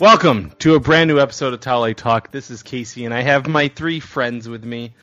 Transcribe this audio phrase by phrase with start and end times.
[0.00, 2.30] Welcome to a brand new episode of Towel Talk.
[2.30, 4.94] This is Casey, and I have my three friends with me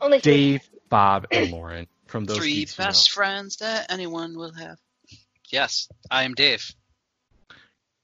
[0.00, 0.32] Only three.
[0.52, 3.14] Dave, Bob, and Lauren from those Three Geeks You best Know.
[3.14, 4.78] friends that anyone will have.
[5.50, 6.72] Yes, I am Dave.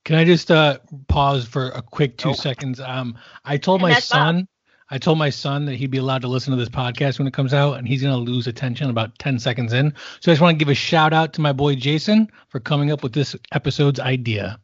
[0.05, 2.39] Can I just uh, pause for a quick two Nope.
[2.39, 2.81] seconds?
[2.81, 4.19] Um, I told And my that's Bob.
[4.19, 4.49] son,
[4.91, 7.33] I told my son that he'd be allowed to listen to this podcast when it
[7.33, 9.95] comes out, and he's gonna lose attention about ten seconds in.
[10.19, 12.91] So I just want to give a shout out to my boy Jason for coming
[12.91, 14.59] up with this episode's idea.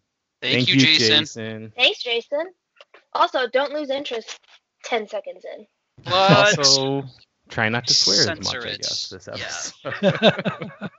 [0.52, 1.72] Thank, you, Jason.
[1.76, 2.52] Thanks, Jason.
[3.12, 4.38] Also, don't lose interest
[4.84, 5.66] 10 seconds in.
[6.04, 6.58] What?
[6.58, 7.04] Also,
[7.48, 9.92] try not to swear as much, Censor I guess, this Yeah.
[9.94, 10.90] episode.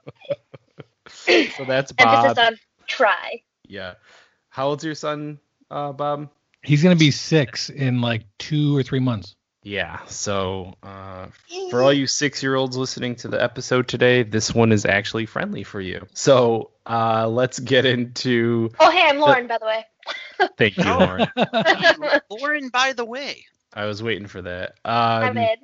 [1.58, 2.26] so that's Bob.
[2.26, 3.41] Emphasis on try.
[3.68, 3.95] Yeah.
[4.49, 6.30] How old's your son, uh, Bob?
[6.63, 9.35] he's gonna be six in like two or three months.
[9.66, 10.05] Yeah.
[10.05, 11.26] So, uh,
[11.72, 15.82] for all you six-year-olds listening to the episode today, this one is actually friendly for
[15.82, 16.05] you.
[16.13, 18.70] So, uh, let's get into.
[18.80, 19.85] Oh, hey, I'm Lauren, by the way.
[20.57, 20.84] Thank you.
[20.84, 21.27] Lauren.
[22.30, 23.44] Lauren, by the way.
[23.74, 24.76] I was waiting for that.
[24.85, 25.57] My Um, bad.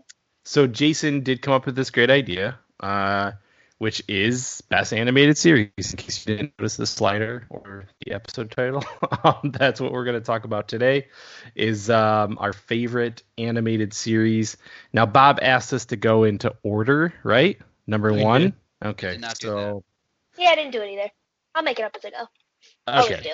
[0.46, 3.34] so Jason did come up with this great idea, uh,
[3.82, 5.72] which is best animated series.
[5.80, 8.86] In case you didn't notice the slider or the episode title,
[9.24, 11.08] um, that's what we're going to talk about today.
[11.56, 14.56] Is um, our favorite animated series.
[14.94, 17.60] Now, Bob asked us to go into order, right?
[17.88, 18.42] Number I one.
[18.42, 18.54] did.
[18.86, 19.12] Okay.
[19.14, 19.84] Did not do so
[20.38, 21.10] Yeah, I didn't do it either.
[21.56, 23.04] I'll make it up as I go.
[23.04, 23.34] Okay.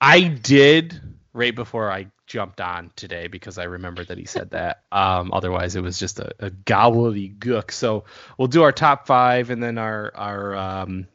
[0.00, 1.00] I did
[1.34, 4.80] right before I jumped on today because I remembered that he said that.
[4.94, 7.72] Um, otherwise, it was just a, a gobbledygook.
[7.72, 8.04] So
[8.38, 11.08] we'll do our top five and then our our um,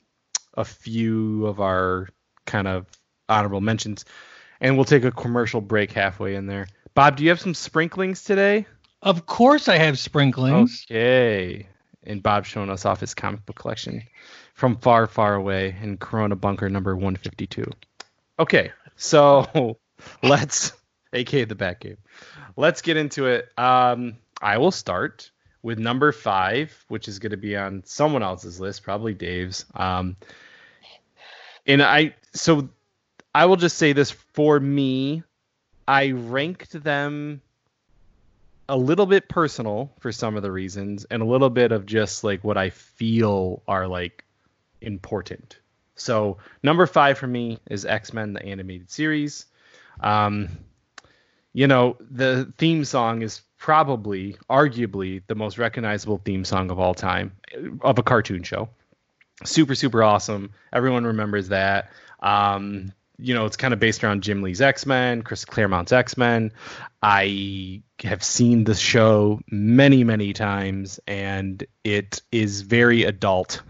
[0.54, 2.10] a few of our
[2.46, 2.88] kind of
[3.30, 4.04] honorable mentions,
[4.60, 6.68] and we'll take a commercial break halfway in there.
[6.94, 8.66] Bob, do you have some sprinklings today?
[9.02, 10.86] Of course, I have sprinklings.
[10.92, 11.68] Okay.
[12.04, 14.04] And Bob's showing us off his comic book collection
[14.56, 17.64] from far, far away in Corona Bunker number 152.
[18.40, 19.78] Okay, so
[20.24, 20.74] let's,
[21.14, 21.98] aka the back game,
[22.56, 23.50] let's get into it.
[23.58, 28.60] Um, I will start with number five, which is going to be on someone else's
[28.60, 29.66] list, probably Dave's.
[29.74, 30.16] Um,
[31.68, 32.70] and I, so
[33.36, 35.24] I will just say this for me,
[35.88, 37.42] I ranked them
[38.70, 42.24] a little bit personal for some of the reasons and a little bit of just
[42.24, 44.24] like what I feel are like
[44.82, 45.58] important.
[45.96, 49.48] So number five for me is X Men the animated series.
[50.02, 50.50] Um,
[51.54, 56.94] you know the theme song is probably, arguably, the most recognizable theme song of all
[56.94, 57.34] time
[57.82, 58.70] of a cartoon show.
[59.44, 60.52] Super super awesome.
[60.74, 61.92] Everyone remembers that.
[62.22, 66.18] Um, you know, it's kind of based around Jim Lee's X Men, Chris Claremont's X
[66.18, 66.52] Men.
[67.04, 73.62] I have seen the show many, many times, and it is very adult.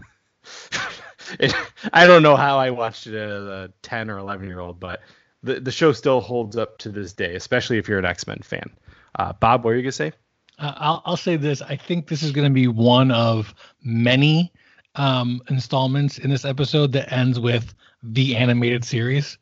[1.40, 1.52] it,
[1.92, 5.00] I don't know how I watched it as a 10 or 11 year old, but
[5.42, 8.38] the, the show still holds up to this day, especially if you're an X Men
[8.42, 8.70] fan.
[9.18, 10.12] Uh, Bob, what are you going to say?
[10.58, 11.62] Uh, I'll, I'll say this.
[11.62, 14.52] I think this is going to be one of many
[14.94, 19.38] um, installments in this episode that ends with the animated series.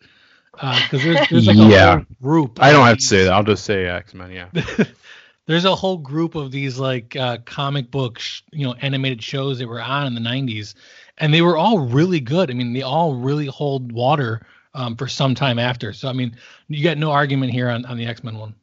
[0.53, 1.97] Because there's, there's like a Yeah.
[1.97, 2.63] whole group.
[2.63, 3.33] I don't have to say that.
[3.33, 4.49] I'll just say X Men, yeah.
[5.47, 9.59] there's a whole group of these like uh, comic book, sh- you know, animated shows
[9.59, 10.75] that were on in the 90s,
[11.17, 12.51] and they were all really good.
[12.51, 15.93] I mean, they all really hold water um, for some time after.
[15.93, 16.37] So I mean,
[16.69, 18.55] you got no argument here on, on the X Men one.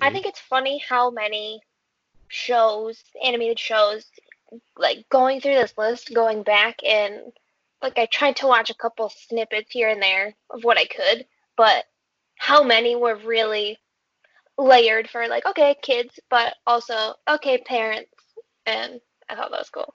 [0.00, 1.60] I think it's funny how many
[2.28, 4.04] shows, animated shows,
[4.76, 7.32] like going through this list, going back and
[7.82, 11.26] like I tried to watch a couple snippets here and there of what I could,
[11.56, 11.84] but
[12.36, 13.78] how many were really
[14.58, 18.10] layered for like okay kids, but also okay parents,
[18.66, 19.94] and I thought that was cool.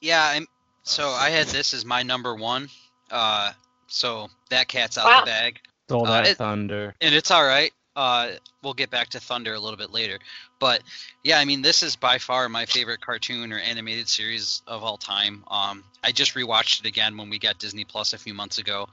[0.00, 0.46] Yeah, I'm,
[0.88, 2.68] so I had this as my number one.
[3.10, 3.52] Uh,
[3.86, 5.20] so that cat's out Wow.
[5.20, 5.60] the bag.
[5.86, 6.94] Stole Uh, that it- thunder.
[7.00, 7.72] and it's all right.
[7.96, 8.32] Uh,
[8.62, 10.20] we'll get back to Thunder a little bit later,
[10.60, 10.82] but
[11.24, 14.96] yeah, I mean, this is by far my favorite cartoon or animated series of all
[14.96, 15.42] time.
[15.48, 18.88] Um, I just rewatched it again when we got Disney Plus a few months ago,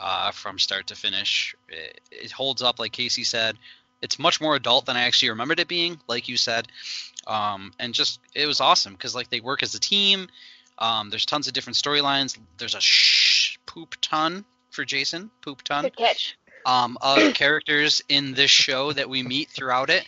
[0.00, 1.54] uh, from start to finish.
[1.68, 3.56] It, it holds up, like Casey said.
[4.02, 6.66] It's much more adult than I actually remembered it being, like you said,
[7.28, 10.28] um, and just it was awesome because like they work as a team.
[10.78, 12.36] Um, there's tons of different storylines.
[12.58, 16.36] There's a shh poop ton for Jason, poop ton Good catch.
[16.66, 20.04] um, of characters in this show that we meet throughout it.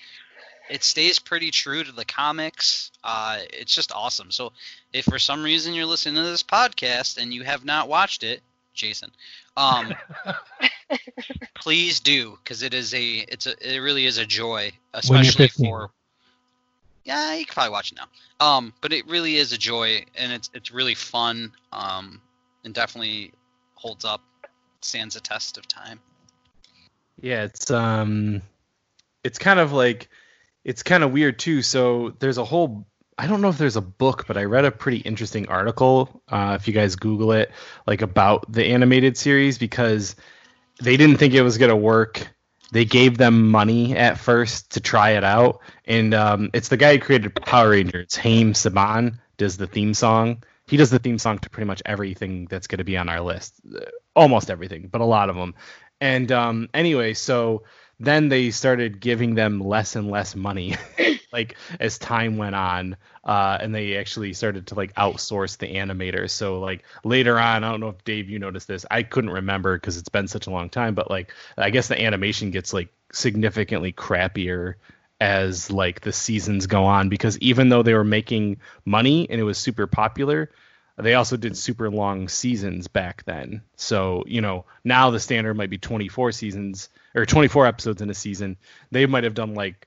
[0.68, 2.90] It stays pretty true to the comics.
[3.04, 4.32] Uh, it's just awesome.
[4.32, 4.52] So,
[4.92, 8.40] if for some reason you're listening to this podcast and you have not watched it,
[8.74, 9.12] Jason,
[9.56, 9.94] um,
[11.54, 15.90] please do because it is a it's a it really is a joy, especially for.
[17.06, 18.46] Yeah, you can probably watch it now.
[18.46, 21.52] Um, but it really is a joy, and it's it's really fun.
[21.72, 22.20] Um,
[22.64, 23.32] and definitely
[23.76, 24.20] holds up,
[24.80, 26.00] stands a test of time.
[27.20, 28.42] Yeah, it's um,
[29.22, 30.08] it's kind of like,
[30.64, 31.62] it's kind of weird too.
[31.62, 32.86] So there's a whole.
[33.18, 36.22] I don't know if there's a book, but I read a pretty interesting article.
[36.28, 37.52] Uh, if you guys Google it,
[37.86, 40.16] like about the animated series, because
[40.82, 42.28] they didn't think it was gonna work.
[42.72, 46.96] They gave them money at first to try it out, and um, it's the guy
[46.96, 50.42] who created Power Rangers, Haim Saban, does the theme song.
[50.66, 53.20] He does the theme song to pretty much everything that's going to be on our
[53.20, 53.54] list,
[54.16, 55.54] almost everything, but a lot of them.
[56.00, 57.62] And um, anyway, so
[58.00, 60.76] then they started giving them less and less money
[61.36, 66.30] like as time went on uh, and they actually started to like outsource the animators
[66.30, 69.76] so like later on i don't know if dave you noticed this i couldn't remember
[69.76, 72.88] because it's been such a long time but like i guess the animation gets like
[73.12, 74.74] significantly crappier
[75.20, 79.44] as like the seasons go on because even though they were making money and it
[79.44, 80.50] was super popular
[80.98, 83.62] they also did super long seasons back then.
[83.76, 88.14] So, you know, now the standard might be 24 seasons or 24 episodes in a
[88.14, 88.56] season.
[88.90, 89.86] They might have done like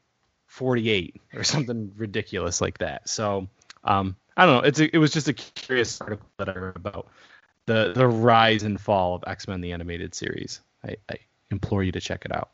[0.50, 3.07] 48 or something ridiculous like that.
[3.07, 3.48] So,
[3.84, 4.68] um, I don't know.
[4.68, 7.07] It's a, it was just a curious article that I read about
[7.66, 10.60] the the rise and fall of X Men the animated series.
[10.84, 11.18] I, I
[11.51, 12.50] implore you to check it out.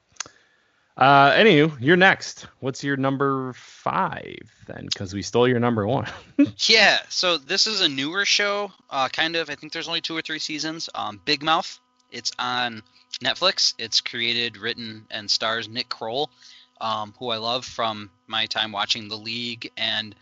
[0.97, 2.47] Uh, anywho, you're next.
[2.59, 4.85] What's your number five then?
[4.85, 6.07] Because we stole your number one.
[6.67, 9.49] yeah, so this is a newer show, uh, kind of.
[9.49, 10.89] I think there's only two or three seasons.
[10.95, 11.79] Um, Big Mouth.
[12.11, 12.81] It's on
[13.23, 13.73] Netflix.
[13.77, 16.29] It's created, written, and stars Nick Kroll,
[16.85, 20.13] um, who I love from my time watching The League and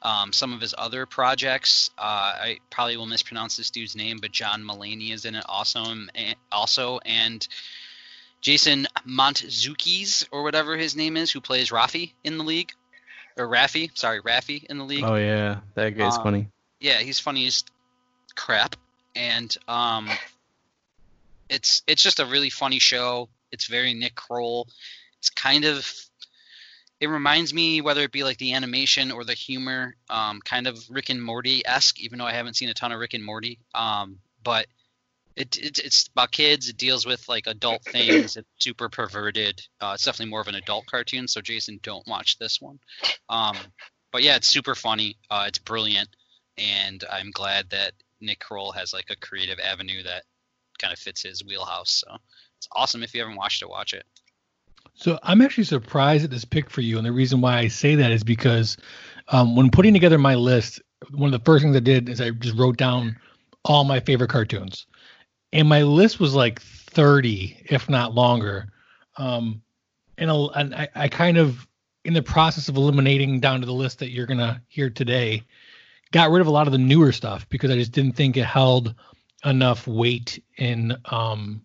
[0.00, 1.90] um, some of his other projects.
[1.98, 5.82] Uh, I probably will mispronounce this dude's name, but John Mulaney is in it also,
[5.82, 7.46] and, also, and
[8.40, 12.72] Jason Mantzoukas or whatever his name is, who plays Rafi in the league,
[13.36, 15.04] or Rafi, sorry, Rafi in the league.
[15.04, 16.48] Oh yeah, that guy's Um, funny.
[16.78, 17.64] Yeah, he's funny as
[18.36, 18.76] crap,
[19.16, 20.08] and um,
[21.48, 23.28] it's it's just a really funny show.
[23.50, 24.68] It's very Nick Kroll.
[25.20, 25.90] It's kind of
[27.00, 30.78] it reminds me whether it be like the animation or the humor, um, kind of
[30.90, 32.00] Rick and Morty esque.
[32.00, 34.66] Even though I haven't seen a ton of Rick and Morty, um, but
[35.36, 36.68] it, it it's about kids.
[36.68, 38.36] It deals with like adult things.
[38.36, 39.62] It's super perverted.
[39.80, 41.28] Uh, it's definitely more of an adult cartoon.
[41.28, 42.80] So Jason, don't watch this one.
[43.28, 43.56] Um,
[44.10, 45.16] but yeah, it's super funny.
[45.30, 46.08] Uh, it's brilliant,
[46.56, 50.24] and I'm glad that Nick Kroll has like a creative avenue that
[50.78, 52.02] kind of fits his wheelhouse.
[52.04, 52.16] So
[52.56, 53.04] it's awesome.
[53.04, 54.04] If you haven't watched it, watch it.
[54.98, 57.94] So I'm actually surprised at this pick for you, and the reason why I say
[57.94, 58.76] that is because
[59.28, 62.30] um, when putting together my list, one of the first things I did is I
[62.30, 63.16] just wrote down
[63.64, 64.86] all my favorite cartoons,
[65.52, 68.72] and my list was like 30, if not longer.
[69.16, 69.62] Um,
[70.18, 71.64] and, a, and I, I kind of,
[72.04, 75.44] in the process of eliminating down to the list that you're gonna hear today,
[76.10, 78.44] got rid of a lot of the newer stuff because I just didn't think it
[78.44, 78.96] held
[79.44, 81.62] enough weight in um,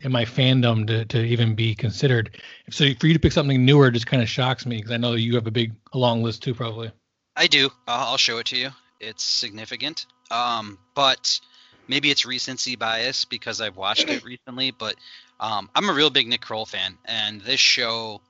[0.00, 2.40] in my fandom to, to even be considered.
[2.70, 5.12] So for you to pick something newer just kind of shocks me because I know
[5.14, 6.90] you have a big, a long list too, probably.
[7.36, 7.66] I do.
[7.66, 7.70] Uh,
[8.08, 8.70] I'll show it to you.
[8.98, 10.06] It's significant.
[10.30, 11.40] Um, but
[11.88, 14.70] maybe it's recency bias because I've watched it recently.
[14.70, 14.96] But
[15.40, 18.20] um, I'm a real big Nick Kroll fan, and this show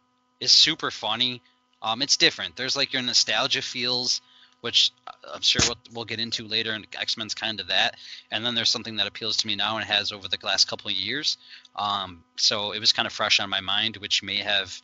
[0.40, 1.42] is super funny.
[1.82, 2.56] Um, it's different.
[2.56, 4.20] There's like your nostalgia feels,
[4.60, 4.92] which
[5.32, 7.96] I'm sure we'll, we'll get into later, and X Men's kind of that.
[8.30, 10.90] And then there's something that appeals to me now and has over the last couple
[10.90, 11.36] of years.
[11.76, 14.80] Um, so it was kind of fresh on my mind, which may have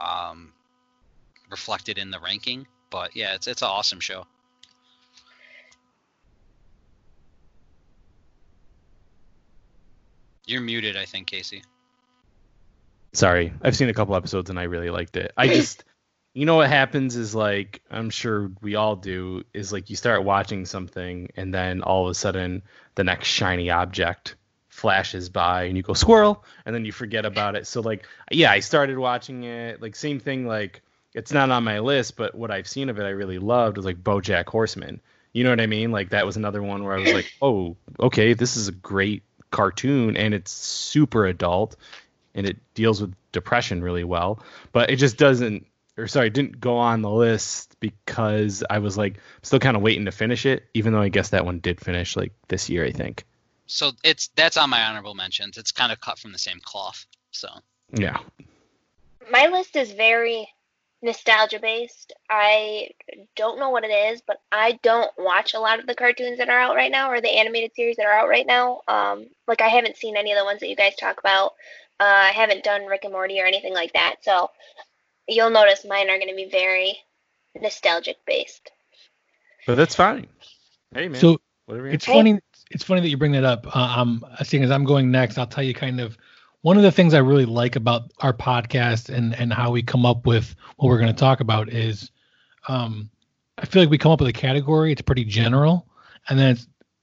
[0.00, 0.52] um,
[1.50, 2.66] reflected in the ranking.
[2.90, 4.26] But yeah, it's it's an awesome show.
[10.46, 11.62] You're muted, I think, Casey.
[13.12, 15.32] Sorry, I've seen a couple episodes and I really liked it.
[15.36, 15.84] I just,
[16.32, 20.24] you know, what happens is like I'm sure we all do is like you start
[20.24, 22.62] watching something and then all of a sudden
[22.94, 24.36] the next shiny object
[24.68, 27.66] flashes by and you go squirrel and then you forget about it.
[27.66, 29.82] So like, yeah, I started watching it.
[29.82, 30.46] Like same thing.
[30.46, 30.82] Like
[31.14, 33.86] it's not on my list, but what I've seen of it I really loved was
[33.86, 35.00] like BoJack Horseman.
[35.32, 35.90] You know what I mean?
[35.90, 39.22] Like that was another one where I was like, oh, okay, this is a great
[39.50, 41.76] cartoon and it's super adult
[42.34, 44.40] and it deals with depression really well,
[44.72, 45.66] but it just doesn't
[45.98, 50.04] or sorry, didn't go on the list because I was like still kind of waiting
[50.04, 52.92] to finish it, even though I guess that one did finish like this year, I
[52.92, 53.24] think.
[53.68, 55.58] So it's that's on my honorable mentions.
[55.58, 57.06] It's kind of cut from the same cloth.
[57.30, 57.48] So
[57.92, 58.18] Yeah.
[59.30, 60.48] My list is very
[61.02, 62.12] nostalgia based.
[62.30, 62.88] I
[63.36, 66.48] don't know what it is, but I don't watch a lot of the cartoons that
[66.48, 68.80] are out right now or the animated series that are out right now.
[68.88, 71.52] Um, like I haven't seen any of the ones that you guys talk about.
[72.00, 74.16] Uh, I haven't done Rick and Morty or anything like that.
[74.22, 74.50] So
[75.28, 76.96] you'll notice mine are going to be very
[77.60, 78.70] nostalgic based.
[79.66, 80.26] But that's fine.
[80.94, 81.20] Hey man.
[81.20, 82.14] So whatever you it's Hey.
[82.14, 82.40] funny.
[82.70, 83.66] It's funny that you bring that up.
[83.74, 86.18] Uh, um, seeing as I'm going next, I'll tell you kind of
[86.62, 90.04] one of the things I really like about our podcast and and how we come
[90.04, 92.10] up with what we're going to talk about is,
[92.68, 93.10] um,
[93.58, 94.92] I feel like we come up with a category.
[94.92, 95.86] It's pretty general,
[96.28, 96.58] and then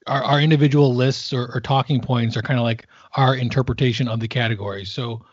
[0.08, 4.20] our our individual lists or, or talking points are kind of like our interpretation of
[4.20, 4.86] the category.
[4.86, 5.26] So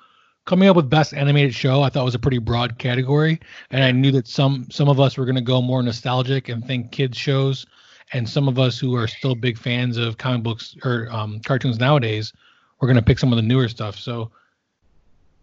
[0.44, 3.38] coming up with best animated show i thought was a pretty broad category
[3.70, 6.66] and i knew that some some of us were going to go more nostalgic and
[6.66, 7.64] think kids shows
[8.12, 11.78] and some of us who are still big fans of comic books or um, cartoons
[11.78, 12.32] nowadays
[12.80, 14.30] we're going to pick some of the newer stuff so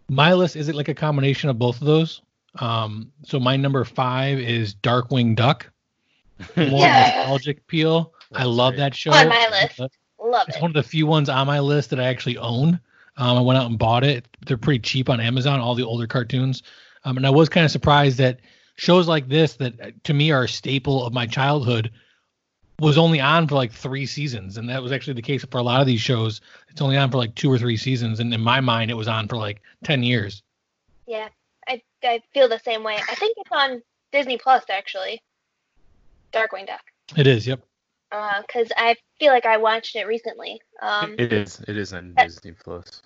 [0.08, 2.22] my list is it like a combination of both of those
[2.58, 5.70] um, so my number five is darkwing duck
[6.56, 7.14] more Yeah.
[7.18, 8.78] nostalgic appeal i love great.
[8.78, 9.80] that show On my list.
[10.22, 10.62] Love it's it.
[10.62, 12.78] one of the few ones on my list that I actually own.
[13.16, 14.28] Um, I went out and bought it.
[14.46, 16.62] They're pretty cheap on Amazon, all the older cartoons.
[17.04, 18.38] Um, and I was kind of surprised that
[18.76, 21.90] shows like this, that to me are a staple of my childhood,
[22.80, 24.56] was only on for like three seasons.
[24.56, 26.40] And that was actually the case for a lot of these shows.
[26.68, 28.20] It's only on for like two or three seasons.
[28.20, 30.42] And in my mind, it was on for like 10 years.
[31.06, 31.28] Yeah,
[31.68, 32.96] I I feel the same way.
[32.96, 33.82] I think it's on
[34.12, 35.20] Disney Plus actually.
[36.32, 36.80] Darkwing Duck.
[37.16, 37.60] It is, yep.
[38.10, 40.60] Because I feel like I watched it recently.
[40.82, 41.60] Um, It is.
[41.68, 43.02] It is on Uh, Disney Plus.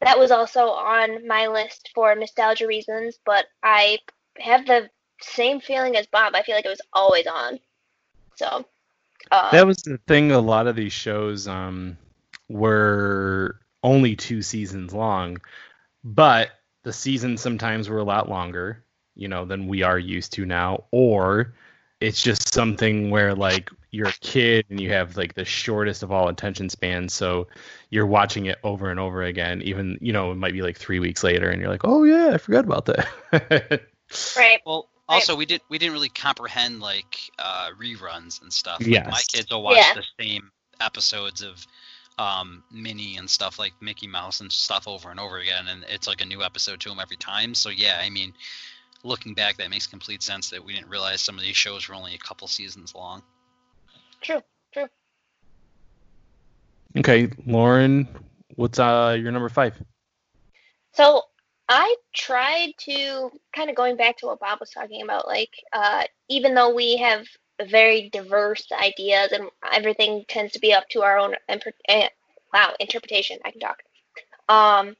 [0.00, 3.98] that was also on my list for nostalgia reasons, but I
[4.38, 4.88] have the
[5.20, 6.34] same feeling as Bob.
[6.34, 7.58] I feel like it was always on.
[8.36, 8.64] So.
[9.30, 10.32] Uh, That was the thing.
[10.32, 11.98] A lot of these shows um,
[12.48, 15.38] were only two seasons long,
[16.04, 16.50] but
[16.84, 18.84] the seasons sometimes were a lot longer,
[19.16, 20.84] you know, than we are used to now.
[20.92, 21.54] Or
[22.00, 26.12] it's just something where like you're a kid and you have like the shortest of
[26.12, 27.48] all attention spans, so
[27.90, 29.62] you're watching it over and over again.
[29.62, 32.30] Even you know it might be like three weeks later, and you're like, oh yeah,
[32.34, 33.82] I forgot about that.
[34.36, 34.60] right.
[34.64, 34.97] Well, Right.
[35.08, 38.80] Also we didn't we didn't really comprehend like uh, reruns and stuff.
[38.80, 39.06] Like, Yes.
[39.06, 39.94] my kids will watch Yeah.
[39.94, 40.50] the same
[40.80, 41.66] episodes of
[42.18, 46.08] um, Minnie and stuff like Mickey Mouse and stuff over and over again, and it's
[46.08, 47.54] like a new episode to them every time.
[47.54, 48.34] So yeah, I mean,
[49.04, 51.94] looking back, that makes complete sense that we didn't realize some of these shows were
[51.94, 53.22] only a couple seasons long.
[54.20, 54.42] True.
[54.72, 54.88] True.
[56.98, 58.08] okay, Lauren,
[58.56, 59.74] what's uh your number five?
[60.92, 61.22] So
[61.68, 66.04] I tried to kind of going back to what Bob was talking about, like uh,
[66.28, 67.26] even though we have
[67.68, 71.34] very diverse ideas and everything tends to be up to our own
[71.88, 72.08] eh,
[72.52, 73.38] wow interpretation.
[73.44, 73.82] I can talk.
[74.48, 74.96] Um,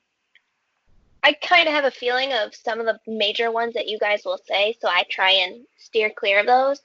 [1.22, 4.22] I kind of have a feeling of some of the major ones that you guys
[4.24, 6.80] will say, so I try and steer clear of those.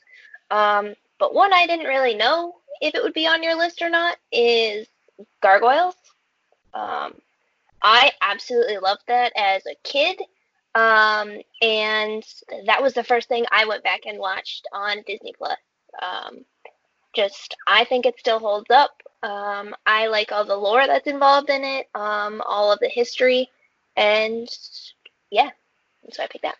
[0.49, 3.89] Um, but one I didn't really know if it would be on your list or
[3.89, 4.87] not is
[5.41, 5.95] gargoyles.
[6.73, 7.13] Um,
[7.83, 10.19] I absolutely loved that as a kid.
[10.75, 12.23] Um, and
[12.65, 15.57] that was the first thing I went back and watched on Disney Plus.
[16.01, 16.45] Um,
[17.13, 18.91] just, I think it still holds up.
[19.21, 23.49] Um, I like all the lore that's involved in it, um, all of the history,
[23.95, 24.49] and
[25.31, 25.49] yeah,
[26.11, 26.57] so I picked that.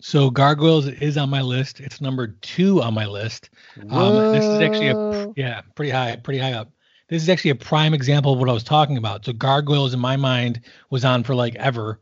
[0.00, 1.80] So Gargoyles is on my list.
[1.80, 3.48] It's number two on my list.
[3.88, 6.70] Um, this is actually a yeah, pretty high, pretty high up.
[7.08, 9.24] This is actually a prime example of what I was talking about.
[9.24, 12.00] So Gargoyles in my mind was on for like ever.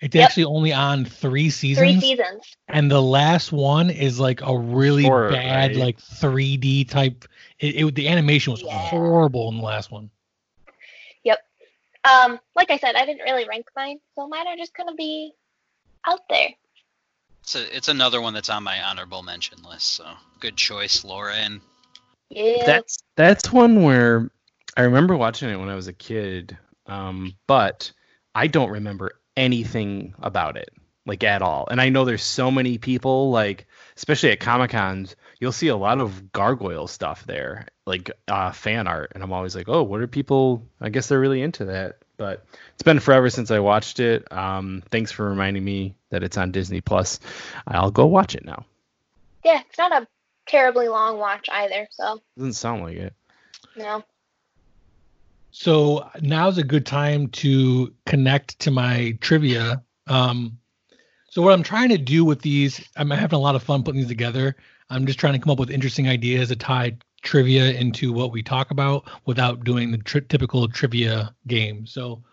[0.00, 0.24] It's Yep.
[0.24, 2.56] actually only on three seasons, Three seasons.
[2.68, 5.76] and the last one is like a really Short, bad right?
[5.76, 7.24] like 3D type.
[7.58, 8.90] It, it the animation was Yeah.
[8.90, 10.10] horrible in the last one.
[11.24, 11.38] Yep.
[12.04, 15.32] Um, like I said, I didn't really rank mine, so mine are just gonna be
[16.06, 16.50] out there.
[17.42, 19.86] It's a, it's another one that's on my honorable mention list.
[19.92, 20.06] So
[20.40, 21.34] good choice, Laura.
[21.34, 21.60] And
[22.30, 22.64] Yeah.
[22.64, 24.30] That's that's one where
[24.76, 27.92] I remember watching it when I was a kid, um, but
[28.34, 30.70] I don't remember anything about it,
[31.06, 31.68] like at all.
[31.70, 33.66] And I know there's so many people, like
[33.96, 38.86] especially at Comic Cons, you'll see a lot of gargoyle stuff there, like uh, fan
[38.88, 40.66] art, and I'm always like, oh, what are people?
[40.80, 41.98] I guess they're really into that.
[42.16, 44.30] But it's been forever since I watched it.
[44.32, 47.18] Um, thanks for reminding me that it's on Disney Plus.
[47.66, 48.64] I'll go watch it now.
[49.44, 50.06] yeah, it's not a
[50.46, 53.14] terribly long watch either, so Doesn't sound like it.
[53.76, 54.04] know.
[55.56, 59.84] So now's a good time to connect to my trivia.
[60.08, 60.58] Um,
[61.30, 64.00] so what I'm trying to do with these, I'm having a lot of fun putting
[64.00, 64.56] these together.
[64.90, 68.42] I'm just trying to come up with interesting ideas to tie trivia into what we
[68.42, 71.86] talk about without doing the tri- typical trivia game.
[71.86, 72.24] So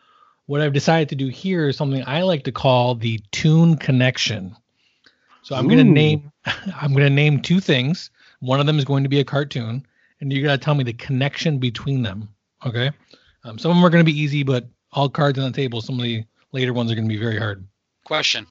[0.48, 4.56] what I've decided to do here is something I like to call the tune connection.
[5.44, 6.32] So I'm going to name
[6.82, 8.10] I'm going to name two things.
[8.40, 9.86] One of them is going to be a cartoon,
[10.22, 12.28] and you got to tell me the connection between them.
[12.66, 12.92] Okay.
[13.44, 15.82] Um, some of them are going to be easy, but all cards on the table.
[15.82, 17.66] Some of the later ones are going to be very hard.
[18.04, 18.46] question: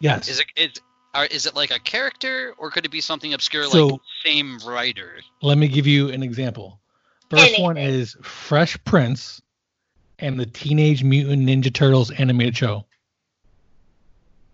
[0.00, 0.28] Yes.
[0.28, 0.70] Is it is
[1.14, 4.58] are, is it like a character or could it be something obscure So- like same
[4.66, 5.20] writer?
[5.42, 6.80] Let me give you an example.
[7.30, 9.40] First one is Fresh Prince
[10.18, 12.86] and the Teenage Mutant Ninja Turtles animated show.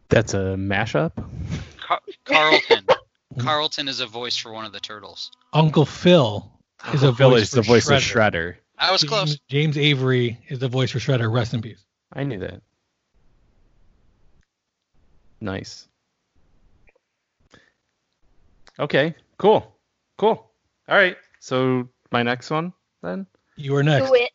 [0.08, 1.12] That's a mashup.
[1.80, 2.86] Car- Carlton.
[3.38, 5.30] Carlton is a voice for one of the turtles.
[5.52, 6.50] Uncle Phil
[6.92, 8.56] is a Phil voice is the voice of Shredder.
[8.78, 8.88] Shredder.
[8.88, 9.38] I was James, close.
[9.48, 11.32] James Avery is the voice for Shredder.
[11.32, 11.84] Rest in peace.
[12.12, 12.62] I knew that.
[15.40, 15.88] Nice.
[18.78, 19.74] Okay, cool.
[20.18, 20.50] Cool.
[20.88, 21.16] All right.
[21.40, 23.26] So my next one then?
[23.56, 24.08] You are next.
[24.08, 24.30] Do it.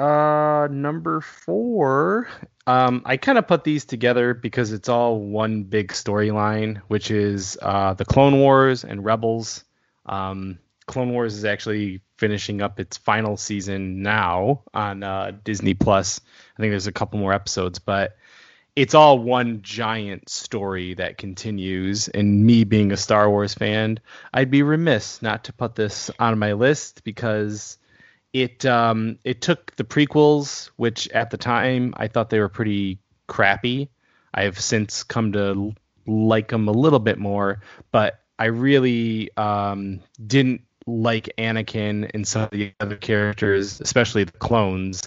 [0.00, 2.28] Uh number 4.
[2.66, 7.58] Um I kind of put these together because it's all one big storyline, which is
[7.62, 9.64] uh the Clone Wars and Rebels.
[10.06, 16.20] Um Clone Wars is actually finishing up its final season now on uh, Disney Plus.
[16.56, 18.16] I think there's a couple more episodes, but
[18.76, 22.08] it's all one giant story that continues.
[22.08, 23.98] And me being a Star Wars fan,
[24.32, 27.78] I'd be remiss not to put this on my list because
[28.32, 32.98] it um, it took the prequels, which at the time I thought they were pretty
[33.28, 33.88] crappy.
[34.34, 35.72] I have since come to
[36.06, 42.42] like them a little bit more, but I really um, didn't like Anakin and some
[42.42, 45.02] of the other characters, especially the clones,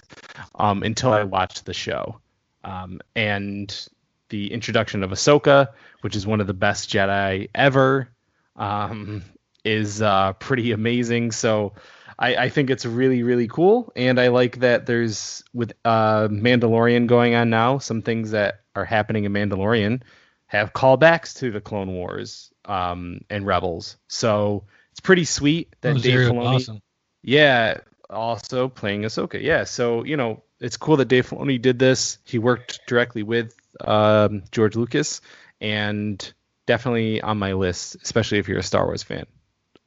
[0.54, 2.20] um, until I watched the show.
[2.62, 3.88] Um, and
[4.28, 5.68] the introduction of Ahsoka,
[6.02, 8.10] which is one of the best Jedi ever,
[8.56, 9.22] um,
[9.64, 11.32] is uh, pretty amazing.
[11.32, 11.72] So
[12.18, 13.90] I, I think it's really, really cool.
[13.96, 18.84] And I like that there's, with uh, Mandalorian going on now, some things that are
[18.84, 20.02] happening in Mandalorian
[20.46, 23.96] have callbacks to the Clone Wars um, and Rebels.
[24.08, 24.64] So
[25.00, 26.42] it's pretty sweet that Dave Filoni.
[26.42, 26.82] Dawson.
[27.22, 27.78] Yeah,
[28.10, 29.42] also playing Ahsoka.
[29.42, 32.18] Yeah, so you know it's cool that Dave Filoni did this.
[32.24, 35.22] He worked directly with um, George Lucas,
[35.58, 36.32] and
[36.66, 39.24] definitely on my list, especially if you're a Star Wars fan.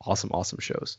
[0.03, 0.97] Awesome, awesome shows.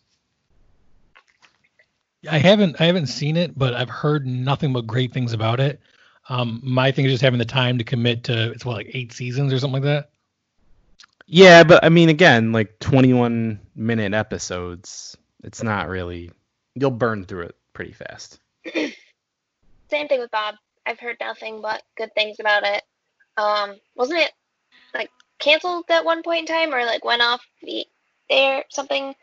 [2.31, 5.81] I haven't I haven't seen it, but I've heard nothing but great things about it.
[6.29, 9.13] Um, my thing is just having the time to commit to it's what like eight
[9.13, 10.11] seasons or something like that.
[11.27, 15.17] Yeah, but I mean, again, like 21 minute episodes.
[15.43, 16.31] It's not really.
[16.75, 18.41] You'll burn through it pretty fast.
[18.75, 20.57] Same thing with Bob.
[20.87, 22.83] I've heard nothing but good things about it.
[23.37, 24.33] Um, wasn't it
[24.95, 27.87] like canceled at one point in time or like went off the
[28.31, 29.15] air something?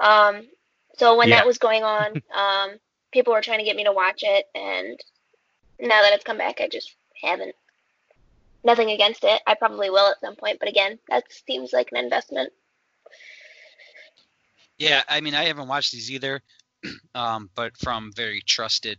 [0.00, 0.48] Um,
[0.96, 1.36] so when Yeah.
[1.36, 2.78] that was going on, um,
[3.12, 4.98] people were trying to get me to watch it, and
[5.80, 7.54] now that it's come back, I just haven't.
[8.62, 9.40] Nothing against it.
[9.46, 12.52] I probably will at some point, but again, that seems like an investment.
[14.78, 16.42] Yeah, I mean, I haven't watched these either,
[17.14, 18.98] um, but from very trusted,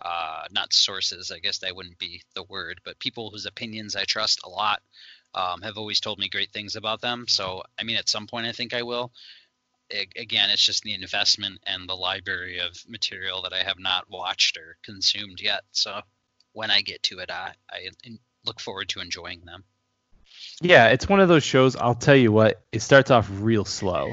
[0.00, 4.04] uh, not sources, I guess that wouldn't be the word, but people whose opinions I
[4.04, 4.82] trust a lot
[5.34, 7.26] um, have always told me great things about them.
[7.28, 9.12] So, I mean, at some point, I think I will.
[9.90, 14.58] Again, it's just the investment and the library of material that I have not watched
[14.58, 15.62] or consumed yet.
[15.72, 16.00] So,
[16.52, 17.88] when I get to it, I, I
[18.48, 19.62] look forward to enjoying them.
[20.60, 21.76] Yeah, it's one of those shows.
[21.76, 24.12] I'll tell you what, it starts off real slow,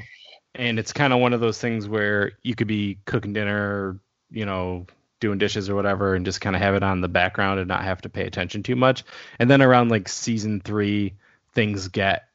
[0.54, 4.46] and it's kind of one of those things where you could be cooking dinner, you
[4.46, 4.86] know,
[5.20, 7.84] doing dishes or whatever, and just kind of have it on the background and not
[7.84, 9.04] have to pay attention too much.
[9.40, 11.16] And then around like season three,
[11.54, 12.28] things get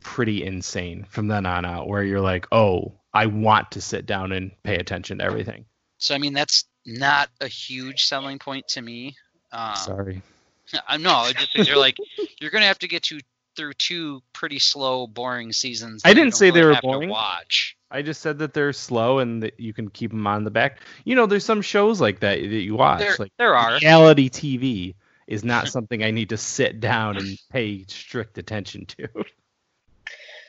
[0.00, 4.32] pretty insane from then on out, where you're like, oh, I want to sit down
[4.32, 5.66] and pay attention to everything.
[5.98, 9.14] So, I mean, that's not a huge selling point to me.
[9.52, 10.22] Um, Sorry.
[10.88, 11.26] I know.
[11.26, 11.96] it Just you're like
[12.40, 13.20] you're gonna have to get to
[13.56, 16.02] through two pretty slow, boring seasons.
[16.04, 17.08] I didn't don't say they were boring.
[17.08, 17.76] watch.
[17.90, 20.80] I just said that they're slow and that you can keep them on the back.
[21.04, 23.78] You know, there's some shows like that that you watch, There, like there are.
[23.82, 24.94] reality TV
[25.26, 29.08] is not something I need to sit down and pay strict attention to.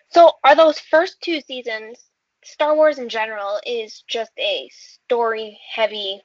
[0.09, 1.97] So, are those first two seasons,
[2.43, 6.21] Star Wars in general, is just a story heavy,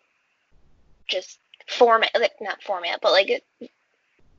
[1.09, 3.45] just format, like not format, but like it,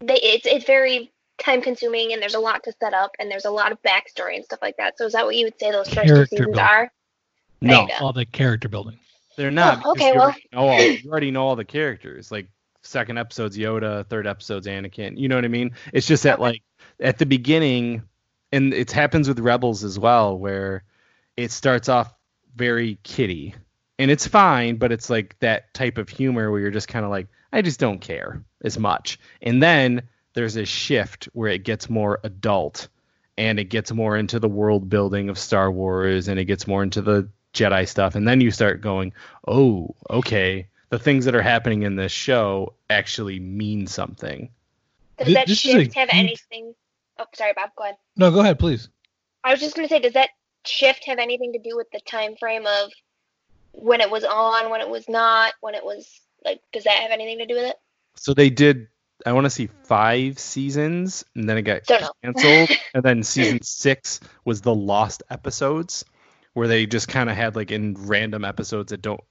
[0.01, 3.45] they, it's it's very time consuming and there's a lot to set up and there's
[3.45, 4.97] a lot of backstory and stuff like that.
[4.97, 6.59] So, is that what you would say those first two seasons building.
[6.59, 6.91] are?
[7.61, 7.87] No.
[7.99, 8.97] All the character building.
[9.37, 9.81] they're not.
[9.85, 12.31] Oh, because okay, you well- already, know all, you already know all the characters.
[12.31, 12.47] Like
[12.81, 15.17] second episode's Yoda, third episode's Anakin.
[15.17, 15.71] You know what I mean?
[15.93, 16.41] It's just that Okay.
[16.43, 16.63] like
[16.99, 18.03] at the beginning,
[18.51, 20.83] and it happens with Rebels as well, where
[21.37, 22.13] it starts off
[22.55, 23.55] very kiddie,
[23.99, 27.11] and it's fine, but it's like that type of humor where you're just kind of
[27.11, 31.89] like, I just don't care as much, and then there's a shift where it gets
[31.89, 32.87] more adult
[33.37, 36.83] and it gets more into the world building of Star Wars and it gets more
[36.83, 39.11] into the Jedi stuff and then you start going,
[39.47, 44.49] "Oh, okay, the things that are happening in this show actually mean something."
[45.17, 46.73] Does that this shift have huge- anything?
[47.17, 47.71] Oh, sorry, Bob.
[47.75, 47.97] Go ahead.
[48.15, 48.87] No, go ahead, please.
[49.43, 50.29] I was just gonna say, does that
[50.65, 52.91] shift have anything to do with the time frame of
[53.81, 56.07] when it was on, when it was not, when it was
[56.43, 57.75] like, does that have anything to do with it?
[58.15, 58.87] So they did.
[59.25, 61.85] I want to see five seasons, and then it got
[62.23, 62.71] canceled.
[62.93, 66.05] and then season six was the lost episodes,
[66.53, 69.21] where they just kind of had like in random episodes that don't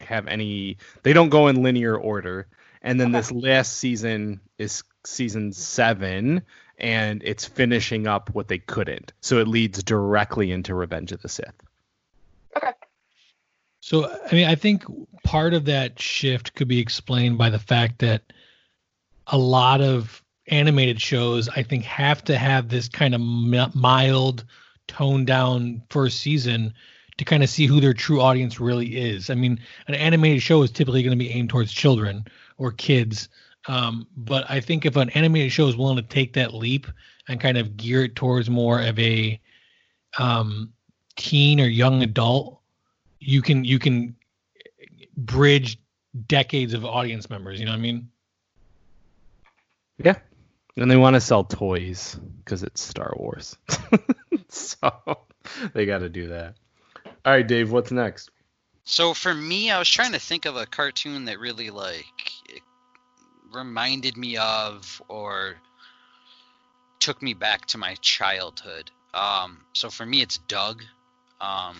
[0.00, 0.76] have any.
[1.02, 2.46] They don't go in linear order.
[2.82, 3.18] And then Okay.
[3.18, 6.42] this last season is season seven,
[6.78, 9.12] and it's finishing up what they couldn't.
[9.20, 11.54] So it leads directly into Revenge of the Sith.
[13.84, 14.82] So, I mean, I think
[15.24, 18.32] part of that shift could be explained by the fact that
[19.26, 24.46] a lot of animated shows, I think, have to have this kind of mild,
[24.88, 26.72] toned down first season
[27.18, 29.28] to kind of see who their true audience really is.
[29.28, 32.24] I mean, an animated show is typically going to be aimed towards children
[32.56, 33.28] or kids.
[33.68, 36.86] Um, but I think if an animated show is willing to take that leap
[37.28, 39.38] and kind of gear it towards more of a
[40.18, 40.72] um,
[41.16, 42.62] teen or young adult,
[43.24, 44.14] you can you can
[45.16, 45.78] bridge
[46.26, 47.58] decades of audience members.
[47.58, 48.10] You know what I mean?
[49.98, 50.18] Yeah.
[50.76, 53.56] And they want to sell toys because it's Star Wars.
[54.48, 54.90] so
[55.72, 56.56] they got to do that.
[57.24, 58.30] All right, Dave, what's next?
[58.84, 62.04] So for me, I was trying to think of a cartoon that really like
[63.52, 65.54] reminded me of or
[66.98, 68.90] took me back to my childhood.
[69.14, 70.82] Um, so for me, it's Doug.
[71.40, 71.76] Um,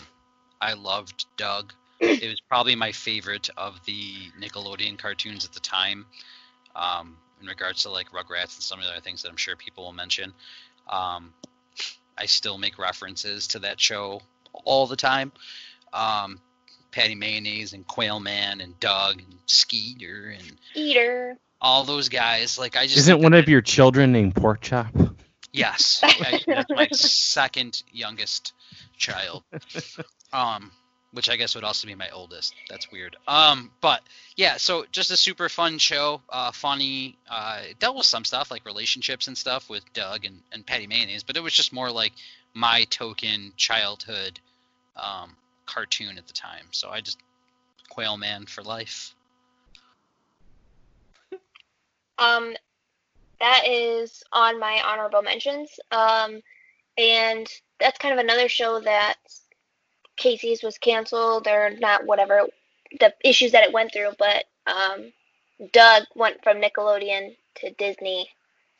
[0.65, 1.73] I loved Doug.
[2.01, 6.07] It was probably my favorite of the Nickelodeon cartoons at the time.
[6.75, 9.55] Um, in regards to like Rugrats and some of the other things that I'm sure
[9.57, 10.33] people will mention.
[10.89, 11.33] Um,
[12.19, 14.23] I still make references to that show
[14.65, 15.33] all the time.
[15.93, 16.41] Um,
[16.91, 21.37] Patty Mayonnaise and Quail Man and Doug and Skeeter and Eater.
[21.61, 22.59] all those guys.
[22.59, 24.95] Like I just Isn't one that of your children named Pork Chop?
[25.53, 28.53] Yes, I, that's my second youngest
[28.97, 29.45] child.
[30.35, 30.71] Um,
[31.15, 32.57] which I guess would also be my oldest.
[32.69, 33.17] That's weird.
[33.29, 34.03] Um, but
[34.37, 36.21] yeah, so just a super fun show.
[36.29, 37.17] Uh, funny.
[37.31, 40.89] Uh, it dealt with some stuff like relationships and stuff with Doug and, and Patty
[40.89, 42.13] Mayonnaise, but it was just more like
[42.53, 44.41] my token childhood
[44.97, 46.67] um, cartoon at the time.
[46.73, 47.19] So I just
[47.89, 49.15] Quail Man for life.
[52.17, 52.55] Um,
[53.41, 55.69] that is on my honorable mentions.
[55.91, 56.41] Um,
[56.97, 57.49] and
[57.81, 59.17] that's kind of another show that
[60.17, 62.47] Casey's was canceled or not, whatever
[63.01, 64.13] the issues that it went through.
[64.19, 65.13] But um,
[65.73, 68.29] Doug went from Nickelodeon to Disney,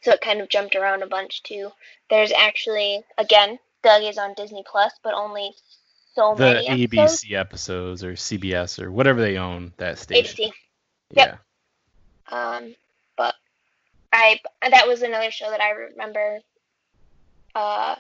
[0.03, 1.71] so it kind of jumped around a bunch too.
[2.11, 5.53] There's actually, again, Doug is on Disney Plus, but only
[6.15, 7.25] so The many episodes.
[7.25, 10.47] ABC episodes or CBS or whatever they own that station.
[10.47, 10.53] ABC.
[11.11, 11.25] Yeah.
[11.27, 11.39] Yep.
[12.33, 12.75] Um,
[13.17, 13.35] but
[14.13, 16.39] I that was another show that I remember.
[17.55, 17.97] Uh,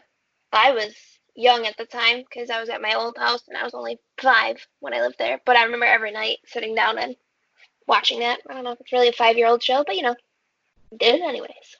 [0.52, 0.94] I was
[1.34, 3.98] young at the time because I was at my old house and I was only
[4.20, 5.40] five when I lived there.
[5.44, 7.16] But I remember every night sitting down and
[7.86, 8.40] watching that.
[8.48, 10.14] I don't know if it's really a five-year-old show, but you know,
[10.96, 11.76] did it anyways.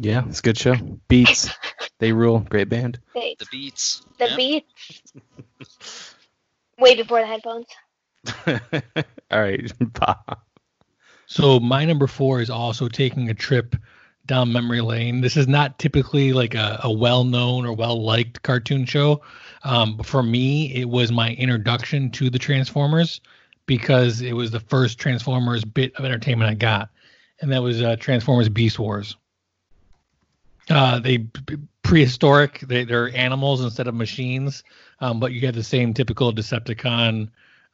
[0.00, 0.74] Yeah, it's a good show.
[1.08, 1.50] Beets.
[1.98, 2.40] they rule.
[2.40, 2.98] Great band.
[3.14, 4.02] They, The Beets.
[4.18, 4.36] the Yep.
[4.36, 5.02] beats
[6.78, 7.66] way before the headphones.
[9.30, 10.38] All right, Bob.
[11.26, 13.76] So my number four is also taking a trip
[14.30, 15.20] down memory lane.
[15.20, 19.22] This is not typically like a, a well-known or well-liked cartoon show.
[19.64, 23.20] Um, for me, it was my introduction to the Transformers
[23.66, 26.90] because it was the first Transformers bit of entertainment I got,
[27.40, 29.16] and that was uh, Transformers Beast Wars.
[30.68, 31.26] Uh, they
[31.82, 32.60] prehistoric.
[32.60, 34.62] They, they're animals instead of machines,
[35.00, 37.30] um, but you get the same typical Decepticon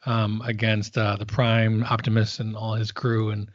[0.06, 3.50] um, against uh, the Prime, Optimus, and all his crew, and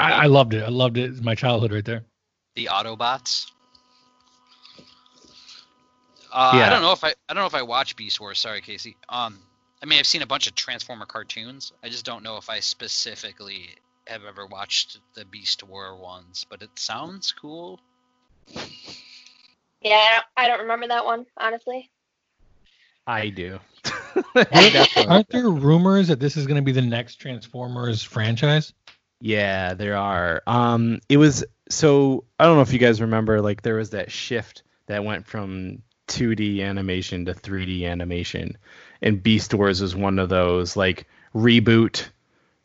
[0.00, 0.64] I, I loved it.
[0.64, 1.10] I loved it.
[1.10, 2.04] It's my childhood right there.
[2.58, 3.52] The Autobots.
[6.32, 6.66] Uh, Yeah.
[6.66, 8.40] I don't know if I I don't know if I watch Beast Wars.
[8.40, 8.96] Sorry, Casey.
[9.08, 9.38] Um,
[9.80, 11.72] I mean I've seen a bunch of Transformer cartoons.
[11.84, 13.76] I just don't know if I specifically
[14.08, 16.44] have ever watched the Beast War ones.
[16.50, 17.78] But it sounds cool.
[19.80, 21.88] Yeah, I don't, I don't remember that one honestly.
[23.06, 23.60] I do.
[25.06, 28.74] Aren't there rumors that this is going to be the next Transformers franchise?
[29.20, 30.42] Yeah, there are.
[30.46, 34.10] Um, it was so I don't know if you guys remember, like there was that
[34.10, 38.56] shift that went from 2D animation to 3D animation,
[39.02, 40.76] and Beast Wars was one of those.
[40.76, 42.08] Like reboot,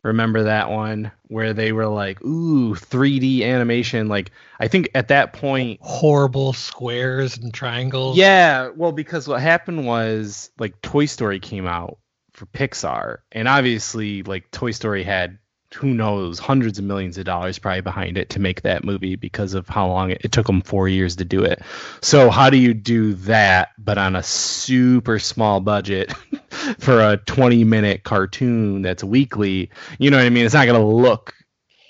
[0.03, 5.33] remember that one where they were like, "Ooh, 3D animation." Like I think at that
[5.33, 8.17] point, Horrible squares and triangles.
[8.17, 11.97] yeah, well, because what happened was like Toy Story came out
[12.31, 15.37] for Pixar, and obviously like Toy Story had
[15.73, 19.53] who knows hundreds of millions of dollars probably behind it to make that movie because
[19.53, 21.61] of how long it, it took them four years to do it.
[22.01, 26.13] So how do you do that but on a super small budget
[26.79, 29.69] for a 20 minute cartoon that's weekly?
[29.99, 30.45] You know what I mean?
[30.45, 31.33] It's not gonna look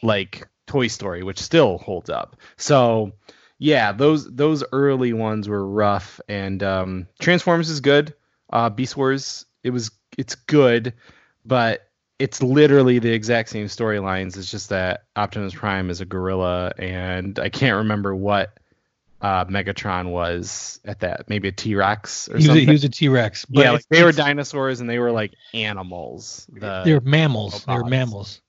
[0.02, 2.38] like Toy Story, which still holds up.
[2.58, 3.14] So
[3.60, 8.14] yeah, those those early ones were rough, and um, Transformers is good.
[8.52, 10.94] Uh, Beast Wars, it was it's good,
[11.46, 11.88] but
[12.24, 14.38] it's literally the exact same storylines.
[14.38, 18.58] It's just that Optimus Prime is a gorilla, and I can't remember what
[19.22, 21.28] uh, Megatron was at that.
[21.28, 23.46] Maybe a T Rex or He was, a, he was a T Rex.
[23.50, 26.48] yeah, like they were dinosaurs and they were like animals.
[26.50, 27.66] The, They're mammals.
[27.66, 28.42] They're mammals.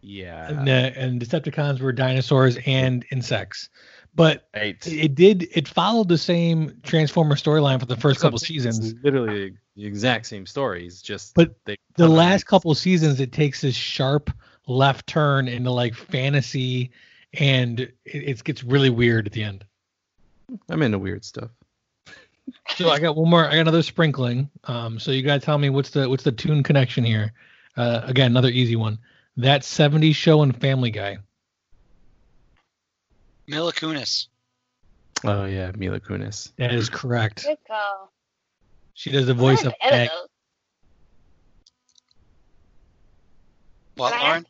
[0.00, 3.68] yeah, And, uh, and Decepticons were dinosaurs and insects.
[4.14, 4.76] But right.
[4.86, 8.94] it did it followed the same Transformer storyline for the first couple seasons.
[9.02, 11.54] literally the exact same stories, just But
[11.96, 14.30] The last couple seasons, it takes this sharp
[14.66, 16.90] left turn into like fantasy,
[17.34, 19.64] and it, it gets really weird at the end.
[20.68, 21.50] I'm into weird stuff.
[22.76, 23.46] So I got one more.
[23.46, 24.50] I got another sprinkling.
[24.64, 27.32] Um, so you gotta tell me what's the what's the tune connection here?
[27.76, 28.98] Uh, again, another easy one.
[29.36, 31.18] That '70s show and Family Guy.
[33.50, 34.28] Mila Kunis.
[35.24, 36.52] Oh yeah, Mila Kunis.
[36.56, 37.42] That is correct.
[37.42, 38.12] Good call.
[38.94, 40.08] She does the voice of bad at Meg.
[40.08, 40.28] those.
[43.96, 44.46] What, I Lauren?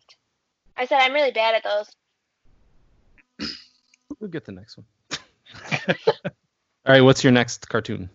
[0.77, 3.51] I said I'm really bad at those.
[4.21, 4.87] We'll get the next one.
[6.05, 6.33] All
[6.87, 8.11] right, what's your next cartoon?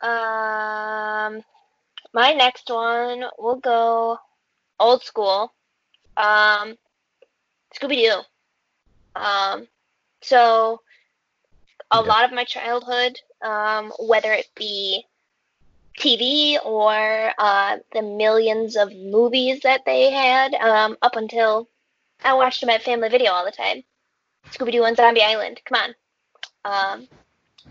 [0.00, 1.42] Um,
[2.14, 4.16] my next one will go
[4.80, 5.52] old school.
[6.16, 6.78] Um,
[7.78, 8.22] Scooby Doo.
[9.14, 9.68] Um,
[10.24, 10.80] so
[11.90, 12.02] a Okay.
[12.02, 15.04] lot of my childhood, um, whether it be
[15.98, 21.68] TV or uh, the millions of movies that they had, um, up until
[22.24, 23.82] I watched them at Family Video all the time.
[24.52, 25.60] Scooby Doo and Zombie Island.
[25.64, 25.94] Come on.
[26.64, 27.08] Um,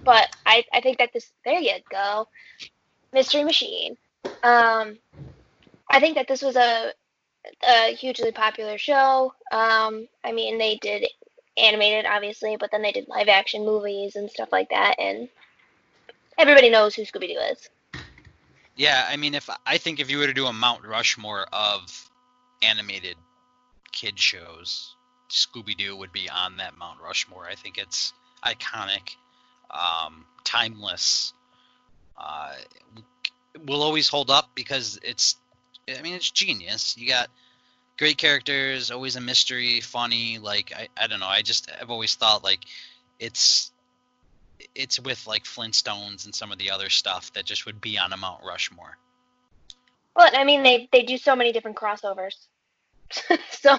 [0.06, 2.28] but I, I think that this there you go
[3.14, 3.98] mystery machine
[4.44, 4.98] um
[5.90, 6.92] i think that this was a,
[7.68, 11.06] a hugely popular show um i mean they did
[11.58, 15.30] animated obviously but then they did live action movies and stuff like that and
[16.38, 17.70] everybody knows who scooby-doo is
[18.76, 22.10] Yeah, I mean, if I think if you were to do a Mount Rushmore of
[22.64, 23.16] animated
[23.92, 24.96] kid shows,
[25.30, 27.46] Scooby Doo would be on that Mount Rushmore.
[27.46, 28.14] I think it's
[28.44, 29.16] iconic,
[29.72, 31.34] um, timeless.
[32.18, 32.54] Uh,
[33.66, 35.36] will always hold up because it's,
[35.88, 36.96] I mean, it's genius.
[36.98, 37.30] You got
[37.98, 40.40] great characters, always a mystery, funny.
[40.40, 41.28] Like I, I don't know.
[41.28, 42.60] I just I've always thought like
[43.20, 43.72] it's
[44.76, 48.14] it's with like Flintstones and some of the other stuff that just would be on
[48.14, 48.98] a Mount Rushmore.
[50.16, 52.48] well i mean they they do so many different crossovers
[53.52, 53.78] so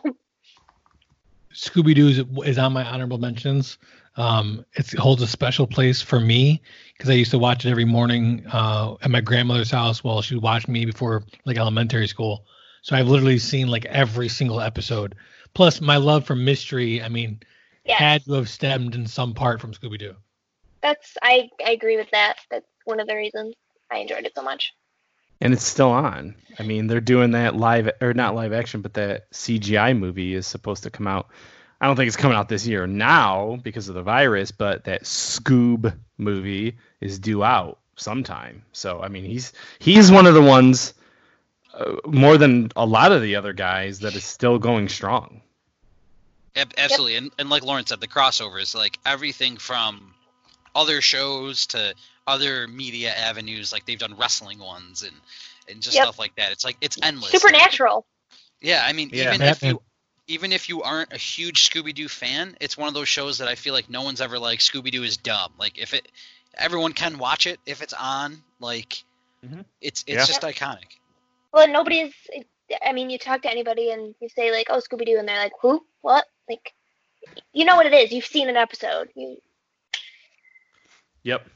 [1.54, 3.78] Scooby Doo is, is on my honorable mentions.
[4.16, 6.60] Um, it's, it holds a special place for me
[6.92, 10.34] because I used to watch it every morning uh, at my grandmother's house while she
[10.34, 12.44] would watch me before like elementary school.
[12.84, 15.14] So I've literally seen like every single episode.
[15.54, 17.40] Plus, my love for mystery, I mean,
[17.84, 20.14] yeah had to have stemmed in some part from Scooby Doo.
[20.80, 23.54] that's I, I agree with that that's one of the reasons
[23.90, 24.72] i enjoyed it so much
[25.40, 26.36] And it's still on.
[26.58, 30.46] I mean, they're doing that live or not live action, but that CGI movie is
[30.46, 31.28] supposed to come out.
[31.80, 35.02] I don't think it's coming out this year now because of the virus, but that
[35.02, 38.62] Scoob movie is due out sometime.
[38.72, 40.94] So I mean, he's he's one of the ones
[41.74, 45.42] uh, more than a lot of the other guys that is still going strong.
[46.56, 50.14] Ab- absolutely, and, and like Lauren said, the crossovers, like everything from
[50.74, 51.94] other shows to
[52.26, 55.14] other media avenues, like they've done wrestling ones and
[55.68, 56.04] and just Yep.
[56.04, 56.52] stuff like that.
[56.52, 57.30] It's like it's endless.
[57.30, 58.06] supernatural
[58.60, 59.34] Yeah, I mean, Yeah.
[59.34, 59.82] even if you
[60.26, 63.48] even if you aren't a huge Scooby Doo fan, it's one of those shows that
[63.48, 65.52] I feel like no one's ever like Scooby Doo is dumb.
[65.58, 66.06] Like if it,
[66.56, 68.42] everyone can watch it if it's on.
[68.60, 69.02] Like
[69.44, 69.64] Mhm.
[69.80, 70.24] it's it's Yeah.
[70.24, 70.98] just iconic.
[71.54, 72.12] Well, nobody's.
[72.84, 75.38] I mean, you talk to anybody and you say like, "Oh, Scooby Doo," and they're
[75.38, 75.86] like, "Who?
[76.00, 76.74] What?" Like,
[77.52, 78.10] you know what it is.
[78.10, 79.08] You've seen an episode.
[79.14, 79.36] You,
[81.22, 81.46] Yep.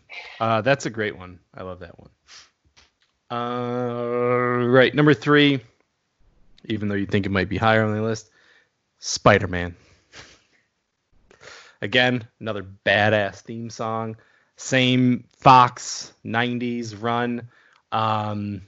[0.40, 1.40] Uh, that's a great one.
[1.52, 2.10] I love that one.
[3.30, 4.94] Uh, right.
[4.94, 5.60] Number three,
[6.64, 8.30] even though you think it might be higher on the list,
[9.00, 9.76] Spider Man.
[11.82, 14.16] Again, another badass theme song.
[14.56, 17.48] Same Fox 90s run.
[17.92, 18.62] Um,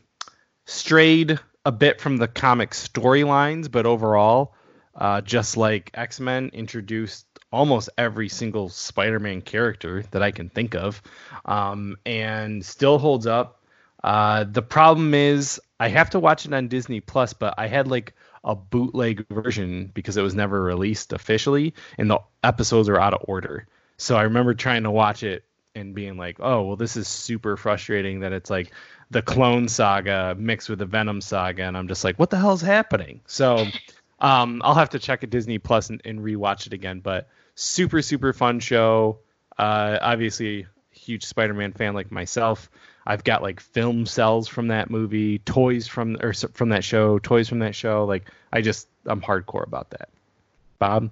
[0.70, 4.54] strayed a bit from the comic storylines, but overall,
[4.94, 10.74] uh, just like X Men, introduced almost every single Spider-Man character that I can think
[10.74, 11.02] of,
[11.44, 13.62] um, and still holds up.
[14.02, 17.88] Uh, the problem is I have to watch it on Disney Plus, but I had
[17.88, 23.14] like a bootleg version because it was never released officially, and the episodes are out
[23.14, 23.66] of order.
[23.96, 27.56] So I remember trying to watch it and being like, "Oh, well, this is super
[27.56, 28.72] frustrating that it's like
[29.10, 32.62] the Clone Saga mixed with the Venom Saga," and I'm just like, "What the hell's
[32.62, 33.66] happening?" So
[34.20, 37.00] um, I'll have to check at Disney Plus and, and rewatch it again.
[37.00, 39.18] But super super fun show.
[39.58, 42.70] Uh, obviously, huge Spider-Man fan like myself.
[43.06, 47.48] I've got like film cells from that movie, toys from or from that show, toys
[47.48, 48.04] from that show.
[48.04, 50.08] Like I just I'm hardcore about that.
[50.78, 51.10] Bob.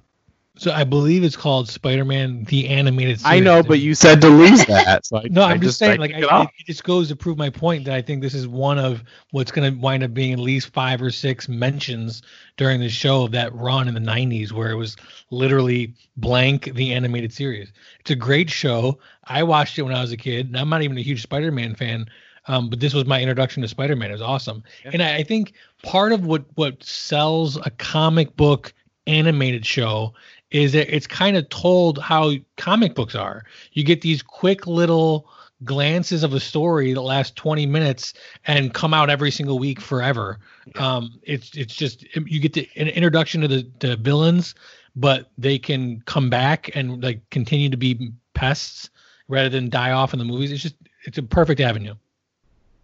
[0.59, 3.21] So I believe it's called Spider-Man the animated.
[3.21, 3.33] Series.
[3.33, 5.07] I know, but you said to lose that.
[5.07, 7.49] So I, no, I'm just, just saying, like, I, it, just goes to prove my
[7.49, 10.41] point that I think this is one of what's going to wind up being at
[10.41, 12.23] least five or six mentions
[12.57, 14.97] during the show of that run in the '90s, where it was
[15.31, 17.73] literally blank the animated series.
[18.01, 18.99] It's a great show.
[19.25, 21.77] I watched it when I was a kid, and I'm not even a huge Spider-Man
[21.77, 22.07] fan.
[22.47, 24.11] Um, but this was my introduction to Spider-Man.
[24.11, 24.91] It was awesome, yeah.
[24.95, 25.53] and I, I think
[25.85, 28.73] part of what what sells a comic book
[29.09, 30.15] animated show
[30.51, 33.45] is that it's kind of told how comic books are.
[33.73, 35.29] You get these quick little
[35.65, 38.15] glances of a story that last 20 minutes
[38.47, 40.39] and come out every single week forever.
[40.77, 44.55] Um, it's it's just you get the, an introduction to the to villains,
[44.97, 48.91] but they can come back and like continue to be pests
[49.29, 50.53] rather than die off in the movies.
[50.53, 51.95] It's just it's a perfect avenue.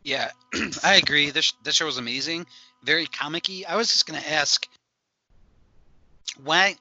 [0.03, 0.31] Yeah,
[0.85, 1.31] I agree.
[1.31, 2.47] This this show was amazing,
[2.83, 3.65] very comicky.
[3.67, 4.69] I was just gonna ask
[6.43, 6.77] why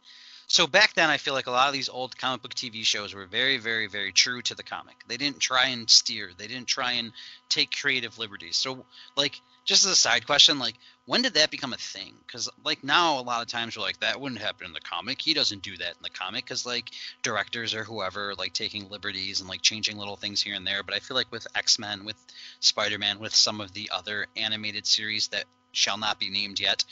[0.53, 3.15] so back then, I feel like a lot of these old comic book TV shows
[3.15, 4.93] were very, very, very true to the comic.
[5.07, 6.29] They didn't try and steer.
[6.37, 7.11] They didn't try and
[7.49, 8.55] take creative liberties.
[8.55, 8.85] So,
[9.15, 10.75] like, just as a side question, like,
[11.07, 12.13] when did that become a thing?
[12.27, 15.19] Because, like, now a lot of times we're like, that wouldn't happen in the comic.
[15.19, 16.91] He doesn't do that in the comic because, like,
[17.23, 20.83] directors or whoever, like, taking liberties and, like, changing little things here and there.
[20.83, 22.17] But I feel like with X Men, with
[22.59, 26.85] Spider Man, with some of the other animated series that shall not be named yet,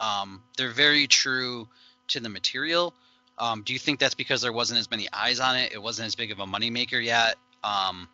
[0.00, 1.68] um, they're very true
[2.08, 2.94] to the material.
[3.38, 5.72] Um, do you think that's because there wasn't as many eyes on it?
[5.72, 7.36] It wasn't as big of a moneymaker yet.
[7.64, 8.08] Um,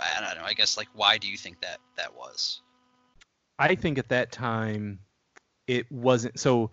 [0.00, 0.44] I don't know.
[0.44, 2.60] I guess like why do you think that that was?
[3.58, 5.00] I think at that time
[5.66, 6.70] it wasn't so.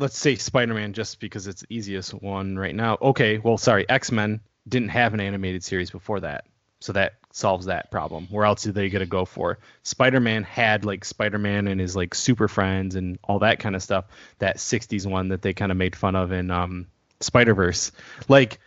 [0.00, 2.98] Let's say Spider-Man, just because it's the easiest one right now.
[3.02, 6.44] Okay, well, sorry, X-Men didn't have an animated series before that,
[6.78, 8.26] so that solves that problem.
[8.30, 9.58] Where else are they gonna go for?
[9.82, 14.06] Spider-Man had like Spider-Man and his like super friends and all that kind of stuff.
[14.38, 16.86] That '60s one that they kind of made fun of in um,
[17.20, 17.92] Spider-Verse,
[18.28, 18.58] like.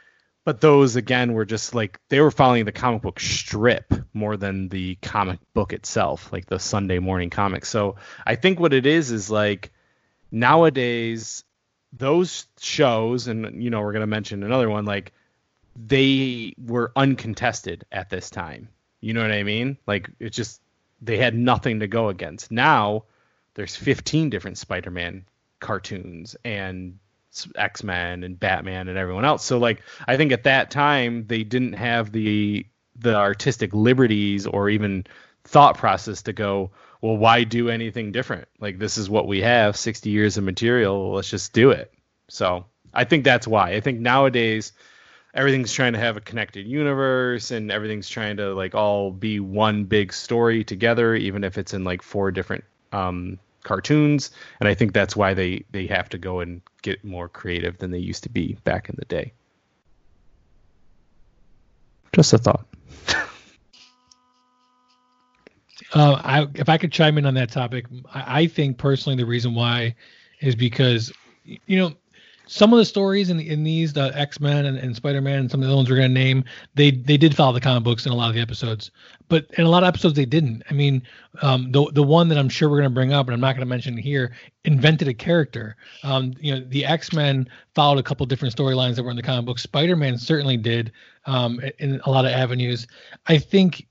[0.44, 4.70] But those again were just like they were following the comic book strip more than
[4.70, 7.64] the comic book itself, like the Sunday morning comic.
[7.64, 9.72] So I think what it is is like
[10.32, 11.44] nowadays
[11.94, 15.14] those shows, and you know we're gonna mention another one like
[15.88, 18.70] they were uncontested at this time.
[19.00, 19.78] You know what I mean?
[19.88, 20.62] Like it just
[21.02, 22.52] they had nothing to go against.
[22.52, 23.06] Now
[23.56, 25.26] there's 15 different Spider-Man
[25.60, 27.00] cartoons and
[27.56, 29.44] X-Men and Batman and everyone else.
[29.44, 32.66] So like I think at that time they didn't have the
[32.96, 35.06] the artistic liberties or even
[35.44, 38.48] thought process to go, well, why do anything different?
[38.60, 41.92] Like this is what we have, 60 years of material, let's just do it.
[42.28, 43.72] So I think that's why.
[43.72, 44.74] I think nowadays
[45.34, 49.84] everything's trying to have a connected universe and everything's trying to like all be one
[49.84, 54.32] big story together even if it's in like four different um, cartoons.
[54.60, 57.92] And i think that's why they they have to go and get more creative than
[57.92, 59.34] they used to be back in the day.
[62.14, 62.66] Just a thought.
[65.94, 69.26] Uh, I, if i could chime in on that topic I, I think personally the
[69.26, 69.94] reason why
[70.40, 71.12] is because
[71.44, 71.94] you know
[72.52, 75.40] some of the stories in the, in these the X Men and, and Spider Man
[75.40, 76.44] and some of the ones we're gonna name,
[76.76, 78.92] they they did follow the comic books in a lot of the episodes,
[79.30, 80.62] but in a lot of episodes they didn't.
[80.70, 81.02] I mean,
[81.42, 83.68] um, the the one that I'm sure we're gonna bring up, and I'm not gonna
[83.68, 84.36] mention here,
[84.66, 85.78] invented a character.
[86.04, 89.24] Um, you know, the X Men followed a couple different storylines that were in the
[89.24, 89.58] comic book.
[89.58, 90.92] Spider Man certainly did
[91.26, 92.86] um, in a lot of avenues.
[93.28, 93.88] I think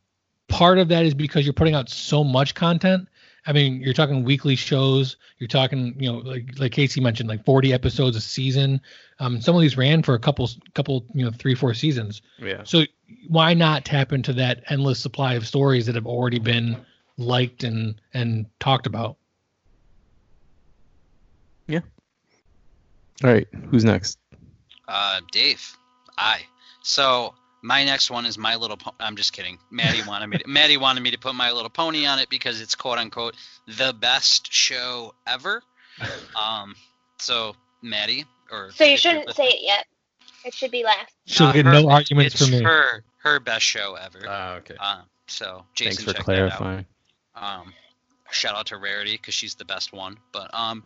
[0.48, 3.08] part of that is because you're putting out so much content
[3.50, 5.16] I mean, you're talking weekly shows.
[5.38, 8.80] You're talking, you know, like like Casey mentioned, like 40 episodes a season.
[9.18, 12.22] Um, some of these ran for a couple, couple, you know, three, four seasons.
[12.38, 12.62] Yeah.
[12.62, 12.84] So
[13.26, 16.76] why not tap into that endless supply of stories that have already been
[17.18, 19.16] liked and and talked about?
[21.66, 21.80] Yeah.
[23.24, 23.48] All right.
[23.72, 24.16] Who's next?
[24.86, 25.76] Uh, Dave.
[26.16, 26.42] I.
[26.84, 28.76] So my next one is My Little.
[28.76, 29.58] Po- I'm just kidding.
[29.70, 30.38] Maddie wanted me.
[30.38, 33.36] To, Maddie wanted me to put My Little Pony on it because it's quote unquote
[33.66, 35.62] the best show ever.
[36.40, 36.76] Um,
[37.18, 39.84] so Maddie, or so you shouldn't say it yet.
[40.44, 41.12] It should be last.
[41.26, 42.62] She'll uh, get her, no arguments from me.
[42.62, 44.20] Her her best show ever.
[44.26, 44.74] Ah, uh, okay.
[44.80, 46.86] Uh, so Jason, thanks for clarifying.
[47.34, 47.74] Um,
[48.30, 50.16] shout out to Rarity because she's the best one.
[50.32, 50.84] But um,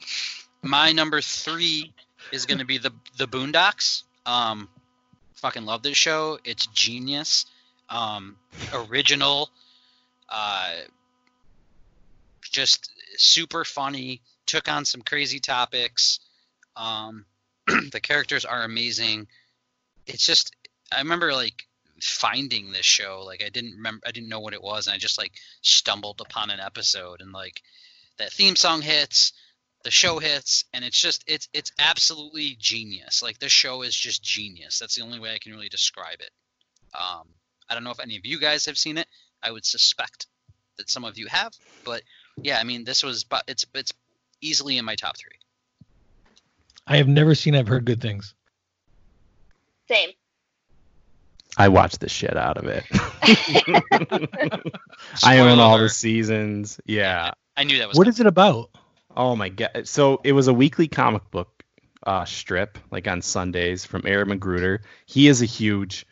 [0.63, 1.93] my number three
[2.33, 4.03] is going to be the the Boondocks.
[4.27, 4.69] Um,
[5.37, 6.39] fucking love this show.
[6.45, 7.47] It's genius.
[7.89, 8.37] Um,
[8.73, 9.51] original.
[10.29, 10.73] Uh,
[12.43, 14.21] just super funny.
[14.47, 16.21] Took on some crazy topics.
[16.77, 17.25] Um,
[17.67, 19.27] the characters are amazing.
[20.07, 20.55] It's just
[20.93, 21.67] I remember like
[22.01, 23.23] finding this show.
[23.25, 25.33] Like I didn't remember I didn't know what it was and I just like
[25.63, 27.63] stumbled upon an episode and like
[28.19, 29.33] that theme song hits,
[29.85, 33.23] the show hits, and it's just it's it's absolutely genius.
[33.23, 34.79] Like this show is just genius.
[34.79, 36.31] That's the only way I can really describe it.
[36.99, 37.29] Um,
[37.69, 39.07] I don't know if any of you guys have seen it.
[39.43, 40.27] I would suspect
[40.79, 41.53] that some of you have,
[41.85, 42.03] but
[42.37, 43.93] yeah, I mean this was but it's it's
[44.41, 45.39] easily in my top three.
[46.87, 47.55] I have never seen.
[47.55, 48.35] I've heard good things.
[49.89, 50.11] Same.
[51.57, 52.85] I watched the shit out of it.
[55.23, 56.81] I own all the seasons.
[56.85, 57.33] Yeah.
[57.57, 58.71] I knew that was What is it about?
[59.17, 59.87] Oh my god!
[59.89, 61.63] So it was a weekly comic book
[62.07, 64.81] uh, strip, like on Sundays, from Aaron McGruder.
[65.07, 66.07] He is a huge,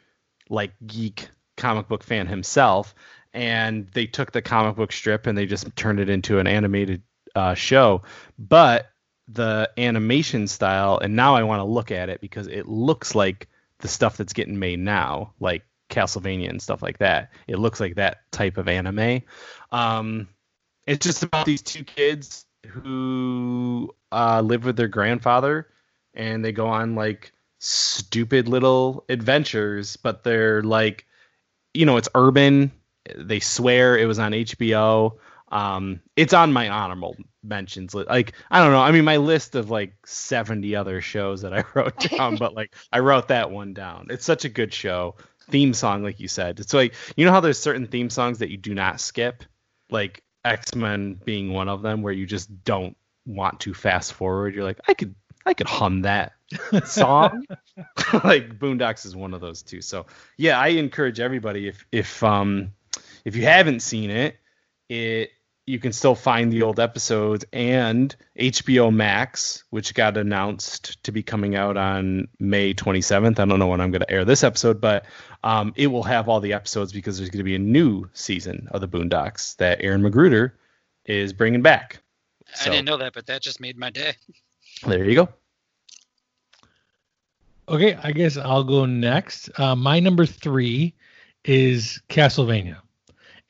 [0.48, 2.94] like, geek comic book fan himself,
[3.32, 7.02] and they took the comic book strip and they just turned it into an animated
[7.34, 8.02] uh, show.
[8.38, 8.90] But
[9.28, 13.48] the animation style, and now I want to look at it because it looks like
[13.78, 17.30] the stuff that's getting made now, like Castlevania and stuff like that.
[17.46, 19.22] It looks like that type of anime.
[19.70, 20.28] Um,
[20.86, 25.68] it's just about these two kids who uh, live with their grandfather
[26.14, 31.06] and they go on like stupid little adventures but they're like
[31.74, 32.72] you know it's urban.
[33.16, 35.18] They swear it was on hbo
[35.52, 38.80] um, it's on my honorable mentions li- like i don't know.
[38.80, 42.74] I mean my list of like 70 other shows that i wrote down but like
[42.92, 44.06] i wrote that one down.
[44.10, 45.16] It's such a good show.
[45.50, 46.58] Theme song like you said.
[46.60, 49.44] It's like you know how there's certain theme songs that you do not skip?
[49.90, 54.54] Like X-Men being one of them where you just don't want to fast forward.
[54.54, 55.14] You're like, I could
[55.44, 56.32] I could hum that
[56.84, 57.46] song.
[58.24, 59.80] like Boondocks is one of those too.
[59.80, 62.72] So yeah, I encourage everybody if if um
[63.24, 64.36] if you haven't seen it,
[64.88, 65.30] it
[65.66, 71.22] you can still find the old episodes and HBO Max, which got announced to be
[71.22, 73.38] coming out on May 27th.
[73.38, 75.04] I don't know when I'm going to air this episode, but
[75.44, 78.68] um, it will have all the episodes because there's going to be a new season
[78.72, 80.52] of the Boondocks that Aaron McGruder
[81.04, 82.00] is bringing back.
[82.60, 84.14] I didn't know that, but that just made my day.
[84.86, 85.28] There you go.
[87.68, 89.48] Okay, I guess I'll go next.
[89.58, 90.94] Uh, my number three
[91.44, 92.78] is Castlevania,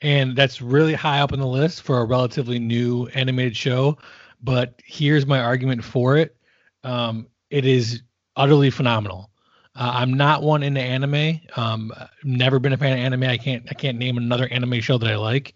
[0.03, 3.97] and that's really high up on the list for a relatively new animated show.
[4.43, 6.35] But here's my argument for it:
[6.83, 8.03] um, it is
[8.35, 9.31] utterly phenomenal.
[9.75, 11.39] Uh, I'm not one into anime.
[11.55, 11.91] Um,
[12.23, 13.23] never been a fan of anime.
[13.23, 15.55] I can't I can't name another anime show that I like.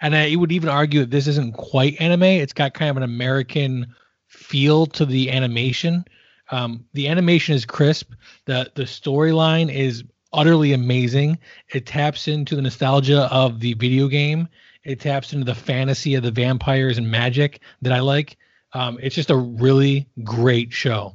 [0.00, 2.22] And I would even argue that this isn't quite anime.
[2.22, 3.94] It's got kind of an American
[4.28, 6.04] feel to the animation.
[6.50, 8.12] Um, the animation is crisp.
[8.44, 11.38] the The storyline is utterly amazing.
[11.72, 14.48] It taps into the nostalgia of the video game.
[14.84, 18.36] It taps into the fantasy of the vampires and magic that I like.
[18.72, 21.14] Um, it's just a really great show.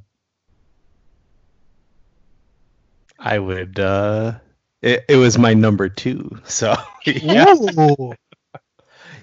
[3.19, 3.79] I would.
[3.79, 4.33] uh
[4.81, 6.39] It, it was my number two.
[6.43, 7.53] So yeah.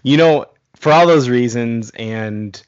[0.03, 2.61] You know, for all those reasons, and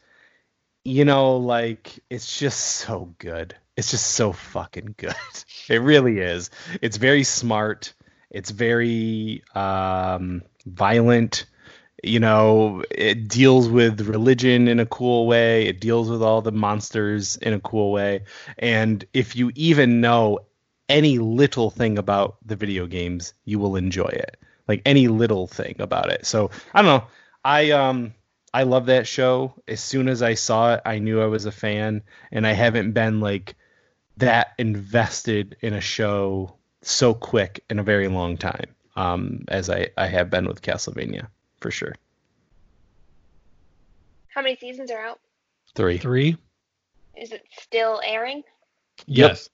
[0.85, 3.55] you know, like it's just so good.
[3.83, 5.15] It's just so fucking good.
[5.69, 6.51] It really is.
[6.81, 7.95] It's very smart.
[8.31, 11.47] It's very um, violent.
[12.01, 15.67] You know, it deals with religion in a cool way.
[15.67, 18.23] It deals with all the monsters in a cool way.
[18.57, 20.41] And if you even know
[20.89, 24.37] any little thing about the video games, you will enjoy it.
[24.69, 26.25] Like any little thing about it.
[26.25, 27.07] So I don't know.
[27.45, 28.15] I um
[28.55, 29.55] I love that show.
[29.67, 32.93] As soon as I saw it, I knew I was a fan, and I haven't
[32.93, 33.57] been like
[34.19, 38.67] that invested in a show so quick in a very long time.
[38.97, 41.29] Um, as I I have been with Castlevania
[41.61, 41.95] for sure.
[44.29, 45.21] How many seasons are out?
[45.75, 45.99] Three.
[45.99, 46.37] Three.
[47.17, 48.43] Is it still airing?
[49.07, 49.31] Yep.
[49.31, 49.49] Yes.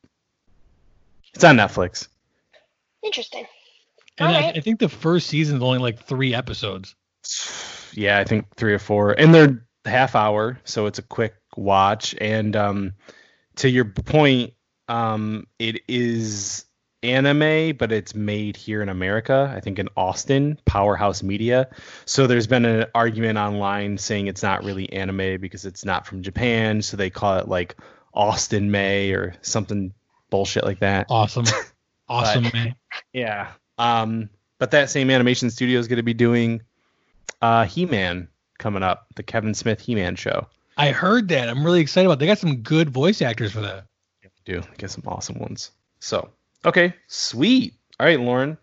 [1.34, 2.08] It's on Netflix.
[3.02, 3.46] Interesting.
[4.18, 4.56] And I, Alright.
[4.56, 6.94] I think the first season is only like three episodes.
[7.94, 12.14] Yeah, I think three or four, and they're half hour, so it's a quick watch.
[12.20, 12.92] And um,
[13.58, 14.54] to your point,
[14.88, 16.64] um, it is
[17.02, 19.52] anime, but it's made here in America.
[19.54, 21.68] I think in Austin, Powerhouse Media.
[22.04, 26.22] So there's been an argument online saying it's not really anime because it's not from
[26.22, 27.76] Japan, so they call it like
[28.14, 29.92] Austin May or something
[30.30, 31.06] bullshit like that.
[31.10, 31.44] Awesome.
[32.10, 32.74] Awesome, man.
[33.12, 33.52] Yeah.
[33.76, 36.62] Um, but that same animation studio is going to be doing
[37.42, 38.28] uh, He-Man
[38.58, 40.46] coming up, the Kevin Smith He-Man show.
[40.78, 41.48] I heard that.
[41.48, 42.14] I'm really excited about.
[42.14, 42.20] It.
[42.20, 43.86] They got some good voice actors for that.
[44.44, 45.72] Do get some awesome ones.
[46.00, 46.30] So
[46.64, 47.74] okay, sweet.
[48.00, 48.56] All right, Lauren.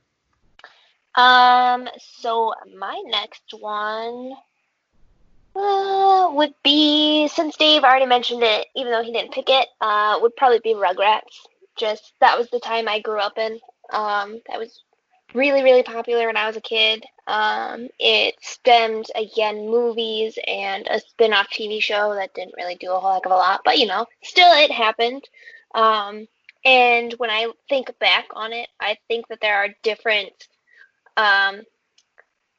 [1.13, 4.33] Um, so my next one
[5.55, 10.17] uh, would be since Dave already mentioned it, even though he didn't pick it, uh,
[10.21, 11.45] would probably be Rugrats.
[11.77, 13.59] Just that was the time I grew up in.
[13.91, 14.81] Um, that was
[15.33, 17.03] really really popular when I was a kid.
[17.27, 22.99] Um, it stemmed again movies and a spin-off TV show that didn't really do a
[22.99, 25.23] whole heck of a lot, but you know, still it happened.
[25.73, 26.27] Um,
[26.63, 30.47] and when I think back on it, I think that there are different
[31.17, 31.61] um,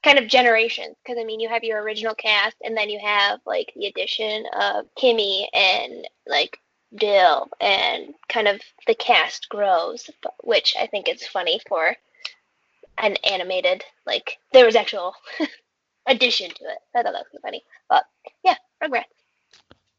[0.02, 3.40] kind of generations because I mean you have your original cast and then you have
[3.44, 6.58] like the addition of Kimi and like
[6.94, 10.08] Dill and kind of the cast grows,
[10.44, 11.96] which I think is funny for
[12.98, 15.14] an animated like there was actual
[16.06, 16.78] addition to it.
[16.94, 18.04] I thought that was funny, but
[18.44, 19.04] yeah, Rugrats.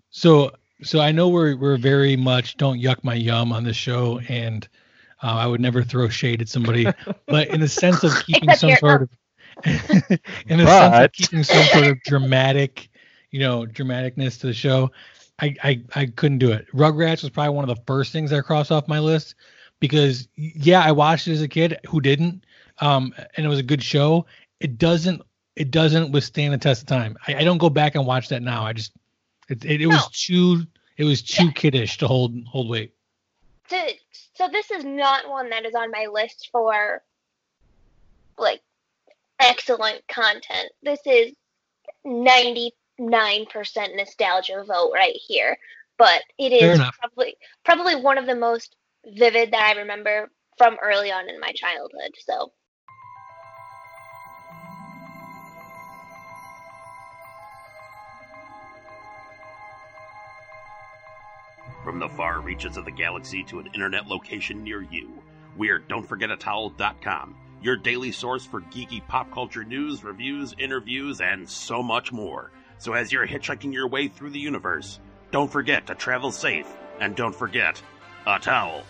[0.10, 0.52] So
[0.84, 4.68] so I know we're we're very much don't yuck my yum on the show and
[5.24, 6.88] uh, I would never throw shade at somebody,
[7.28, 9.10] but in the sense of keeping some sort of,
[9.66, 10.92] in the but...
[10.92, 12.90] sense of keeping some sort of dramatic,
[13.32, 14.92] you know, dramaticness to the show,
[15.40, 16.68] I, I I couldn't do it.
[16.74, 19.36] Rugrats was probably one of the first things I crossed off my list
[19.80, 21.80] because yeah, I watched it as a kid.
[21.88, 22.44] Who didn't?
[22.80, 24.26] Um, and it was a good show.
[24.60, 25.22] It doesn't
[25.56, 27.18] it doesn't withstand the test of time.
[27.28, 28.64] I, I don't go back and watch that now.
[28.64, 28.92] I just
[29.50, 29.96] it it, it no.
[29.96, 30.64] was too
[30.98, 31.52] it was too yeah.
[31.52, 32.94] kiddish to hold hold weight.
[33.70, 33.94] To
[34.34, 37.02] so this is not one that is on my list for
[38.38, 38.62] like
[39.40, 40.72] excellent content.
[40.84, 41.34] This is
[42.06, 42.72] 99%
[43.96, 45.58] nostalgia vote right here.
[45.98, 48.76] But it is probably probably one of the most
[49.06, 52.14] vivid that I remember from early on in my childhood.
[52.20, 52.52] So
[61.88, 65.24] From the far reaches of the galaxy to an internet location near you,
[65.56, 72.12] we're Don'tForgetATowel.com, your daily source for geeky pop culture news, reviews, interviews, and so much
[72.12, 72.52] more.
[72.78, 75.00] So as you're hitchhiking your way through the universe,
[75.32, 76.68] don't forget to travel safe,
[77.00, 77.82] and don't forget
[78.26, 78.84] a towel.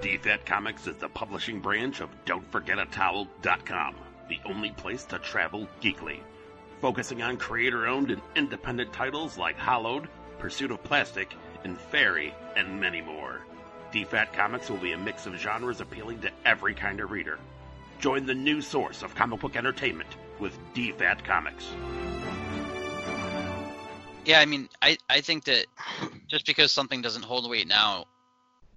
[0.00, 3.94] DFAT Comics is the publishing branch of Don'tForgetATowel.com
[4.28, 6.20] the only place to travel geekly.
[6.80, 10.08] Focusing on creator owned and independent titles like Hollowed,
[10.38, 13.40] Pursuit of Plastic, and Fairy, and many more.
[13.92, 17.38] DFAT Comics will be a mix of genres appealing to every kind of reader.
[17.98, 21.74] Join the new source of comic book entertainment with DFAT Comics.
[24.24, 25.66] Yeah, I mean, I, I think that
[26.28, 28.04] just because something doesn't hold weight now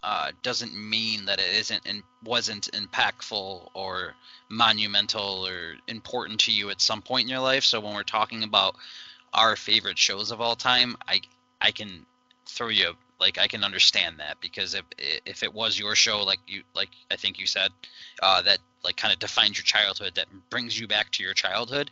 [0.04, 4.16] uh, doesn't mean that it isn't and wasn't impactful or
[4.50, 7.64] monumental or important to you at some point in your life.
[7.64, 8.76] So when we're talking about
[9.34, 11.22] our favorite shows of all time, I
[11.62, 12.06] I can
[12.48, 16.40] throw you like I can understand that because if if it was your show like
[16.48, 17.70] you like I think you said
[18.22, 21.92] uh, that like kind of defines your childhood that brings you back to your childhood,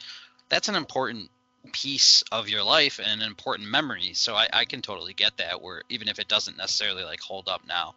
[0.50, 1.30] that's an important
[1.72, 4.14] piece of your life and an important memory.
[4.14, 5.62] So I, I can totally get that.
[5.62, 7.96] Where even if it doesn't necessarily like hold up now.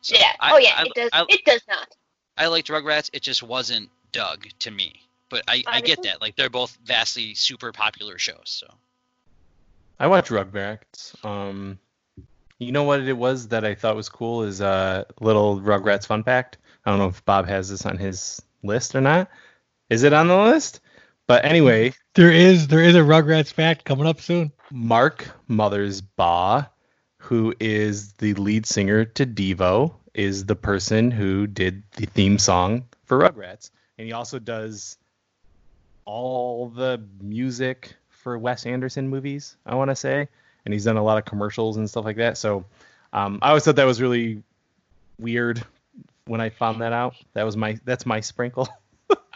[0.00, 0.32] So yeah.
[0.40, 0.74] I, oh yeah.
[0.76, 1.10] I, it does.
[1.12, 1.88] I, it does not.
[2.36, 3.10] I liked Rugrats.
[3.12, 4.94] It just wasn't Doug to me.
[5.28, 6.20] But I, I get that.
[6.20, 8.42] Like they're both vastly super popular shows.
[8.44, 8.66] So.
[9.98, 11.24] I watch Rugrats.
[11.24, 11.78] Um,
[12.58, 16.06] you know what it was that I thought was cool is a uh, little Rugrats
[16.06, 16.58] fun fact.
[16.84, 19.30] I don't know if Bob has this on his list or not.
[19.90, 20.80] Is it on the list?
[21.26, 24.52] But anyway, there is there is a Rugrats fact coming up soon.
[24.70, 26.68] Mark Mothersbaugh,
[27.18, 32.84] who is the lead singer to Devo, is the person who did the theme song
[33.04, 34.96] for Rugrats, and he also does
[36.04, 39.56] all the music for Wes Anderson movies.
[39.64, 40.28] I want to say,
[40.64, 42.36] and he's done a lot of commercials and stuff like that.
[42.36, 42.64] So
[43.12, 44.42] um, I always thought that was really
[45.18, 45.64] weird
[46.26, 47.14] when I found that out.
[47.34, 48.68] That was my that's my sprinkle.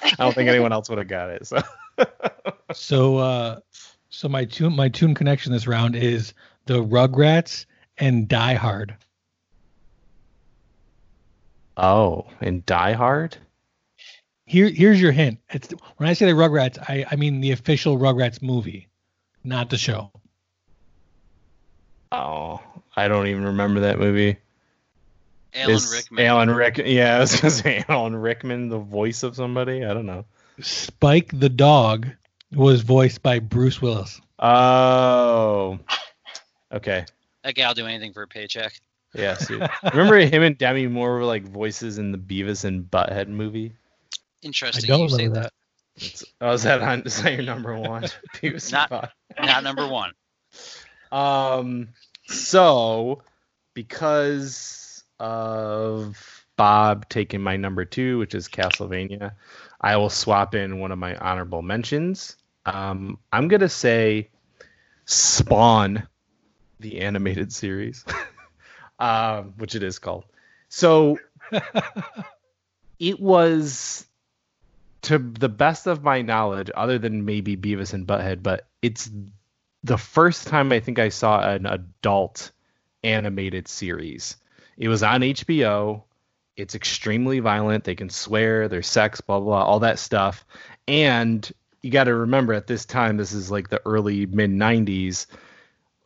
[0.03, 1.47] I don't think anyone else would have got it.
[1.47, 1.63] So
[2.73, 3.61] so uh
[4.09, 6.35] so my tune my tune connection this round is
[6.67, 7.67] the Rugrats
[7.99, 8.97] and Die Hard.
[11.77, 13.37] Oh, and Die Hard?
[14.47, 15.39] Here here's your hint.
[15.51, 18.89] It's when I say the Rugrats, I, I mean the official Rugrats movie,
[19.45, 20.13] not the show.
[22.13, 22.61] Oh,
[22.95, 24.39] I don't even remember that movie.
[25.57, 26.25] Alan is Rickman.
[26.27, 26.87] Alan Rickman.
[26.91, 29.85] Yeah, I was gonna say Alan Rickman, the voice of somebody.
[29.85, 30.25] I don't know.
[30.61, 32.09] Spike the dog
[32.53, 34.21] was voiced by Bruce Willis.
[34.39, 35.79] Oh.
[36.73, 37.05] Okay.
[37.43, 38.73] That gal do anything for a paycheck.
[39.15, 39.67] Yeah, dude.
[39.93, 43.73] Remember him and Demi Moore were like voices in the Beavis and Butthead movie?
[44.43, 44.91] Interesting.
[44.91, 44.99] I Interesting.
[44.99, 45.53] don't you say remember that.
[45.99, 46.23] that.
[46.43, 47.03] Oh, is that on?
[47.03, 48.03] Is that your number one?
[48.35, 50.13] Beavis Not- and Not number one.
[51.13, 51.89] Um,
[52.27, 53.23] so
[53.75, 54.86] because
[55.19, 59.33] of Bob taking my number two, which is Castlevania,
[59.81, 62.37] I will swap in one of my honorable mentions.
[62.65, 64.31] Um, I'm gonna say
[65.05, 66.07] Spawn,
[66.81, 68.05] the animated series,
[68.99, 70.25] um, which it is called.
[70.69, 71.19] So
[72.99, 74.07] it was
[75.03, 79.09] to the best of my knowledge, other than maybe Beavis and Butthead, but it's
[79.85, 82.51] the first time I think I saw an adult
[83.05, 84.37] animated series.
[84.77, 86.03] It was on HBO.
[86.57, 87.85] It's extremely violent.
[87.85, 90.45] They can swear, there's sex, blah, blah, blah, all that stuff.
[90.89, 91.51] And
[91.83, 95.27] you got to remember at this time, this is like the early mid 90s.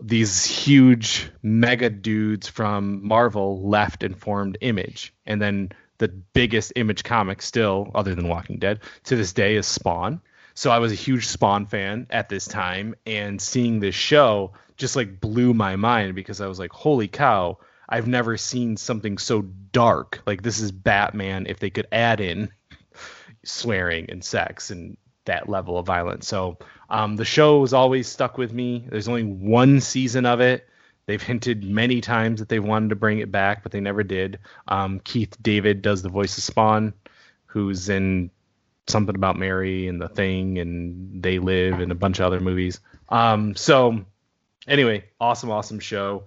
[0.02, 5.12] These huge mega dudes from Marvel left and formed Image.
[5.26, 9.66] And then the biggest Image comic still, other than Walking Dead, to this day is
[9.66, 10.20] Spawn.
[10.54, 14.96] So I was a huge Spawn fan at this time, and seeing this show just
[14.96, 17.58] like blew my mind because I was like, holy cow,
[17.90, 20.22] I've never seen something so dark.
[20.26, 22.50] Like this is Batman if they could add in
[23.44, 26.26] swearing and sex and that level of violence.
[26.28, 28.86] So um, the show has always stuck with me.
[28.88, 30.68] There's only one season of it.
[31.06, 34.38] They've hinted many times that they wanted to bring it back, but they never did.
[34.68, 36.94] Um, Keith David does the voice of Spawn,
[37.46, 38.30] who's in
[38.86, 42.80] something about Mary and the Thing and They Live and a bunch of other movies.
[43.08, 44.04] Um, so
[44.68, 46.24] anyway, awesome, awesome show,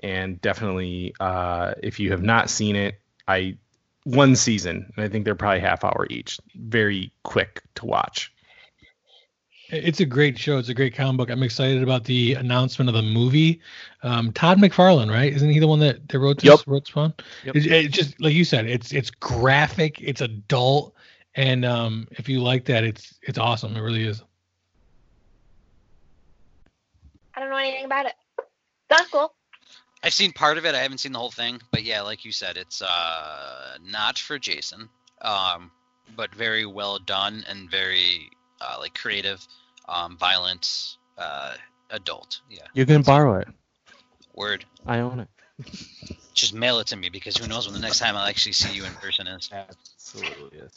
[0.00, 3.56] and definitely uh, if you have not seen it, I
[4.04, 6.40] one season, and I think they're probably half hour each.
[6.54, 8.32] Very quick to watch.
[9.70, 10.56] It's a great show.
[10.56, 11.30] It's a great comic book.
[11.30, 13.60] I'm excited about the announcement of the movie.
[14.02, 15.30] Um, Todd McFarlane, right?
[15.30, 16.50] Isn't he the one that, that wrote this?
[16.50, 16.60] Yep.
[16.66, 17.12] Wrote Spawn?
[17.44, 17.56] Yep.
[17.56, 18.66] It's, it's just like you said.
[18.66, 20.00] It's it's graphic.
[20.00, 20.94] It's adult,
[21.34, 23.76] and um, if you like that, it's it's awesome.
[23.76, 24.22] It really is.
[27.34, 28.14] I don't know anything about it.
[28.88, 29.34] That's cool.
[30.02, 30.74] I've seen part of it.
[30.74, 34.38] I haven't seen the whole thing, but yeah, like you said, it's uh, not for
[34.38, 34.88] Jason,
[35.22, 35.70] um,
[36.16, 38.30] but very well done and very
[38.60, 39.46] uh, like creative,
[39.88, 41.54] um, violent, uh,
[41.90, 42.40] adult.
[42.48, 43.48] Yeah, You can borrow it.
[44.34, 44.64] word.
[44.86, 45.28] I own it.
[46.34, 48.72] Just mail it to me because who knows when the next time I'll actually see
[48.72, 49.50] you in person is.
[49.52, 50.70] Absolutely is.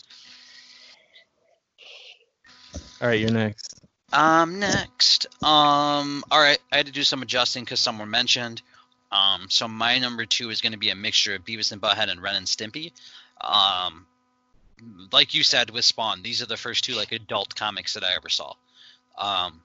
[3.00, 3.80] All right, you're next.
[4.12, 5.28] Um, next.
[5.44, 8.64] Um, all right, I had to do some adjusting because some were mentioned.
[9.12, 12.10] Um, so my number two is going to be a mixture of Beavis and Butthead
[12.10, 12.92] and Ren and Stimpy.
[13.42, 14.06] Um,
[15.12, 18.16] like you said with Spawn, these are the first two like adult comics that I
[18.16, 18.54] ever saw.
[19.18, 19.62] Um,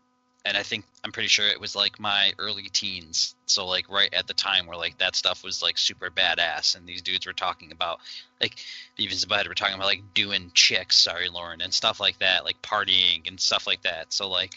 [0.47, 3.35] and I think I'm pretty sure it was like my early teens.
[3.47, 6.87] So like right at the time where like that stuff was like super badass, and
[6.87, 7.99] these dudes were talking about
[8.41, 8.57] like
[8.99, 12.45] Beavis and Butthead were talking about like doing chicks, sorry Lauren, and stuff like that,
[12.45, 14.13] like partying and stuff like that.
[14.13, 14.55] So like,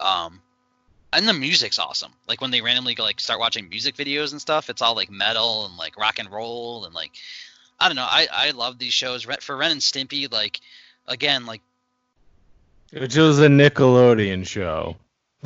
[0.00, 0.40] um,
[1.12, 2.12] and the music's awesome.
[2.26, 5.66] Like when they randomly like start watching music videos and stuff, it's all like metal
[5.66, 7.12] and like rock and roll and like
[7.80, 8.06] I don't know.
[8.08, 9.22] I I love these shows.
[9.40, 10.60] For Ren and Stimpy, like
[11.06, 11.62] again, like
[12.92, 14.96] Which was a Nickelodeon show.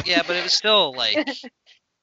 [0.07, 1.17] yeah, but it was still like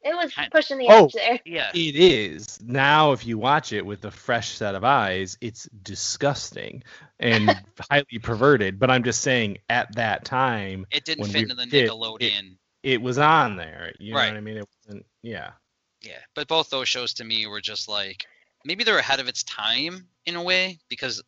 [0.02, 1.06] It was Kind- pushing the Oh.
[1.08, 1.40] edge there.
[1.44, 1.72] yeah.
[1.74, 2.58] It is.
[2.64, 6.84] Now, if you watch it with a fresh set of eyes, it's disgusting
[7.20, 7.50] and
[7.92, 8.80] highly perverted.
[8.80, 12.22] But I'm just saying, at that time, It didn't fit we into the Nickelodeon.
[12.22, 12.58] it
[13.02, 13.94] was on there.
[14.00, 14.58] You know what I mean?
[14.58, 15.52] It wasn't, yeah.
[16.02, 18.26] Yeah, but both those shows to me were just like
[18.66, 21.22] maybe they're ahead of its time in a way because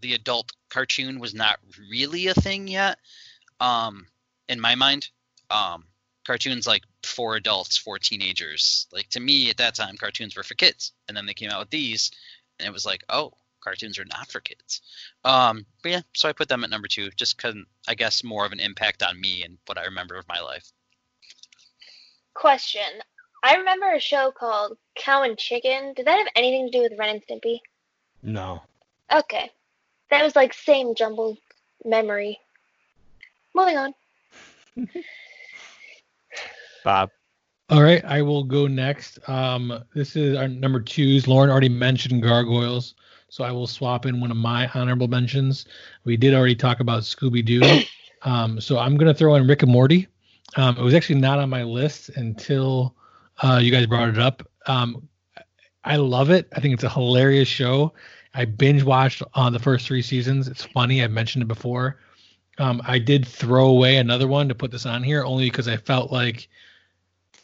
[0.00, 1.58] the adult cartoon was not
[1.90, 2.98] really a thing yet.
[3.60, 4.06] Um,
[4.48, 5.08] in my mind,
[5.50, 5.84] um,
[6.26, 8.86] cartoons like for adults, for teenagers.
[8.92, 11.60] Like to me at that time, cartoons were for kids, and then they came out
[11.60, 12.10] with these,
[12.58, 14.82] and it was like, oh, cartoons are not for kids.
[15.24, 17.54] Um, but yeah, so I put them at number two, just because
[17.88, 20.70] I guess more of an impact on me and what I remember of my life.
[22.38, 23.02] Question.
[23.42, 25.92] I remember a show called Cow and Chicken.
[25.96, 27.58] Did that have anything to do with Ren and Stimpy?
[28.22, 28.62] No.
[29.12, 29.50] Okay.
[30.12, 31.38] That was like same jumbled
[31.84, 32.38] memory.
[33.56, 33.94] Moving on.
[36.84, 37.10] Bob.
[37.70, 39.18] All right, I will go next.
[39.28, 41.26] Um, this is our number twos.
[41.26, 42.94] Lauren already mentioned gargoyles,
[43.30, 45.66] so I will swap in one of my honorable mentions.
[46.04, 47.82] We did already talk about Scooby Doo,
[48.22, 50.06] um, so I'm gonna throw in Rick and Morty.
[50.56, 52.94] Um, it was actually not on my list until
[53.42, 54.48] uh, you guys brought it up.
[54.66, 55.08] Um,
[55.84, 56.48] I love it.
[56.54, 57.94] I think it's a hilarious show.
[58.34, 60.48] I binge watched on the first three seasons.
[60.48, 61.02] It's funny.
[61.02, 61.98] I've mentioned it before.
[62.58, 65.76] Um, I did throw away another one to put this on here only because I
[65.76, 66.48] felt like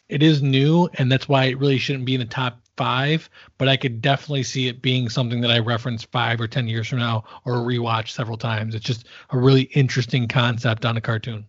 [0.08, 3.68] it is new, and that's why it really shouldn't be in the top five, but
[3.68, 6.98] I could definitely see it being something that I reference five or ten years from
[6.98, 8.74] now or rewatch several times.
[8.74, 11.46] It's just a really interesting concept on a cartoon.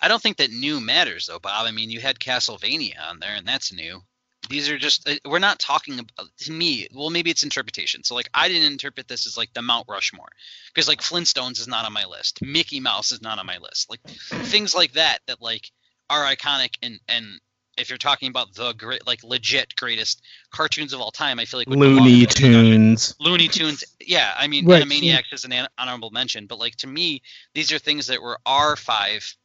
[0.00, 1.66] I don't think that new matters though, Bob.
[1.66, 4.02] I mean, you had Castlevania on there, and that's new.
[4.48, 6.88] These are just uh, we're not talking about to me.
[6.94, 8.04] Well, maybe it's interpretation.
[8.04, 10.28] So like I didn't interpret this as like the Mount Rushmore
[10.72, 12.40] because like Flintstones is not on my list.
[12.40, 13.90] Mickey Mouse is not on my list.
[13.90, 15.70] Like things like that that like
[16.08, 17.40] are iconic and and
[17.78, 21.60] if you're talking about the great like legit greatest cartoons of all time, I feel
[21.60, 22.62] like Looney to those 200.
[22.62, 23.14] Tunes.
[23.20, 24.34] Looney Tunes, yeah.
[24.36, 27.22] I mean, Right, Animaniacs is an an honorable mention, but like to me,
[27.54, 29.36] these are things that were our five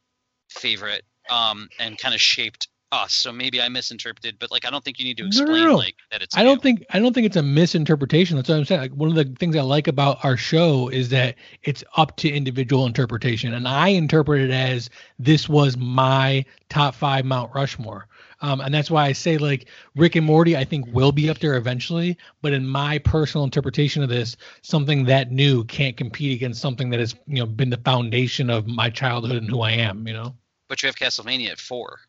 [0.54, 3.14] favorite, um, and kind of shaped us.
[3.14, 5.66] So maybe I misinterpreted, but like I don't think you need to No, no, explain
[5.66, 5.76] no.
[5.76, 6.38] like that it's.
[6.38, 6.62] I don't new.
[6.62, 8.38] think I don't think it's a misinterpretation.
[8.38, 8.82] That's what I'm saying.
[8.82, 12.30] Like one of the things I like about our show is that it's up to
[12.30, 14.90] individual interpretation, and I interpret it as
[15.20, 18.08] this was my top five Mount Rushmore.
[18.42, 21.40] Um, and that's why I say like Rick and Morty, I think will be up
[21.40, 22.18] there eventually.
[22.42, 27.00] But in my personal interpretation of this, something that new can't compete against something that
[27.00, 30.08] has you know been the foundation of my childhood and who I am.
[30.08, 30.36] You know.
[30.74, 32.00] But you have Castlevania at four.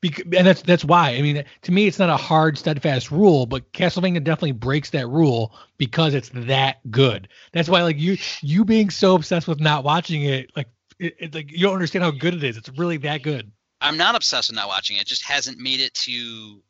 [0.00, 1.10] Bec- and that's that's why.
[1.10, 5.06] I mean, to me, it's not a hard, steadfast rule, but Castlevania definitely breaks that
[5.06, 7.28] rule because it's that good.
[7.52, 11.34] That's why, like you, you being so obsessed with not watching it, like it, it's
[11.34, 12.56] like you don't understand how good it is.
[12.56, 13.52] It's really that good.
[13.82, 15.02] I'm not obsessed with not watching it.
[15.02, 16.62] it just hasn't made it to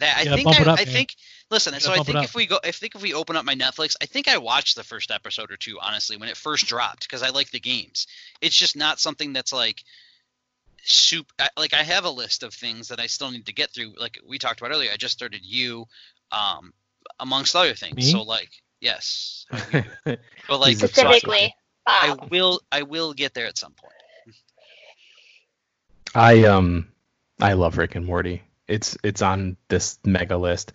[0.00, 0.18] that.
[0.18, 1.16] I think I, up, I think
[1.50, 1.72] listen.
[1.80, 4.04] So I think if we go, I think if we open up my Netflix, I
[4.04, 7.30] think I watched the first episode or two honestly when it first dropped because I
[7.30, 8.06] like the games.
[8.42, 9.82] It's just not something that's like
[10.82, 11.32] soup.
[11.56, 13.94] Like I have a list of things that I still need to get through.
[13.98, 15.86] Like we talked about earlier, I just started you,
[16.30, 16.72] um,
[17.20, 17.96] amongst other things.
[17.96, 18.02] Me?
[18.02, 21.54] So like yes, but like He's so I- Specifically,
[21.86, 23.92] I will I will get there at some point.
[26.14, 26.88] I um
[27.40, 28.42] I love Rick and Morty.
[28.68, 30.72] It's it's on this mega list.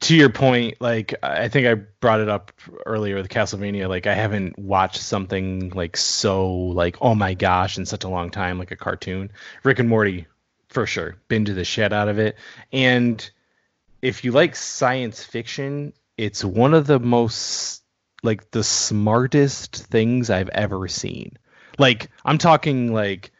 [0.00, 2.52] To your point, like I think I brought it up
[2.84, 3.88] earlier with Castlevania.
[3.88, 8.30] Like I haven't watched something like so like oh my gosh in such a long
[8.30, 9.30] time, like a cartoon.
[9.62, 10.26] Rick and Morty,
[10.68, 12.36] for sure, been to the shit out of it.
[12.72, 13.28] And
[14.02, 17.82] if you like science fiction, it's one of the most
[18.22, 21.36] like the smartest things I've ever seen.
[21.78, 23.30] Like I'm talking like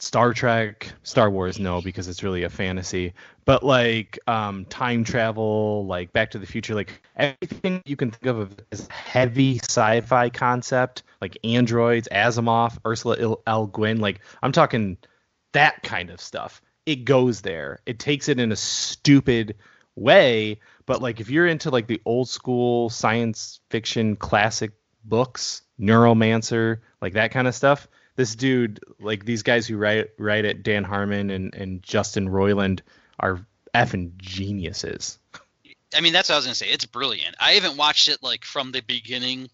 [0.00, 3.14] Star Trek, Star Wars, no, because it's really a fantasy.
[3.44, 8.26] But like um, time travel, like Back to the Future, like everything you can think
[8.26, 14.98] of as heavy sci-fi concept, like androids, Asimov, Ursula Le Guin, like I'm talking
[15.52, 16.62] that kind of stuff.
[16.86, 17.80] It goes there.
[17.84, 19.56] It takes it in a stupid
[19.96, 24.70] way, but like if you're into like the old school science fiction classic
[25.04, 27.88] books, Neuromancer, like that kind of stuff,
[28.18, 32.80] this dude, like these guys who write write it, Dan Harmon and, and Justin Roiland,
[33.20, 35.20] are effing geniuses.
[35.94, 36.66] I mean, that's what I was gonna say.
[36.66, 37.36] It's brilliant.
[37.38, 39.48] I haven't watched it like from the beginning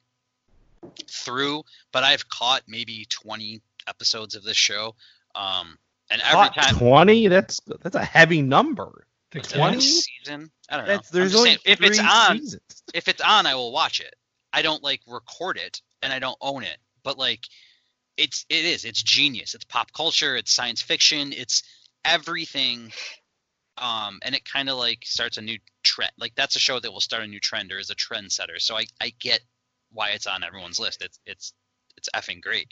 [1.06, 4.94] through, but I've caught maybe 20 episodes of this show.
[5.34, 5.76] Um,
[6.10, 9.06] and every Fuck, time twenty, that's that's a heavy number.
[9.34, 9.78] it's 20?
[9.78, 10.92] season, I don't know.
[10.94, 12.82] That's there's only saying, if it's on, seasons.
[12.94, 14.14] if it's on, I will watch it.
[14.54, 17.40] I don't like record it and I don't own it, but like
[18.16, 19.54] it's it is it's genius.
[19.54, 20.36] It's pop culture.
[20.36, 21.32] It's science fiction.
[21.32, 21.62] It's
[22.04, 22.92] everything.
[23.76, 26.12] Um, and it kind of like starts a new trend.
[26.18, 28.60] Like that's a show that will start a new trend or is a trendsetter.
[28.60, 29.40] So I I get
[29.92, 31.02] why it's on everyone's list.
[31.02, 31.52] It's it's
[31.96, 32.68] it's effing great.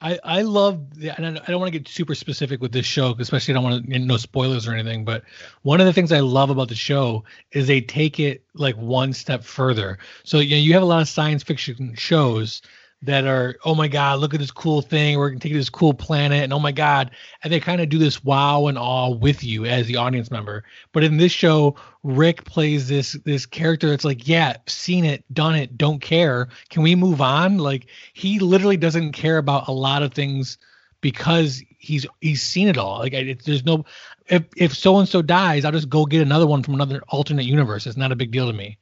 [0.00, 3.14] I I love the, and I don't want to get super specific with this show,
[3.18, 5.04] especially I don't want to you no spoilers or anything.
[5.04, 5.24] But
[5.62, 9.12] one of the things I love about the show is they take it like one
[9.12, 9.98] step further.
[10.24, 12.62] So you know, you have a lot of science fiction shows
[13.02, 15.18] that are oh my god look at this cool thing.
[15.18, 16.44] We're gonna take this cool planet.
[16.44, 17.10] And oh my god.
[17.42, 20.64] And they kind of do this wow and awe with you as the audience member.
[20.92, 25.54] But in this show rick plays this this character that's like yeah seen it done
[25.54, 26.48] it don't care.
[26.68, 27.58] Can we move on?
[27.58, 30.58] Like he literally doesn't care about a lot of things
[31.00, 32.98] because he's he's seen it all.
[32.98, 33.86] Like it, there's no
[34.26, 37.46] if if so and so dies i'll just go get another one from another alternate
[37.46, 37.86] universe.
[37.86, 38.76] It's not a big deal to me.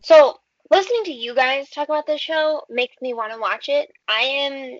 [0.00, 0.40] So
[0.70, 3.90] listening to you guys talk about this show makes me want to watch it.
[4.08, 4.78] I am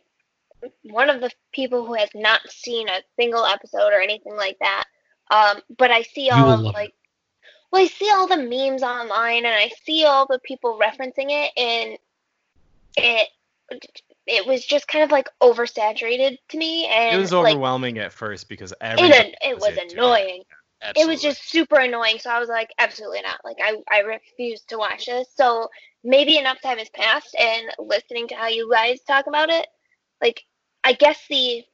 [0.83, 4.85] one of the people who has not seen a single episode or anything like that.
[5.31, 6.95] Um, but I see all of love like,
[7.71, 11.53] well, I see all the memes online and I see all the people referencing it,
[11.57, 11.99] and
[12.97, 13.29] it
[14.27, 18.13] it was just kind of like oversaturated to me, and It was like overwhelming at
[18.13, 20.47] first because it, it was into it.
[20.83, 20.91] Annoying.
[20.91, 21.03] Absolutely.
[21.03, 22.19] It was just super annoying.
[22.19, 23.41] So I was like, absolutely not.
[23.45, 25.29] Like I, I refuse to watch this.
[25.35, 25.69] So
[26.05, 29.67] maybe enough time has passed and listening to how you guys talk about it,
[30.23, 30.43] like
[30.85, 31.65] I guess the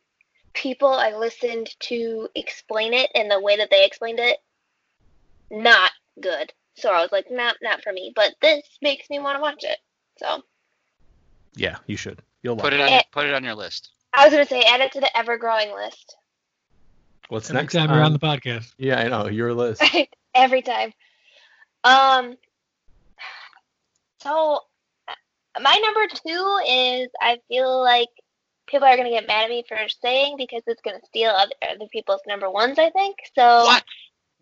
[0.54, 4.38] people I listened to explain it and the way that they explained it,
[5.50, 5.90] not
[6.20, 6.52] good.
[6.76, 8.12] So I was like, not not for me.
[8.14, 9.78] But this makes me want to watch it.
[10.18, 10.42] So
[11.54, 12.22] Yeah, you should.
[12.42, 12.82] You'll Put it it.
[12.82, 13.02] on Eh.
[13.12, 13.90] put it on your list.
[14.12, 16.16] I was gonna say add it to the ever growing list.
[17.28, 17.74] What's Every next?
[17.74, 18.72] time you're on on- the podcast.
[18.78, 19.82] Yeah, I know your list.
[20.34, 20.92] Every time.
[21.82, 22.36] Um.
[24.20, 24.60] So
[25.06, 28.08] uh, my number two is I feel like
[28.66, 31.86] people are gonna get mad at me for saying because it's gonna steal other, other
[31.92, 32.78] people's number ones.
[32.78, 33.64] I think so.
[33.64, 33.84] What?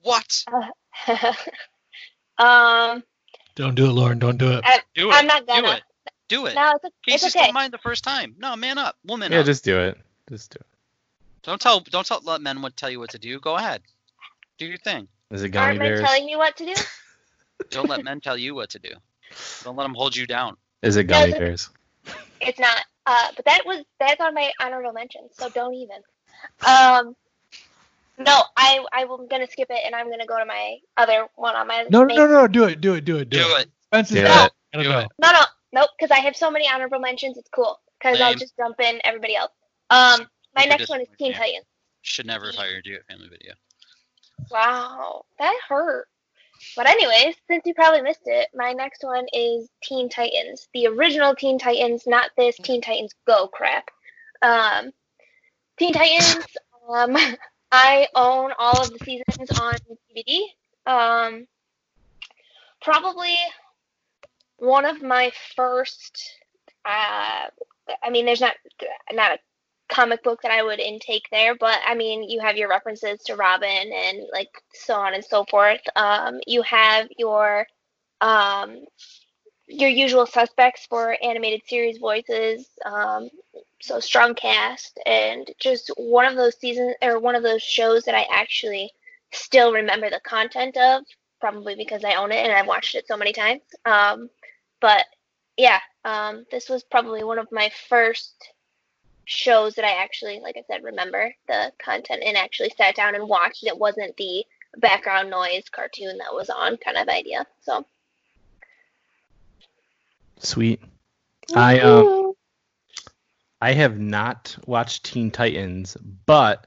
[0.02, 0.44] What?
[2.38, 3.02] um.
[3.54, 4.18] Don't do it, Lauren.
[4.18, 4.64] Don't do it.
[4.94, 5.14] Do it.
[5.14, 5.72] I'm not gonna.
[5.72, 5.82] it.
[6.28, 6.54] Do it.
[6.54, 7.44] No, it's, Casey it's okay.
[7.44, 8.34] stole mine the first time.
[8.38, 8.96] No, man up.
[9.04, 9.42] Woman yeah, up.
[9.42, 9.98] Yeah, just do it.
[10.30, 10.66] Just do it.
[11.42, 13.40] Don't tell don't tell let men what tell you what to do.
[13.40, 13.82] Go ahead.
[14.58, 15.08] Do your thing.
[15.30, 16.74] Is it gummy Aren't men telling me what to do?
[17.70, 18.90] Don't let men tell you what to do.
[19.62, 20.56] Don't let them hold you down.
[20.82, 21.70] Is it No, gummy it's- bears?
[22.40, 22.84] It's not.
[23.06, 25.96] Uh, but that was that's on my honorable mention, so don't even.
[26.66, 27.16] Um,
[28.18, 31.56] no, I I am gonna skip it, and I'm gonna go to my other one
[31.56, 31.84] on my.
[31.90, 32.46] No, no, main- no, no.
[32.48, 32.80] Do it.
[32.80, 33.04] Do it.
[33.04, 33.28] Do it.
[33.30, 33.70] Do, Do it.
[33.86, 34.52] Spencer's Do got it.
[34.72, 34.98] Gotta Do go.
[35.00, 35.08] it.
[35.20, 35.90] No, no, nope.
[35.98, 37.80] Because I have so many honorable mentions, it's cool.
[37.98, 39.52] Because I'll just jump in everybody else.
[39.90, 41.32] Um, my next one is Teen.
[41.32, 41.66] Titans.
[42.02, 43.54] Should never have hired you at Family Video.
[44.50, 46.08] Wow, that hurt.
[46.76, 51.34] But anyways, since you probably missed it, my next one is Teen Titans, the original
[51.34, 53.90] Teen Titans, not this Teen Titans Go crap.
[54.42, 54.92] Um,
[55.78, 56.46] Teen Titans.
[56.92, 57.16] Um,
[57.70, 59.74] I own all of the seasons on
[60.16, 60.40] DVD.
[60.84, 61.46] Um,
[62.82, 63.36] probably
[64.56, 66.40] one of my first.
[66.84, 67.46] Uh,
[68.02, 68.54] I mean, there's not
[69.12, 69.38] not a
[69.92, 73.36] comic book that I would intake there, but I mean, you have your references to
[73.36, 75.80] Robin and like so on and so forth.
[75.96, 77.66] Um, you have your
[78.20, 78.84] um,
[79.66, 82.68] your usual suspects for animated series voices.
[82.84, 83.28] Um,
[83.80, 88.14] so strong cast and just one of those seasons or one of those shows that
[88.14, 88.92] I actually
[89.32, 91.02] still remember the content of,
[91.40, 93.62] probably because I own it and I've watched it so many times.
[93.84, 94.30] Um,
[94.80, 95.04] but
[95.56, 98.34] yeah, um, this was probably one of my first
[99.24, 103.28] shows that I actually, like I said, remember the content and actually sat down and
[103.28, 103.64] watched.
[103.64, 104.44] It wasn't the
[104.78, 107.46] background noise cartoon that was on kind of idea.
[107.62, 107.84] So
[110.38, 110.80] Sweet.
[111.54, 112.32] I um
[113.60, 115.96] I have not watched Teen Titans,
[116.26, 116.66] but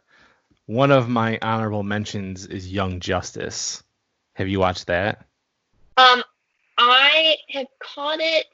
[0.66, 3.84] one of my honorable mentions is Young Justice.
[4.34, 5.26] Have you watched that?
[5.97, 6.24] um,
[6.78, 8.45] I have caught it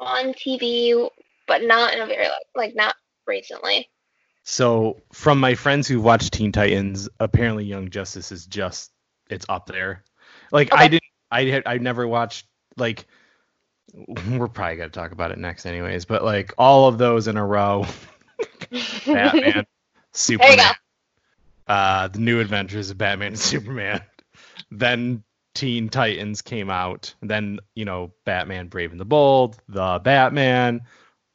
[0.00, 1.08] on TV,
[1.48, 2.94] but not in a very like not
[3.26, 3.88] recently.
[4.44, 8.92] So, from my friends who watched Teen Titans, apparently Young Justice is just
[9.28, 10.04] it's up there.
[10.52, 12.46] Like I didn't I had I never watched
[12.76, 13.06] like
[13.94, 17.36] we're probably going to talk about it next anyways, but like all of those in
[17.36, 17.86] a row.
[19.06, 19.66] Batman,
[20.12, 20.74] Superman,
[21.66, 24.02] uh, the new adventures of Batman and Superman.
[24.70, 25.24] then
[25.54, 27.14] Teen Titans came out.
[27.22, 30.82] Then, you know, Batman Brave and the Bold, The Batman,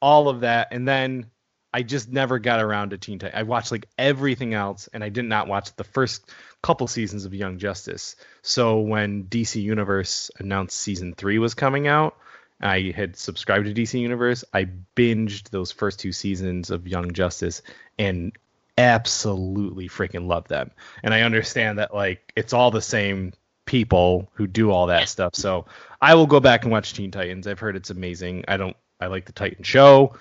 [0.04, 0.68] all of that.
[0.70, 1.30] And then
[1.72, 3.40] I just never got around to Teen Titans.
[3.40, 6.30] I watched like everything else, and I did not watch the first
[6.62, 8.14] couple seasons of Young Justice.
[8.42, 12.18] So when DC Universe announced season three was coming out,
[12.60, 14.44] I had subscribed to DC Universe.
[14.52, 17.62] I binged those first two seasons of Young Justice
[17.98, 18.32] and
[18.76, 20.70] absolutely freaking love them.
[21.02, 23.32] And I understand that like it's all the same
[23.64, 25.34] people who do all that stuff.
[25.34, 25.64] So
[25.98, 27.46] I will go back and watch Teen Titans.
[27.46, 28.44] I've heard it's amazing.
[28.46, 30.16] I don't I like the Titan show.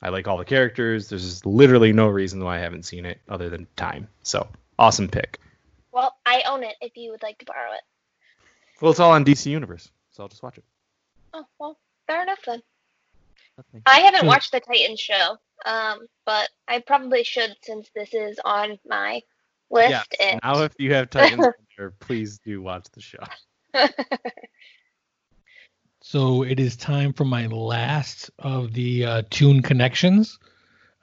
[0.00, 1.10] I like all the characters.
[1.10, 4.08] There's literally no reason why I haven't seen it other than time.
[4.22, 5.38] So awesome pick.
[5.92, 7.82] Well, I own it if you would like to borrow it.
[8.80, 10.64] Well, it's all on DC Universe, so I'll just watch it.
[11.34, 12.62] Oh, well, fair enough then.
[13.84, 18.78] I haven't watched the Titan show, um, but I probably should since this is on
[18.88, 19.20] my
[19.70, 19.90] list.
[19.90, 20.06] Yes.
[20.18, 21.46] And Now, if you have Titans,
[22.00, 23.22] please do watch the show.
[26.02, 30.38] So it is time for my last of the uh, tune connections.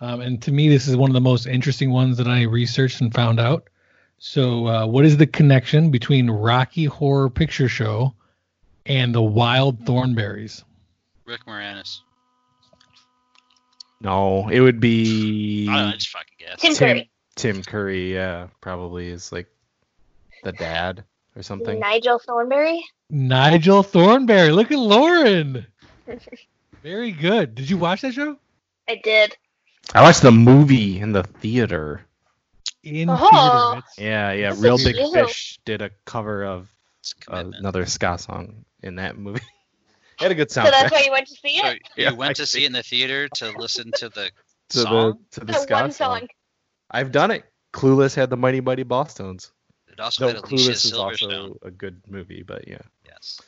[0.01, 2.99] Um, and to me, this is one of the most interesting ones that I researched
[2.99, 3.69] and found out.
[4.17, 8.13] So, uh, what is the connection between Rocky Horror Picture Show
[8.85, 10.63] and the Wild Thornberrys?
[11.25, 11.99] Rick Moranis.
[14.01, 16.59] No, it would be I know, I just fucking guess.
[16.59, 18.13] Tim Tim Curry, Tim Curry.
[18.13, 19.47] Yeah, probably is like
[20.43, 21.79] the dad or something.
[21.79, 22.83] Nigel Thornberry.
[23.09, 24.51] Nigel Thornberry.
[24.51, 25.65] Look at Lauren.
[26.83, 27.55] Very good.
[27.55, 28.37] Did you watch that show?
[28.87, 29.35] I did.
[29.93, 32.05] I watched the movie in the theater.
[32.83, 33.17] In Oh.
[33.17, 33.77] theater.
[33.79, 34.49] It's- Yeah, yeah.
[34.51, 35.11] This Reel Big real.
[35.13, 36.69] Fish did a cover of
[37.27, 39.41] a uh, another ska song in that movie.
[40.19, 40.67] it had a good sound.
[40.67, 41.81] So that's why you went to see So it.
[41.97, 44.31] you Yeah, went I to see it in the theater to listen to the
[44.69, 45.19] to song.
[45.31, 46.19] the to the The ska one song.
[46.19, 46.27] song.
[46.91, 47.43] I've done it.
[47.73, 49.51] Clueless had the Mighty Mighty Bosstones.
[49.91, 52.81] It also Though had Alicia Clueless is also a good movie, but yeah.
[53.05, 53.41] Yes.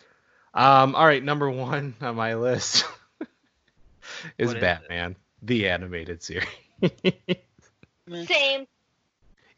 [0.54, 2.84] Um, all right, number one on my list
[4.38, 4.62] is What is it?
[4.62, 6.48] Batman, the animated series.
[8.26, 8.66] Same.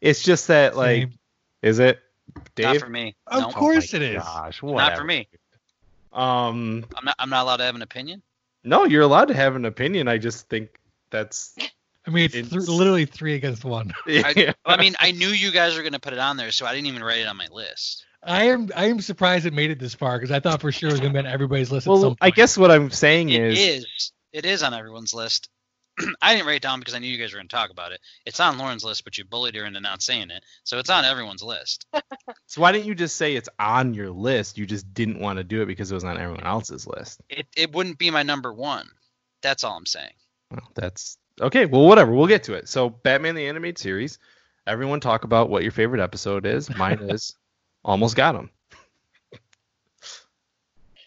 [0.00, 1.18] it's just that, like, Same.
[1.62, 2.00] is it,
[2.58, 3.16] Not for me.
[3.26, 4.22] Of No, course Oh it is.
[4.22, 5.28] Gosh, Not for me.
[6.12, 7.16] Um, I'm not.
[7.18, 8.22] I'm not allowed to have an opinion.
[8.62, 10.06] no, you're allowed to have an opinion.
[10.06, 10.78] I just think
[11.10, 11.56] that's.
[12.06, 13.92] I mean, it's, It's- th- literally three against one.
[14.06, 16.74] I, I mean, I knew you guys were gonna put it on there, so I
[16.74, 18.04] didn't even write it on my list.
[18.22, 20.88] I am I am surprised it made it this far because I thought for sure
[20.88, 21.86] it was gonna be on everybody's list.
[21.86, 24.12] at well, some I guess what I'm saying is It is, is.
[24.32, 25.48] It is on everyone's list.
[26.22, 28.00] I didn't write it down because I knew you guys were gonna talk about it.
[28.26, 31.04] It's on Lauren's list, but you bullied her into not saying it, so it's on
[31.04, 31.86] everyone's list.
[32.46, 34.58] so why didn't you just say it's on your list?
[34.58, 37.20] You just didn't want to do it because it was on everyone else's list.
[37.28, 38.88] It it wouldn't be my number one.
[39.42, 40.14] That's all I'm saying.
[40.50, 41.66] Well, that's okay.
[41.66, 42.12] Well, whatever.
[42.12, 42.68] We'll get to it.
[42.68, 44.18] So, Batman the Animated Series.
[44.66, 46.74] Everyone talk about what your favorite episode is.
[46.76, 47.36] Mine is
[47.84, 48.50] Almost Got Him.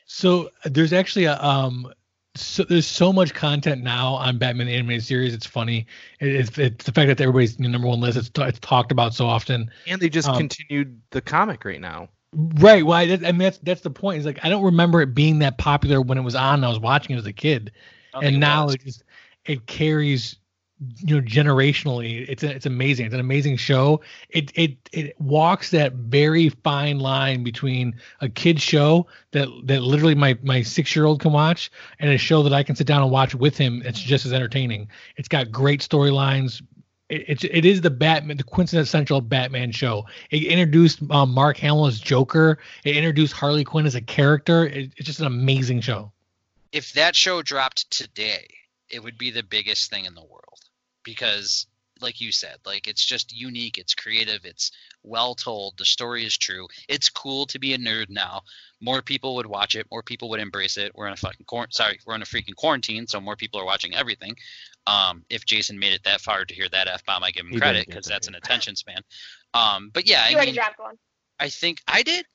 [0.05, 1.91] So there's actually a um
[2.36, 5.34] so there's so much content now on Batman the animated series.
[5.34, 5.88] It's funny.
[6.19, 8.17] It, it's, it's the fact that everybody's number one list.
[8.17, 9.71] It's, it's talked about so often.
[9.88, 12.09] And they just Um, continued the comic right now.
[12.34, 12.86] Right.
[12.86, 14.19] Well, I, I mean that's that's the point.
[14.19, 16.63] Is like I don't remember it being that popular when it was on.
[16.63, 18.75] I was watching it as a kid, I don't think and now was.
[18.75, 19.03] it just
[19.48, 20.38] it carries
[20.98, 22.26] you know generationally.
[22.30, 23.08] It's a, it's amazing.
[23.08, 24.02] It's an amazing show.
[24.30, 30.16] It it it walks that very fine line between a kid show that that literally
[30.16, 33.02] my my six year old can watch and a show that I can sit down
[33.02, 33.82] and watch with him.
[33.86, 34.89] It's just as entertaining.
[35.16, 36.62] It's got great storylines.
[37.10, 40.06] It, it's it is the Batman, the quintessential Batman show.
[40.30, 42.60] It introduced um, Mark Hamill as Joker.
[42.84, 44.68] It introduced Harley Quinn as a character.
[44.68, 46.12] It, it's just an amazing show.
[46.72, 48.45] if that show dropped today,
[48.90, 50.60] it would be the biggest thing in the world
[51.04, 51.68] because
[52.02, 54.72] like you said, like it's just unique, it's creative, it's
[55.04, 56.68] well told, the story is true.
[56.88, 58.42] It's cool to be a nerd now.
[58.82, 60.92] More people would watch it, more people would embrace it.
[60.96, 63.66] We're in a fucking quar- sorry, we're in a freaking quarantine, so more people are
[63.66, 64.36] watching everything.
[64.86, 67.52] Um, if Jason made it that far to hear that f bomb, I give him
[67.52, 69.02] He credit because that's an attention span.
[69.54, 70.98] Um, but yeah, you I already mean, dropped one.
[71.40, 72.26] I think I did.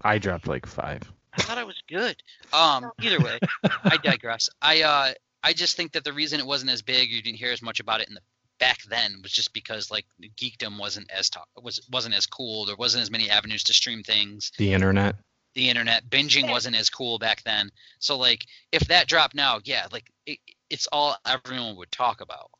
[0.00, 1.02] I dropped like five.
[1.32, 2.16] I thought I was good.
[2.52, 3.38] Um, either way,
[3.84, 4.48] I digress.
[4.62, 5.12] I uh,
[5.46, 7.78] I just think that the reason it wasn't as big, you didn't hear as much
[7.78, 8.20] about it in the
[8.58, 10.04] back then, was just because like
[10.36, 12.66] geekdom wasn't as top, was wasn't as cool.
[12.66, 14.50] There wasn't as many avenues to stream things.
[14.58, 15.14] The internet.
[15.54, 17.70] The internet binging wasn't as cool back then.
[18.00, 22.50] So like, if that dropped now, yeah, like it, it's all everyone would talk about.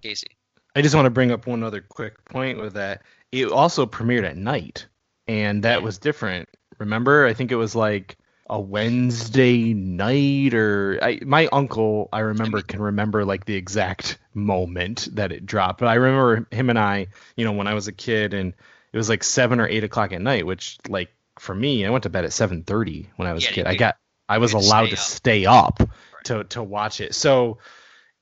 [0.00, 0.28] Casey.
[0.76, 3.02] I just want to bring up one other quick point with that.
[3.32, 4.86] It also premiered at night,
[5.26, 5.82] and that mm.
[5.82, 6.48] was different.
[6.78, 8.16] Remember, I think it was like
[8.48, 15.08] a Wednesday night, or I, my uncle, I remember, can remember like the exact moment
[15.12, 15.80] that it dropped.
[15.80, 18.52] But I remember him and I, you know, when I was a kid, and
[18.92, 22.04] it was like seven or eight o'clock at night, which like for me, I went
[22.04, 23.66] to bed at seven thirty when I was Yeah, a kid.
[23.66, 23.96] I got,
[24.28, 24.98] I was allowed stay to up.
[24.98, 25.90] stay up
[26.24, 27.14] to to watch it.
[27.14, 27.58] So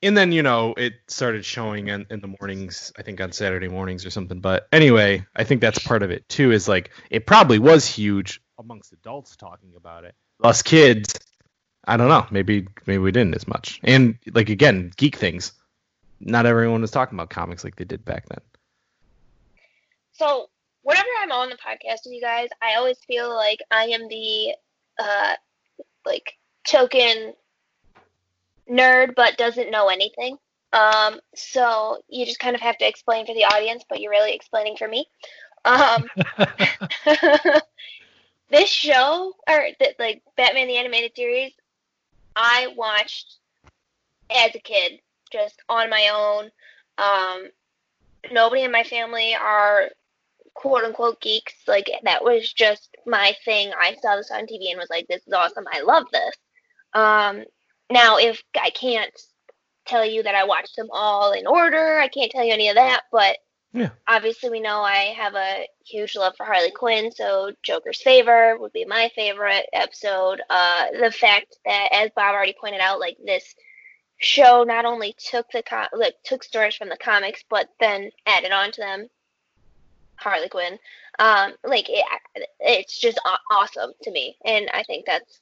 [0.05, 3.67] and then you know it started showing in, in the mornings i think on saturday
[3.67, 4.39] mornings or something.
[4.39, 8.41] But anyway i think that's part of it too is like it probably was huge
[8.57, 10.15] amongst adults talking about it.
[10.43, 11.15] Us kids
[11.85, 13.79] i don't know maybe maybe we didn't as much.
[13.83, 15.51] And like again geek things.
[16.19, 18.39] Not everyone was talking about comics like they did back then.
[20.13, 20.49] So
[20.83, 24.53] whenever I'm on the podcast with you guys, I always feel like I am the
[24.99, 25.33] uh
[26.05, 27.33] like token
[28.69, 30.37] nerd but doesn't know anything.
[30.73, 34.33] Um so you just kind of have to explain for the audience, but you're really
[34.33, 35.07] explaining for me.
[35.63, 36.07] Um
[38.49, 41.53] this show or th- like Batman the animated series
[42.35, 43.37] I watched
[44.29, 44.99] as a kid
[45.31, 46.51] just on my own.
[46.97, 47.49] Um
[48.31, 49.89] nobody in my family are
[50.55, 51.53] quote unquote geeks.
[51.67, 53.71] Like that was just my thing.
[53.79, 55.65] I saw this on TV and was like, "This is awesome.
[55.71, 56.35] I love this."
[56.93, 57.43] Um,
[57.89, 59.11] now, if I can't
[59.85, 62.75] tell you that I watched them all in order, I can't tell you any of
[62.75, 63.01] that.
[63.11, 63.37] But
[63.73, 63.89] Yeah.
[64.07, 68.71] obviously, we know I have a huge love for Harley Quinn, so Joker's Favor would
[68.73, 70.41] be my favorite episode.
[70.49, 73.53] Uh, the fact that, as Bob already pointed out, like this
[74.17, 78.51] show not only took the com- like took stories from the comics, but then added
[78.51, 79.09] on to them
[80.15, 80.79] Harley Quinn.
[81.19, 82.05] Um, like it,
[82.59, 83.19] it's just
[83.51, 85.41] awesome to me, and I think that's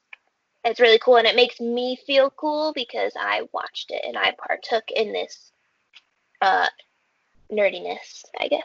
[0.64, 4.34] it's really cool, and it makes me feel cool because I watched it and I
[4.38, 5.52] partook in this
[6.42, 6.68] uh,
[7.52, 8.64] nerdiness, I guess.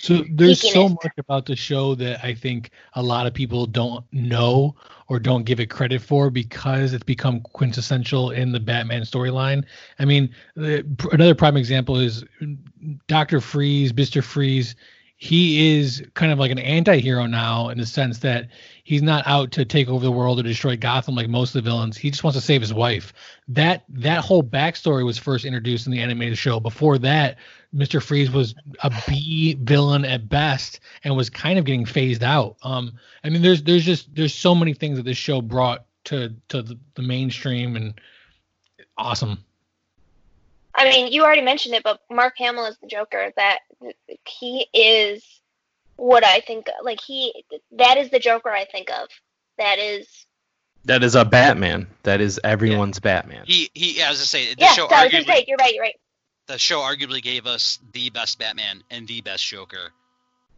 [0.00, 4.04] So there's so much about the show that I think a lot of people don't
[4.12, 4.76] know
[5.08, 9.64] or don't give it credit for because it's become quintessential in the Batman storyline.
[9.98, 12.24] I mean, the, another prime example is
[13.08, 14.76] Doctor Freeze, Mister Freeze,
[15.20, 18.48] he is kind of like an anti-hero now in the sense that
[18.84, 21.68] he's not out to take over the world or destroy Gotham like most of the
[21.68, 21.96] villains.
[21.96, 23.12] He just wants to save his wife.
[23.48, 26.60] That that whole backstory was first introduced in the animated show.
[26.60, 27.38] Before that,
[27.74, 28.00] Mr.
[28.00, 28.54] Freeze was
[28.84, 32.56] a B villain at best and was kind of getting phased out.
[32.62, 32.92] Um,
[33.24, 36.62] I mean, there's there's just there's so many things that this show brought to to
[36.62, 38.00] the, the mainstream and
[38.96, 39.44] awesome.
[40.78, 43.32] I mean, you already mentioned it, but Mark Hamill is the Joker.
[43.36, 43.58] That
[44.26, 45.24] he is
[45.96, 46.68] what I think.
[46.82, 49.08] Like he, that is the Joker I think of.
[49.58, 50.06] That is.
[50.84, 51.88] That is a Batman.
[52.04, 53.44] That is everyone's Batman.
[53.46, 54.00] He he.
[54.00, 55.74] As I say, the Yeah, show so I was gonna arguably say, you're right.
[55.74, 55.96] You're right.
[56.46, 59.92] the show arguably gave us the best Batman and the best Joker,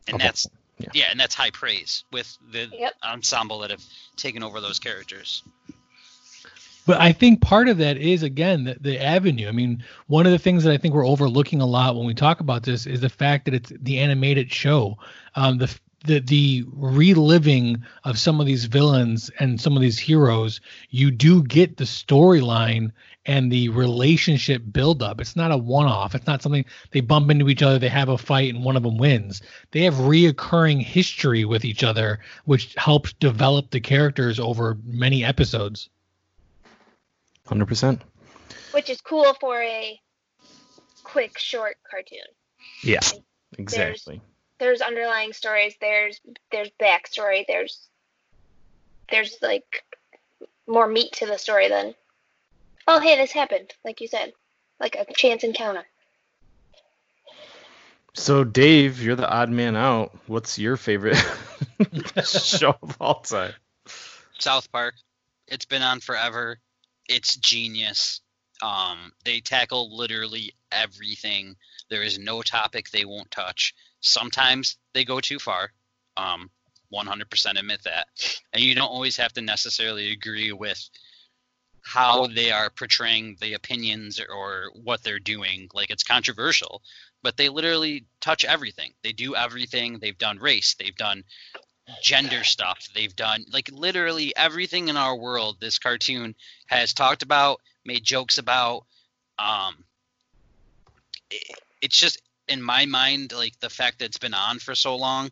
[0.07, 0.25] and Okay.
[0.27, 0.47] that's
[0.79, 0.89] Yeah.
[0.95, 2.95] yeah, and that's high praise with the Yep.
[3.03, 3.83] ensemble that have
[4.17, 5.43] taken over those characters.
[6.87, 9.49] But I think part of that is again the, the avenue.
[9.49, 12.15] I mean, one of the things that I think we're overlooking a lot when we
[12.15, 14.99] talk about this is the fact that it's the animated show.
[15.35, 15.75] Um, the
[16.07, 21.43] the the reliving of some of these villains and some of these heroes, you do
[21.43, 22.91] get the storyline
[23.27, 25.21] and the relationship buildup.
[25.21, 26.15] It's not a one-off.
[26.15, 28.83] It's not something they bump into each other, they have a fight, and one of
[28.83, 29.43] them wins.
[29.73, 35.91] They have reoccurring history with each other, which helps develop the characters over many episodes.
[37.51, 38.01] Hundred percent.
[38.71, 40.01] Which is cool for a
[41.03, 42.21] quick, short cartoon.
[42.85, 43.01] Yeah.
[43.59, 44.21] Exactly.
[44.61, 45.75] There's underlying stories.
[45.81, 46.21] There's
[46.53, 47.45] there's backstory.
[47.49, 47.89] There's
[49.11, 49.85] there's like
[50.69, 51.97] more meat to the story than
[52.87, 54.33] oh hey this happened like you said
[54.79, 55.85] like a chance encounter.
[58.15, 60.17] So Dave, you're the odd man out.
[60.29, 61.19] What's your favorite
[62.25, 63.55] show of all time?
[64.39, 64.95] South Park.
[65.49, 66.61] It's been on forever.
[67.11, 68.21] It's genius.
[68.63, 71.57] Um, they tackle literally everything.
[71.91, 73.75] There is no topic they won't touch.
[74.01, 75.73] Sometimes they go too far.
[76.17, 76.51] Um,
[76.95, 78.07] 100% admit that.
[78.53, 80.89] And you don't always have to necessarily agree with
[81.83, 85.69] how they are portraying the opinions or what they're doing.
[85.75, 86.83] Like it's controversial,
[87.23, 88.93] but they literally touch everything.
[89.03, 89.99] They do everything.
[89.99, 90.77] They've done race.
[90.79, 91.25] They've done
[92.03, 92.89] gender stuff.
[92.95, 95.57] They've done like literally everything in our world.
[95.61, 96.35] This cartoon
[96.67, 98.85] has talked about, made jokes about.
[99.39, 99.85] Um,
[101.31, 104.97] it- it's just in my mind, like the fact that it's been on for so
[104.97, 105.31] long,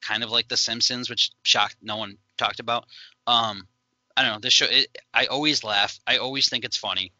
[0.00, 2.86] kind of like The Simpsons, which shocked no one talked about.
[3.26, 3.66] Um,
[4.16, 4.38] I don't know.
[4.40, 5.98] This show, it, I always laugh.
[6.06, 7.12] I always think it's funny.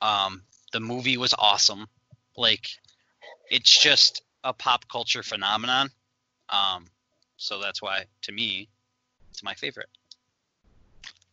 [0.00, 1.88] Um, the movie was awesome.
[2.36, 2.68] Like,
[3.50, 5.90] it's just a pop culture phenomenon.
[6.48, 6.86] Um,
[7.42, 8.68] so that's why, to me,
[9.30, 9.88] it's my favorite.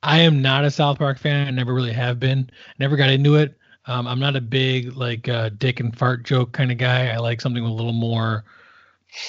[0.01, 1.47] I am not a South Park fan.
[1.47, 2.49] I never really have been.
[2.79, 3.57] Never got into it.
[3.85, 7.09] Um, I'm not a big like uh, dick and fart joke kind of guy.
[7.09, 8.43] I like something with a little more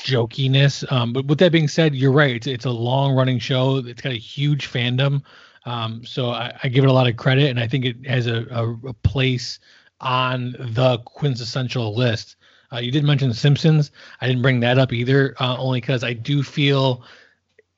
[0.05, 0.91] jokiness.
[0.91, 2.37] Um, but with that being said, you're right.
[2.37, 3.79] It's, it's a long running show.
[3.79, 5.23] It's got a huge fandom.
[5.67, 8.27] Um, so I, I give it a lot of credit, and I think it has
[8.27, 9.59] a, a, a place
[10.01, 12.37] on the quintessential list.
[12.73, 13.91] Uh, you did mention Simpsons.
[14.21, 17.03] I didn't bring that up either, uh, only because I do feel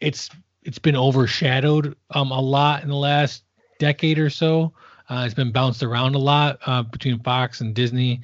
[0.00, 0.28] it's
[0.62, 3.44] it's been overshadowed um, a lot in the last
[3.78, 4.72] decade or so.
[5.08, 8.20] Uh, it's been bounced around a lot uh, between Fox and Disney.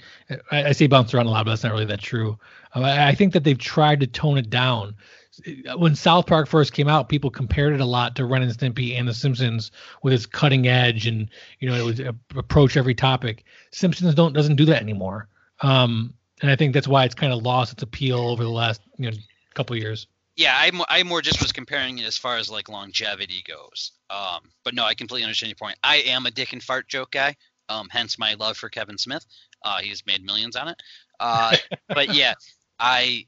[0.51, 2.39] I, I say bounced around a lot, but that's not really that true.
[2.75, 4.95] Um, I, I think that they've tried to tone it down.
[5.77, 8.99] When South Park first came out, people compared it a lot to Ren and Stimpy
[8.99, 9.71] and The Simpsons
[10.03, 11.31] with its cutting edge and
[11.61, 13.45] you know it would uh, approach every topic.
[13.71, 15.29] Simpsons don't doesn't do that anymore,
[15.61, 18.81] um, and I think that's why it's kind of lost its appeal over the last
[18.97, 19.17] you know
[19.55, 20.07] couple years.
[20.37, 23.91] Yeah, I, I more just was comparing it as far as like longevity goes.
[24.09, 25.77] Um, but no, I completely understand your point.
[25.83, 27.35] I am a dick and fart joke guy.
[27.69, 29.27] Um, hence my love for Kevin Smith.
[29.65, 30.81] Uh, he's made millions on it.
[31.19, 31.57] Uh,
[31.89, 32.35] but yeah,
[32.79, 33.27] I,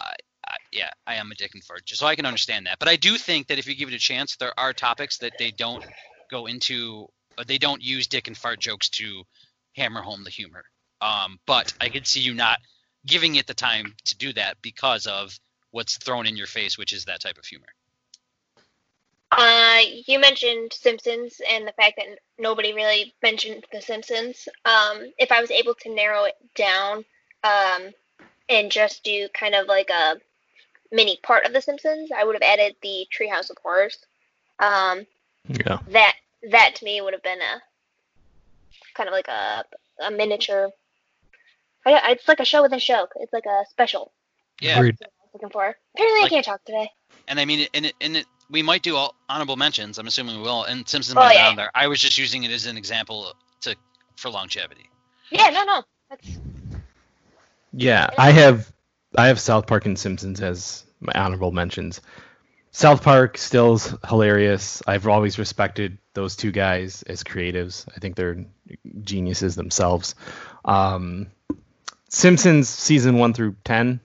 [0.00, 0.14] I,
[0.48, 2.80] I, yeah, I am a dick and fart, so I can understand that.
[2.80, 5.34] But I do think that if you give it a chance, there are topics that
[5.38, 5.84] they don't
[6.28, 7.06] go into.
[7.46, 9.22] They don't use dick and fart jokes to
[9.76, 10.64] hammer home the humor.
[11.02, 12.58] Um, but I could see you not
[13.04, 15.38] giving it the time to do that because of
[15.72, 17.66] what's thrown in your face, which is that type of humor.
[19.32, 24.46] Uh, you mentioned Simpsons and the fact that nobody really mentioned The Simpsons.
[24.64, 27.04] Um, if I was able to narrow it down,
[27.42, 27.92] um,
[28.48, 30.16] and just do kind of like a
[30.92, 33.98] mini part of The Simpsons, I would have added the Treehouse of Horrors.
[34.58, 35.06] Um,
[35.48, 35.78] Yeah.
[35.88, 36.16] that
[36.50, 37.62] that to me would have been a
[38.94, 39.64] kind of like a
[40.00, 40.70] a miniature.
[41.86, 43.06] I, it's like a show within a show.
[43.16, 44.12] It's like a special.
[44.60, 44.96] Yeah, Agreed.
[45.00, 45.76] That's what I was looking for.
[45.94, 46.90] Apparently, Like- I can't talk today.
[47.28, 49.98] and I mean, and it, and it, we might do all honorable mentions.
[49.98, 51.48] I'm assuming we will, and Simpsons Oh, might be yeah.
[51.48, 51.70] on there.
[51.74, 53.32] I was just using it as an example
[53.62, 53.74] to
[54.16, 54.88] for longevity.
[55.30, 56.28] Yeah, no, no, that's
[57.72, 58.70] Yeah, I have
[59.16, 62.00] I have South Park and Simpsons as my honorable mentions.
[62.70, 64.82] South Park still's hilarious.
[64.86, 67.86] I've always respected those two guys as creatives.
[67.94, 68.44] I think they're
[69.02, 70.14] geniuses themselves.
[70.64, 71.26] Um,
[72.14, 73.98] Simpsons season one through ten,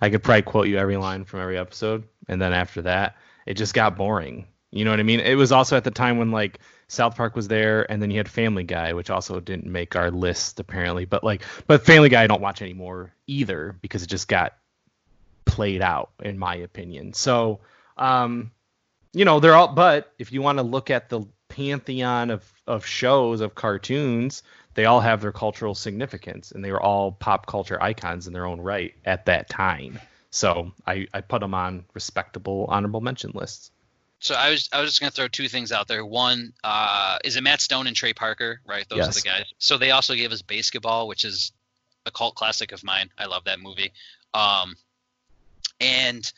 [0.00, 3.54] I could probably quote you every line from every episode, and then after that, it
[3.54, 4.46] just got boring.
[4.70, 5.18] You know what I mean?
[5.18, 8.18] It was also at the time when like South Park was there, and then you
[8.18, 11.06] had Family Guy, which also didn't make our list apparently.
[11.06, 14.56] But like, but Family Guy I don't watch anymore either because it just got
[15.44, 17.14] played out, in my opinion.
[17.14, 17.58] So,
[17.96, 18.52] um,
[19.12, 19.74] you know, they're all.
[19.74, 24.44] But if you want to look at the pantheon of of shows of cartoons,
[24.78, 28.46] they all have their cultural significance, and they were all pop culture icons in their
[28.46, 29.98] own right at that time.
[30.30, 33.72] So I, I put them on respectable honorable mention lists.
[34.20, 36.06] So I was I was just gonna throw two things out there.
[36.06, 38.60] One, uh, is it Matt Stone and Trey Parker?
[38.64, 39.08] Right, those Yes.
[39.08, 39.46] are the guys.
[39.58, 41.50] So they also gave us BASEketball, which is
[42.06, 43.10] a cult classic of mine.
[43.18, 43.92] I love that movie.
[44.32, 44.76] Um,
[45.80, 46.32] and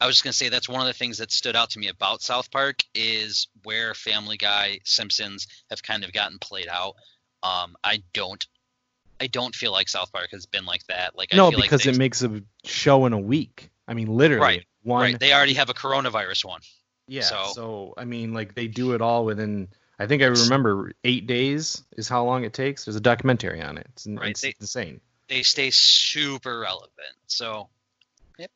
[0.00, 1.88] I was just gonna say that's one of the things that stood out to me
[1.88, 6.94] about South Park is where Family Guy, Simpsons have kind of gotten played out.
[7.42, 8.44] Um, I don't.
[9.20, 11.16] I don't feel like South Park has been like that.
[11.16, 13.70] Like I no, feel because like it makes a show in a week.
[13.86, 15.02] I mean, literally Right, one.
[15.02, 15.20] right.
[15.20, 16.60] They already have a coronavirus one.
[17.06, 17.22] Yeah.
[17.22, 19.68] So- So, I mean, like they do it all within.
[19.98, 22.84] I think I remember eight days is how long it takes.
[22.84, 23.86] There's a documentary on it.
[23.92, 25.00] It's, Right, it's they- insane.
[25.28, 26.90] They stay super relevant.
[27.28, 27.68] So,
[28.38, 28.50] yep.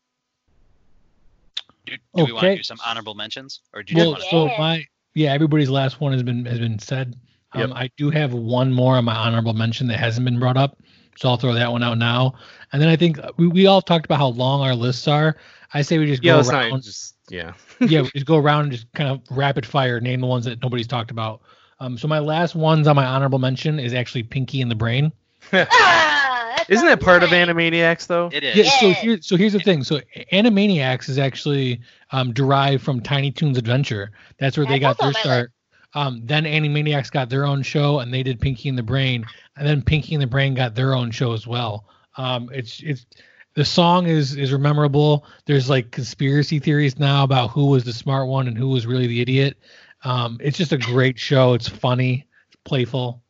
[1.86, 4.30] Do, do we want to do some honorable mentions, or do you Well, want to?
[4.30, 4.58] so Yeah.
[4.58, 4.84] my
[5.14, 7.16] yeah, everybody's last one has been has been said.
[7.56, 7.78] Um, Yep.
[7.78, 10.78] I do have one more on my honorable mention that hasn't been brought up,
[11.16, 12.34] so I'll throw that one out now.
[12.72, 15.36] And then I think we, we all talked about how long our lists are.
[15.74, 16.70] I say we just Yeah, go around.
[16.70, 17.52] not just yeah.
[17.80, 20.62] yeah, we just go around and just kind of rapid fire name the ones that
[20.62, 21.40] nobody's talked about.
[21.80, 25.12] Um, so my last ones on my honorable mention is actually Pinky and the Brain.
[25.52, 27.30] Ah, that Isn't that sounds part of.
[27.30, 28.28] Animaniacs though?
[28.32, 28.56] It is.
[28.56, 28.94] Yeah, so Yeah.
[28.94, 29.84] here, so here's the thing.
[29.84, 30.00] So
[30.32, 31.80] Animaniacs is actually
[32.12, 34.10] um, derived from Tiny Toons Adventure.
[34.38, 35.52] That's where they got their also on start.
[35.97, 39.24] Um, then Animaniacs got their own show, and they did Pinky and the Brain,
[39.56, 41.86] and then Pinky and the Brain got their own show as well.
[42.18, 43.06] Um, it's it's
[43.55, 45.24] the song is is memorable.
[45.47, 49.06] There's like conspiracy theories now about who was the smart one and who was really
[49.06, 49.56] the idiot.
[50.05, 51.55] Um, it's just a great show.
[51.55, 53.23] It's funny, it's playful.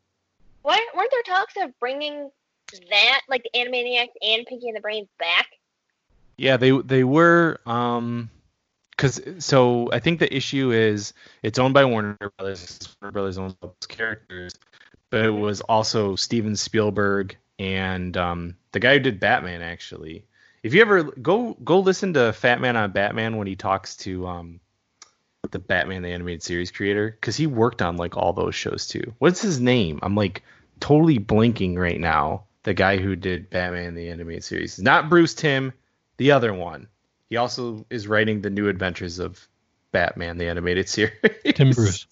[0.65, 2.29] Weren't, weren't there talks of bringing
[2.91, 5.47] that, like the Animaniacs and Pinky and the Brain, back?
[6.37, 8.29] Yeah, they they were um
[8.97, 11.12] cuz so I think the issue is
[11.43, 12.97] it's owned by Warner Brothers.
[13.01, 14.55] Warner Brothers owns those characters,
[15.10, 20.24] but it was also Steven Spielberg and um the guy who did Batman actually.
[20.62, 24.27] If you ever go go listen to Fat Man on Batman when he talks to
[24.27, 24.60] um
[25.51, 29.14] the Batman the animated series creator cuz he worked on like all those shows too.
[29.18, 30.01] What's his name?
[30.02, 30.43] I'm like
[30.81, 32.44] totally blinking right now.
[32.64, 34.78] The guy who did Batman the animated series.
[34.81, 35.73] Not Bruce Timm,
[36.16, 36.89] the other one.
[37.31, 39.47] He also is writing the new adventures of
[39.93, 41.12] Batman the animated series.
[41.55, 42.07] Tim Bruce.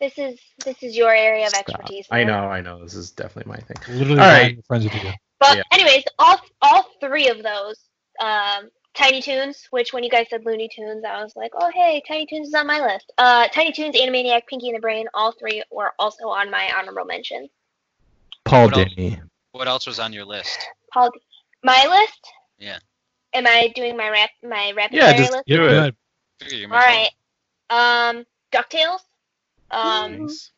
[0.00, 1.68] This is this is your area of Stop.
[1.68, 2.06] expertise.
[2.10, 2.82] I know, I know.
[2.82, 3.98] This is definitely my thing.
[3.98, 4.64] Literally, All all right.
[4.66, 5.12] friends with you.
[5.38, 5.62] But Yeah.
[5.72, 7.78] anyways, all all three of those,
[8.18, 12.02] um, Tiny Toons, which when you guys said Looney Tunes, I was like, oh hey,
[12.08, 13.12] Tiny Toons is on my list.
[13.18, 17.04] Uh, Tiny Toons, Animaniac, Pinky and the Brain, all three were also on my honorable
[17.04, 17.48] mention.
[18.44, 18.94] Paul What else?
[18.94, 19.20] Dini.
[19.52, 20.66] What else was on your list?
[20.92, 21.10] Paul,
[21.62, 22.32] my list.
[22.58, 22.78] Yeah.
[23.32, 25.44] Am I doing my rap my rapid Yeah, fire just list?
[25.46, 25.68] do it.
[25.68, 25.96] good.
[26.40, 27.10] Figure you All might as right.
[27.70, 29.00] Um, Ducktales.
[29.70, 30.52] Um, Nice.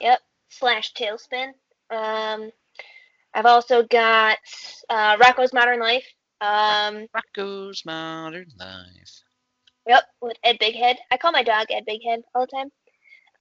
[0.00, 0.20] Yep.
[0.48, 1.52] Slash Tailspin.
[1.90, 2.50] Um,
[3.34, 4.38] I've also got
[4.88, 6.06] uh, Rocko's Modern Life.
[6.40, 7.06] Um.
[7.14, 9.22] Rocko's Modern Life.
[9.86, 10.96] yep, with Ed Bighead.
[11.10, 12.70] I call my dog Ed Bighead all the time.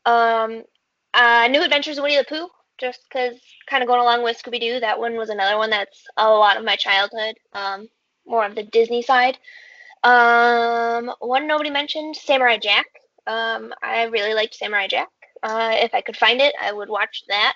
[0.05, 0.63] Um,
[1.13, 4.59] uh, New Adventures of Winnie the Pooh, just because kind of going along with Scooby
[4.59, 4.79] Doo.
[4.79, 7.35] That one was another one that's a lot of my childhood.
[7.53, 7.87] Um,
[8.25, 9.37] more of the Disney side.
[10.03, 12.85] Um, one nobody mentioned, Samurai Jack.
[13.27, 15.09] Um, I really liked Samurai Jack.
[15.41, 17.55] Uh, if I could find it, I would watch that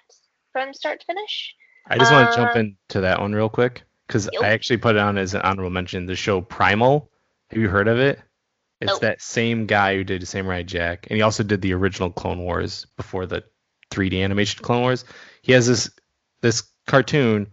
[0.52, 1.56] from start to finish.
[1.88, 4.44] I just want to jump Uh, into that one real quick because Yep.
[4.44, 6.06] I actually put it on as an honorable mention.
[6.06, 7.10] The show Primal.
[7.50, 8.20] Have you heard of it?
[8.82, 12.40] It's that same guy who did Samurai Jack, and he also did the original Clone
[12.40, 13.44] Wars before the
[13.92, 15.04] 3D animation Clone Wars.
[15.42, 15.90] He has this
[16.42, 17.52] this cartoon,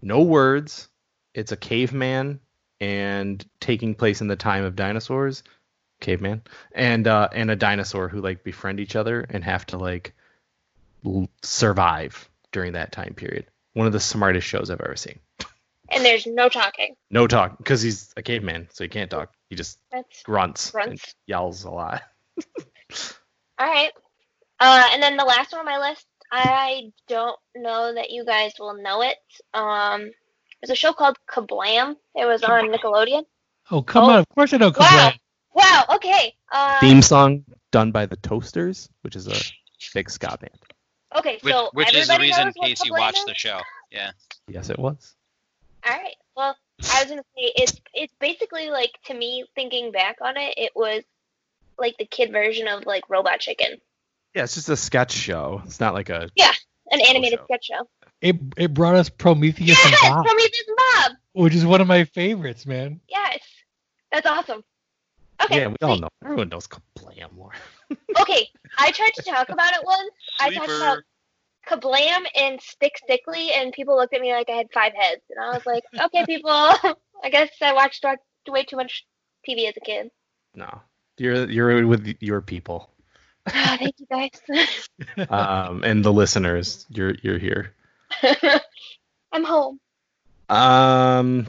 [0.00, 0.88] no words.
[1.36, 2.40] It's a caveman
[2.80, 5.42] and taking place in the time of dinosaurs,
[6.00, 6.42] caveman,
[6.74, 10.14] and uh, and a dinosaur who like befriend each other and have to like
[11.04, 13.46] l- survive during that time period.
[13.74, 15.18] One of the smartest shows I've ever seen.
[15.90, 16.96] And there's no talking.
[17.10, 19.32] No talk because he's a caveman, so he can't talk.
[19.48, 21.14] He just That's grunts, and Grunts.
[21.26, 22.02] yells a lot.
[23.58, 23.92] all right.
[24.58, 28.54] Uh, and then the last one on my list, I don't know that you guys
[28.58, 29.16] will know it.
[29.54, 30.10] Um,
[30.60, 31.96] There's a show called Kablam.
[32.14, 33.24] It was on Nickelodeon.
[33.70, 34.10] Oh come Oh.
[34.10, 34.18] on!
[34.20, 34.70] Of course I know.
[34.70, 34.80] Kablam.
[34.80, 35.12] Wow.
[35.54, 35.84] Wow.
[35.96, 36.34] Okay.
[36.52, 39.34] Uh, Theme song done by the Toasters, which is a
[39.94, 40.50] big ska band.
[41.16, 41.38] okay.
[41.42, 43.24] Which, So which is the reason knows what Casey watched is?
[43.26, 43.60] the show.
[43.90, 44.10] Yeah.
[44.48, 45.14] Yes, it was.
[45.86, 46.14] All right.
[46.36, 46.56] Well,
[46.92, 50.72] I was gonna say it's it's basically like to me thinking back on it, it
[50.74, 51.02] was
[51.78, 53.76] like the kid version of like Robot Chicken,
[54.34, 55.62] Yeah, it's just a sketch show.
[55.66, 56.28] It's not like a.
[56.34, 56.52] Yeah,
[56.90, 57.44] an animated show.
[57.44, 57.88] sketch show.
[58.20, 61.12] It it brought us Prometheus Yes, and Bob, Prometheus and Bob.
[61.32, 63.00] which is one of my favorites, man.
[63.08, 63.40] Yes,
[64.10, 64.64] that's awesome.
[65.42, 65.60] Okay.
[65.60, 66.00] yeah, we all sweet.
[66.02, 66.08] know.
[66.24, 67.52] Everyone knows Kablam more.
[68.18, 68.48] Okay,
[68.78, 70.10] I tried to talk about it once.
[70.40, 70.98] I talked about
[71.68, 75.38] Kablam and Stick Stickly, and people looked at me like I had five heads, and
[75.44, 78.04] I was like, okay, people, I guess I watched
[78.48, 79.04] way too much
[79.48, 80.10] TV as a kid.
[80.54, 80.80] No,
[81.18, 82.90] you're you're with your people,
[83.48, 85.28] Ah, Thank you guys.
[85.28, 86.86] um, and the listeners.
[86.88, 87.74] You're you're here.
[89.32, 89.80] I'm home.
[90.48, 91.46] Um,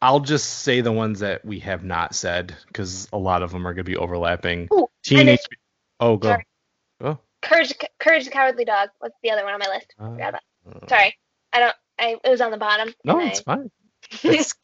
[0.00, 3.66] I'll just say the ones that we have not said because a lot of them
[3.66, 4.68] are going to be overlapping.
[4.72, 5.34] Ooh, Teenage.
[5.40, 5.46] it's-
[6.00, 6.30] Oh, go.
[6.30, 6.46] Sorry.
[7.00, 7.18] Oh.
[7.42, 8.88] Courage, Courage the Cowardly Dog.
[8.98, 9.94] What's the other one on my list?
[9.98, 10.82] Uh, Forgot about.
[10.82, 11.16] uh, Sorry,
[11.52, 11.76] I don't.
[11.98, 12.92] I it was on the bottom.
[13.04, 13.70] No, it's I fine.
[14.24, 14.54] It's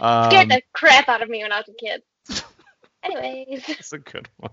[0.00, 2.02] um, scared the crap out of me when I was a kid.
[3.02, 4.52] Anyways, That's a good one.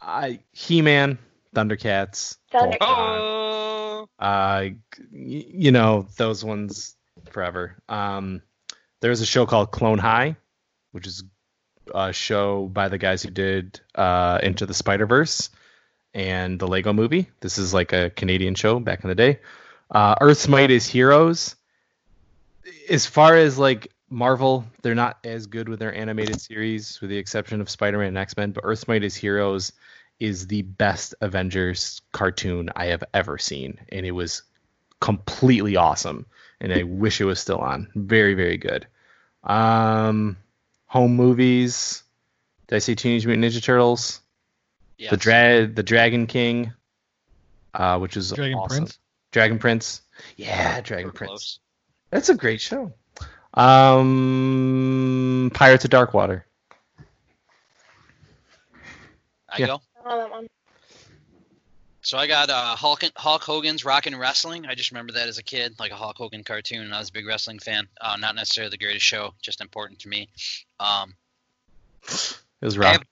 [0.00, 1.18] I He-Man,
[1.56, 4.08] Thundercats, Thunder- Voltron, Oh.
[4.18, 4.64] uh,
[5.10, 6.94] you know those ones
[7.30, 7.76] forever.
[7.88, 8.42] Um,
[9.00, 10.36] there's a show called Clone High,
[10.92, 11.24] which is
[11.94, 15.48] a show by the guys who did uh, Into the Spider Verse
[16.12, 17.28] and the Lego Movie.
[17.40, 19.40] This is like a Canadian show back in the day.
[19.90, 21.56] Uh, Earth's Mightiest Heroes.
[22.90, 27.16] As far as like Marvel, they're not as good with their animated series, with the
[27.18, 28.52] exception of Spider-Man and X-Men.
[28.52, 29.72] But Earth's Mightiest Heroes
[30.18, 34.42] is the best Avengers cartoon I have ever seen, and it was
[35.00, 36.26] completely awesome.
[36.60, 37.88] And I wish it was still on.
[37.94, 38.86] Very, very good.
[39.44, 40.38] Um,
[40.86, 42.02] home movies.
[42.66, 44.20] Did I say Teenage Mutant Ninja Turtles?
[44.96, 45.10] Yes.
[45.10, 46.72] The dra- the Dragon King,
[47.74, 48.84] uh, which is Dragon awesome.
[48.84, 48.98] Prince.
[49.32, 50.00] Dragon Prince.
[50.36, 51.28] Yeah, Dragon We're Prince.
[51.28, 51.58] close.
[52.10, 52.94] That's a great show.
[53.52, 56.44] Um, Pirates of Darkwater.
[59.48, 59.66] I Yeah.
[59.66, 59.82] go.
[60.06, 60.46] I that one.
[62.02, 64.66] So I got uh, Hulk, Hulk Hogan's Rock 'n' Wrestling.
[64.66, 67.08] I just remember that as a kid, like a Hulk Hogan cartoon, and I was
[67.08, 67.88] a big wrestling fan.
[68.00, 70.28] Uh, not necessarily the greatest show, just important to me.
[70.78, 71.14] Um,
[72.04, 72.92] It was I rock.
[72.92, 73.02] have,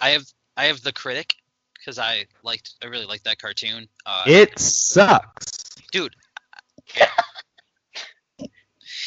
[0.00, 0.24] I have
[0.56, 1.34] I have the critic
[1.74, 3.88] because I liked I really liked that cartoon.
[4.04, 5.64] Uh, It sucks.
[5.90, 6.14] dude,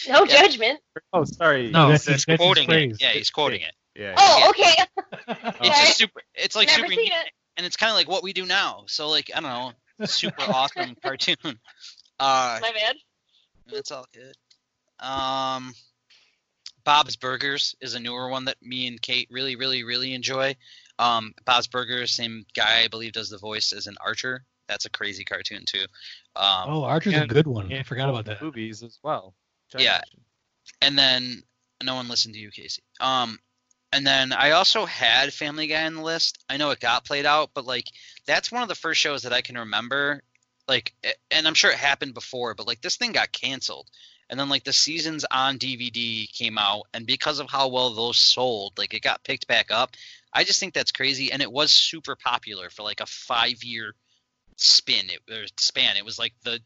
[0.07, 0.41] No Yeah.
[0.41, 0.81] judgment.
[1.13, 1.71] Oh, sorry.
[1.71, 3.01] No, he's, he's quoting it.
[3.01, 3.73] Yeah, he's quoting it.
[3.99, 4.15] Yeah.
[4.17, 4.73] Oh, okay.
[5.61, 6.21] It's just super.
[6.35, 7.31] It's like Never super, seen neat, it.
[7.57, 8.85] and it's kind of like what we do now.
[8.87, 9.49] So like I don't
[9.99, 11.35] know, super awesome cartoon.
[12.19, 12.95] Uh, My bad.
[13.71, 14.35] That's all good.
[15.05, 15.73] Um,
[16.83, 20.55] Bob's Burgers is a newer one that me and Kate really, really, really enjoy.
[20.97, 24.43] Um, Bob's Burgers, same guy I believe does the voice as an Archer.
[24.67, 25.85] That's a crazy cartoon too.
[26.35, 27.71] Um, Oh, Archer's a good one.
[27.71, 28.41] I and forgot about that.
[28.41, 29.35] Movies as well.
[29.73, 29.97] which Yeah.
[29.99, 30.21] mentioned.
[30.81, 31.43] and then
[31.83, 32.83] no one listened to you, Casey.
[32.99, 33.37] Um,
[33.91, 36.43] and then I also had Family Guy on the list.
[36.49, 37.87] I know it got played out, but like
[38.25, 40.21] that's one of the first shows that I can remember.
[40.67, 40.93] Like,
[41.31, 43.89] and I'm sure it happened before, but like this thing got canceled,
[44.29, 48.17] and then like the seasons on DVD came out, and because of how well those
[48.17, 49.95] sold, like it got picked back up.
[50.31, 53.95] I just think that's crazy, and it was super popular for like a five year
[54.57, 55.97] spin it or span.
[55.97, 56.59] It was like the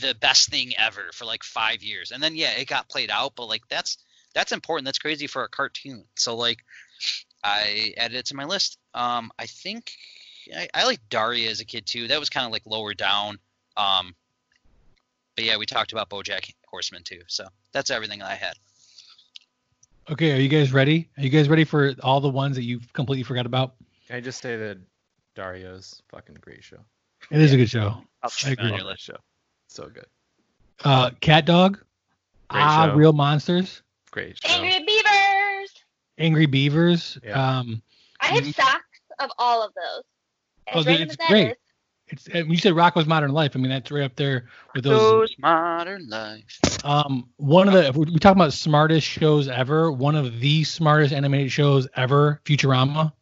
[0.00, 3.34] the best thing ever for like five years, and then yeah, it got played out,
[3.36, 3.98] but like that's
[4.38, 4.84] that's important.
[4.84, 6.04] That's crazy for a cartoon.
[6.14, 6.64] So like,
[7.42, 8.78] I added it to my list.
[8.94, 9.90] Um, I think
[10.56, 12.06] I, I like Daria as a kid too.
[12.06, 13.40] That was kind of like lower down.
[13.76, 14.14] Um,
[15.34, 17.22] but yeah, we talked about BoJack Horseman too.
[17.26, 18.54] So that's everything I had.
[20.08, 21.08] Okay, are you guys ready?
[21.18, 23.74] Are you guys ready for all the ones that you completely forgot about?
[24.06, 24.78] Can I just say that
[25.34, 26.78] Daria's fucking great show.
[27.32, 28.02] It is a good show.
[28.22, 28.70] I'll I agree.
[28.70, 29.16] love that show.
[29.66, 30.06] So good.
[30.84, 31.78] Uh, Cat Dog.
[32.48, 32.94] Great ah, show.
[32.94, 33.82] Real Monsters.
[34.10, 34.52] Great show.
[34.52, 35.70] Angry Beavers.
[36.18, 37.18] Angry Beavers.
[37.22, 37.58] Yeah.
[37.58, 37.82] Um,
[38.20, 40.04] I have socks of all of those.
[40.74, 41.50] Oh, As dude, random it's great.
[41.50, 41.56] is.
[42.08, 43.52] it's uh, when you said Rocko's Modern Life.
[43.54, 45.34] I mean, that's right up there with those.
[45.38, 46.58] modern life.
[46.84, 49.90] Um, one of the we talk about smartest shows ever.
[49.92, 53.12] One of the smartest animated shows ever, Futurama.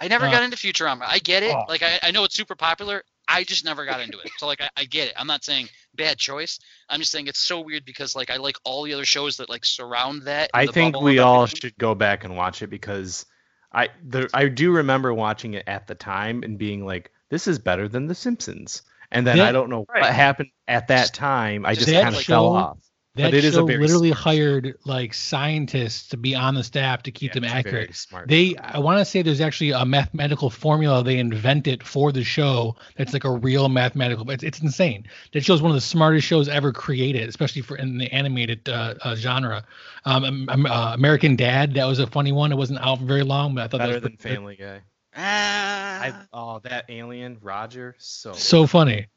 [0.00, 1.02] I never Uh, got into Futurama.
[1.06, 1.54] I get it.
[1.54, 1.64] oh.
[1.68, 3.04] Like I, I know it's super popular.
[3.28, 4.30] I just never got into it.
[4.38, 5.14] So like I, I get it.
[5.16, 6.58] I'm not saying bad choice.
[6.88, 9.48] I'm just saying it's so weird because like I like all the other shows that
[9.48, 10.50] like surround that.
[10.54, 11.60] I think we all everything.
[11.70, 13.24] should go back and watch it because
[13.72, 17.58] I the I do remember watching it at the time and being like, this is
[17.58, 18.82] better than The Simpsons.
[19.10, 20.02] and then That- I don't know Right.
[20.02, 21.64] what happened at that time.
[21.64, 22.78] I Just just kind of fell off.
[23.16, 24.22] That But it is a show very literally smart show.
[24.30, 27.72] hired like scientists to be on the staff to keep Yeah, them it's accurate.
[27.72, 28.28] very smart.
[28.28, 32.76] They, I want to say there's actually a mathematical formula they invented for the show
[32.96, 34.30] that's like a real mathematical.
[34.30, 35.06] It's, it's insane.
[35.32, 38.94] That show's one of the smartest shows ever created, especially for in the animated uh,
[39.02, 39.64] uh, genre.
[40.06, 42.50] Um, um, uh, American Dad, that was a funny one.
[42.50, 44.34] It wasn't out for very long, but I thought better that was than pretty good.
[44.36, 44.80] Family Guy.
[45.14, 49.08] Ah, I, oh, that alien Roger, so So funny.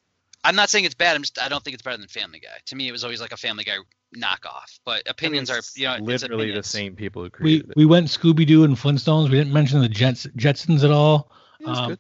[0.46, 1.16] I'm not saying it's bad.
[1.16, 2.58] I'm just I don't think it's better than Family Guy.
[2.68, 3.78] To me, it was always like a Family Guy
[4.16, 4.80] knockoff.
[4.86, 7.70] But I mean, opinions are you know it's literally the same people who We created
[7.72, 7.76] it.
[7.76, 9.30] we went Scooby Doo and Flintstones.
[9.30, 11.32] We didn't mention the Jets, Jetsons at all.
[11.60, 12.00] It Um, good.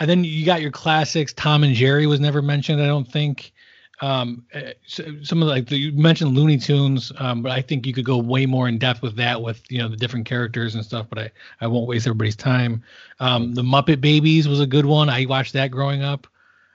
[0.00, 1.32] And then you got your classics.
[1.32, 3.52] Tom and Jerry was never mentioned, I don't think.
[4.00, 7.60] Um, uh, so- some of the, like the, you mentioned Looney Tunes, um, but I
[7.60, 10.24] think you could go way more in depth with that, with you know the different
[10.24, 11.06] characters and stuff.
[11.08, 11.30] But I,
[11.62, 12.84] I won't waste everybody's time.
[13.18, 15.08] Um, the Muppet Babies was a good one.
[15.08, 16.28] I watched that growing up.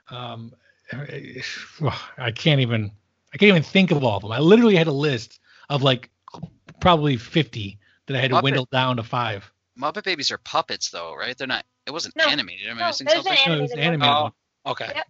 [0.10, 0.53] Um,
[2.17, 2.91] I can't even,
[3.33, 4.31] I can't even think of all of them.
[4.31, 5.39] I literally had a list
[5.69, 6.09] of like
[6.79, 9.49] probably 50 that I had to Muppet- dwindle down to five.
[9.79, 11.37] Muppet Babies are puppets though, right?
[11.37, 11.65] They're not.
[11.85, 12.25] It wasn't No.
[12.27, 12.67] animated.
[12.67, 13.33] Am I No, missing there's something?
[13.45, 14.09] an No, it was the animated one.
[14.17, 14.33] animated
[14.65, 14.71] Oh.
[14.71, 14.91] Okay.
[14.95, 15.07] Yep.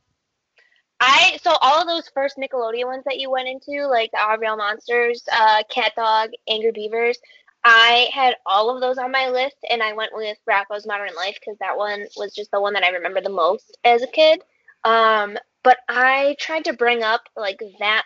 [0.99, 4.39] I so all of those first Nickelodeon ones that you went into, like the Our
[4.39, 7.17] Real Monsters, uh, Cat Dog, Angry Beavers,
[7.65, 11.37] I had all of those on my list, and I went with Rocko's Modern Life
[11.39, 14.41] because that one was just the one that I remember the most as a kid.
[14.85, 18.03] Um, but I tried to bring up like that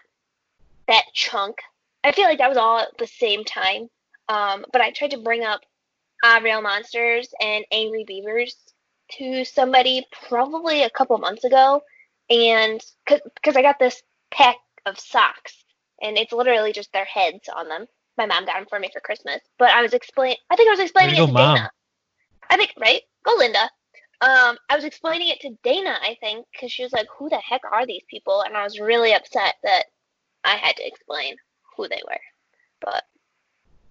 [0.88, 1.57] that chunk.
[2.03, 3.89] I feel like that was all at the same time.
[4.29, 5.61] Um, but I tried to bring up
[6.23, 8.55] Our Real Monsters and Angry Beavers
[9.13, 11.81] to somebody probably a couple months ago
[12.29, 14.01] and because I got this
[14.31, 15.63] pack of socks,
[16.01, 17.85] and it's literally just their heads on them.
[18.17, 20.38] My mom got them for me for Christmas, but I was explaining.
[20.49, 21.55] I think I was explaining it to Mom.
[21.55, 21.71] Dana.
[22.49, 23.01] I think right.
[23.23, 23.69] Go Linda.
[24.19, 27.38] Um, I was explaining it to Dana, I think, because she was like, "Who the
[27.38, 29.85] heck are these people?" And I was really upset that
[30.44, 31.35] I had to explain
[31.76, 32.19] who they were.
[32.81, 33.03] But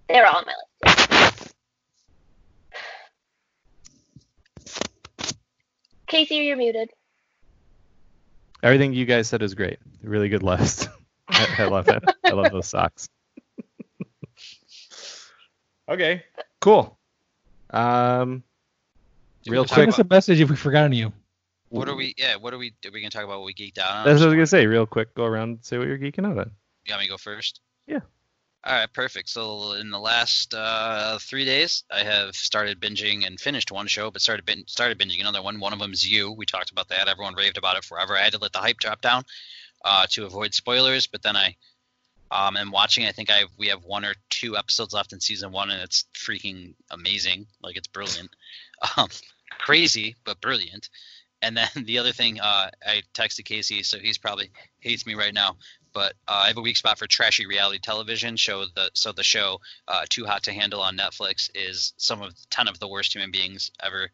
[0.09, 0.55] they're all on my
[0.85, 1.55] list.
[6.09, 6.91] Casey, you're muted.
[8.63, 9.79] Everything you guys said is great.
[10.03, 10.89] Really good list.
[11.29, 12.03] I, I love it.
[12.25, 13.09] I love those socks.
[15.89, 16.25] okay,
[16.61, 16.99] cool.
[17.71, 18.45] Um,
[19.49, 19.95] real Talk Send quick.
[19.95, 21.19] us a message if we forgot any of you.
[21.69, 22.15] What are we?
[22.17, 22.37] Yeah.
[22.37, 22.73] What are we?
[22.85, 24.05] Are we gonna talk about what we geeked out on?
[24.07, 24.67] That's what I was gonna say.
[24.67, 26.51] Real quick, go around and say what you're geeking out on.
[26.85, 27.61] You want me to go first?
[27.87, 28.01] Yeah.
[28.65, 29.29] All right, perfect.
[29.29, 34.11] So in the last uh, three days, I have started binging and finished one show,
[34.11, 35.61] but started bin- started binging another one.
[35.61, 36.33] One of them is You.
[36.33, 37.07] We talked about that.
[37.07, 38.17] Everyone raved about it forever.
[38.17, 39.25] I had to let the hype drop down
[39.85, 41.57] uh, to avoid spoilers, but then I
[42.31, 43.07] um, am watching.
[43.07, 46.05] I think I we have one or two episodes left in season one, and it's
[46.15, 47.47] freaking amazing.
[47.63, 48.31] Like it's brilliant,
[48.97, 49.09] um,
[49.59, 50.89] crazy but brilliant.
[51.43, 54.51] And then the other thing, uh, I texted Casey, so he's probably
[54.81, 55.57] hates me right now
[55.97, 58.37] but uh, I have a weak spot for trashy reality television.
[58.37, 62.35] Show the so the show uh, Too Hot to Handle on Netflix is some of
[62.51, 64.11] ten of the worst human beings ever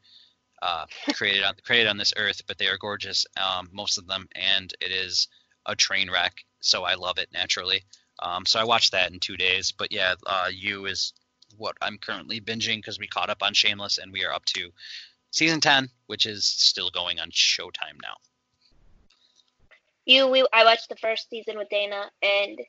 [0.62, 4.28] uh, created on created on this earth, but they are gorgeous, um, most of them,
[4.36, 5.26] and it is
[5.66, 6.44] a train wreck.
[6.60, 7.82] So I love it naturally.
[8.20, 9.72] Um, so I watched that in two days.
[9.72, 11.12] But yeah, uh, you is
[11.56, 14.70] what I'm currently binging because we caught up on Shameless and we are up to
[15.32, 18.14] season ten, which is still going on Showtime now.
[20.04, 22.60] You, we, I watched the first season with Dana, and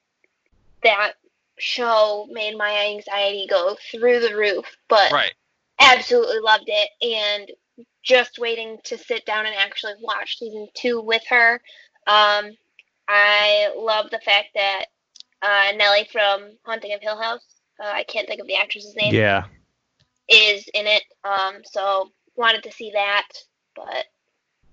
[0.84, 1.14] that
[1.60, 4.66] show made my anxiety go through the roof.
[4.88, 5.34] But Right.
[5.80, 7.52] absolutely loved it, and
[8.04, 11.62] just waiting to sit down and actually watch season two with her.
[12.08, 12.52] Um,
[13.08, 14.86] I love the fact that
[15.42, 17.46] uh, Nellie from Haunting of Hill House,
[17.84, 19.44] uh, I can't think of the actress's name, Yeah.
[20.30, 21.04] is in it.
[21.24, 23.28] Um, so wanted to see that,
[23.76, 24.06] but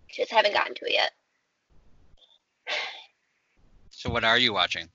[0.08, 1.10] just haven't gotten to it yet.
[3.90, 4.88] So what are you watching?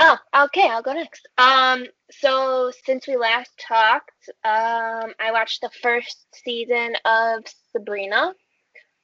[0.00, 1.26] Oh, okay, I'll go next.
[1.38, 8.34] Um, so since we last talked, um, I watched the first season of Sabrina.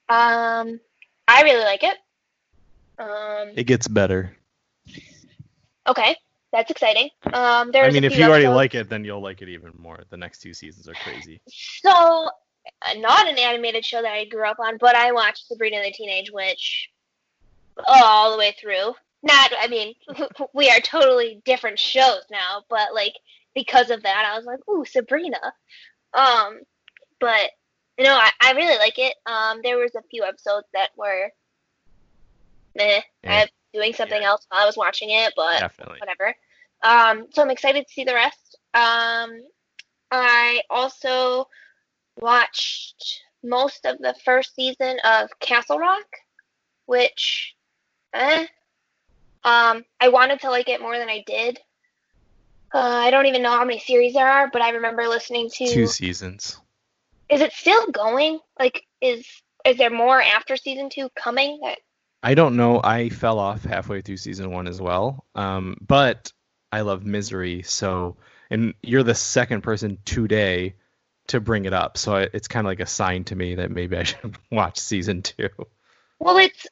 [0.09, 0.81] Um,
[1.29, 1.97] I really like it.
[2.99, 4.37] Um, It gets better.
[5.87, 6.17] okay,
[6.53, 7.09] that's exciting.
[7.33, 9.49] Um, there's I mean, if few you already episodes- like it, then you'll like it
[9.49, 10.05] even more.
[10.11, 11.41] The next two seasons are crazy.
[11.49, 12.31] So,
[12.97, 16.31] not an animated show that I grew up on, but I watched Sabrina the Teenage
[16.33, 16.91] Witch
[17.87, 18.95] all the way through.
[19.23, 19.95] Not, I mean,
[20.55, 23.15] we are totally different shows now, but like
[23.55, 25.41] because of that, I was like, ooh, Sabrina.
[26.15, 26.61] Um,
[27.19, 27.51] but
[27.99, 29.15] you know, I, I really like it.
[29.27, 31.31] Um, there was a few episodes that were,
[32.75, 33.01] meh.
[33.23, 33.33] Yeah.
[33.33, 35.99] I was doing something else while I was watching it, but Definitely.
[36.01, 36.35] whatever.
[36.83, 38.57] Um, so I'm excited to see the rest.
[38.73, 39.43] Um,
[40.11, 41.47] I also
[42.17, 46.07] watched most of the first season of Castle Rock,
[46.87, 47.55] which,
[48.15, 48.47] eh.
[49.43, 51.59] Um, I wanted to like it more than I did.
[52.73, 55.67] Uh, I don't even know how many series there are, but I remember listening to.
[55.67, 56.59] Two seasons.
[57.29, 58.39] Is it still going?
[58.59, 59.27] Like, is
[59.65, 61.61] is there more after season two coming?
[61.63, 61.79] That
[62.23, 62.81] I don't know.
[62.83, 65.25] I fell off halfway through season one as well.
[65.35, 66.33] Um, but
[66.71, 68.17] I love Misery, so
[68.51, 70.75] and you're the second person today
[71.31, 73.97] to bring it up, so it's kind of like a sign to me that maybe
[73.97, 75.49] I should watch season two.
[76.19, 76.67] Well, it's.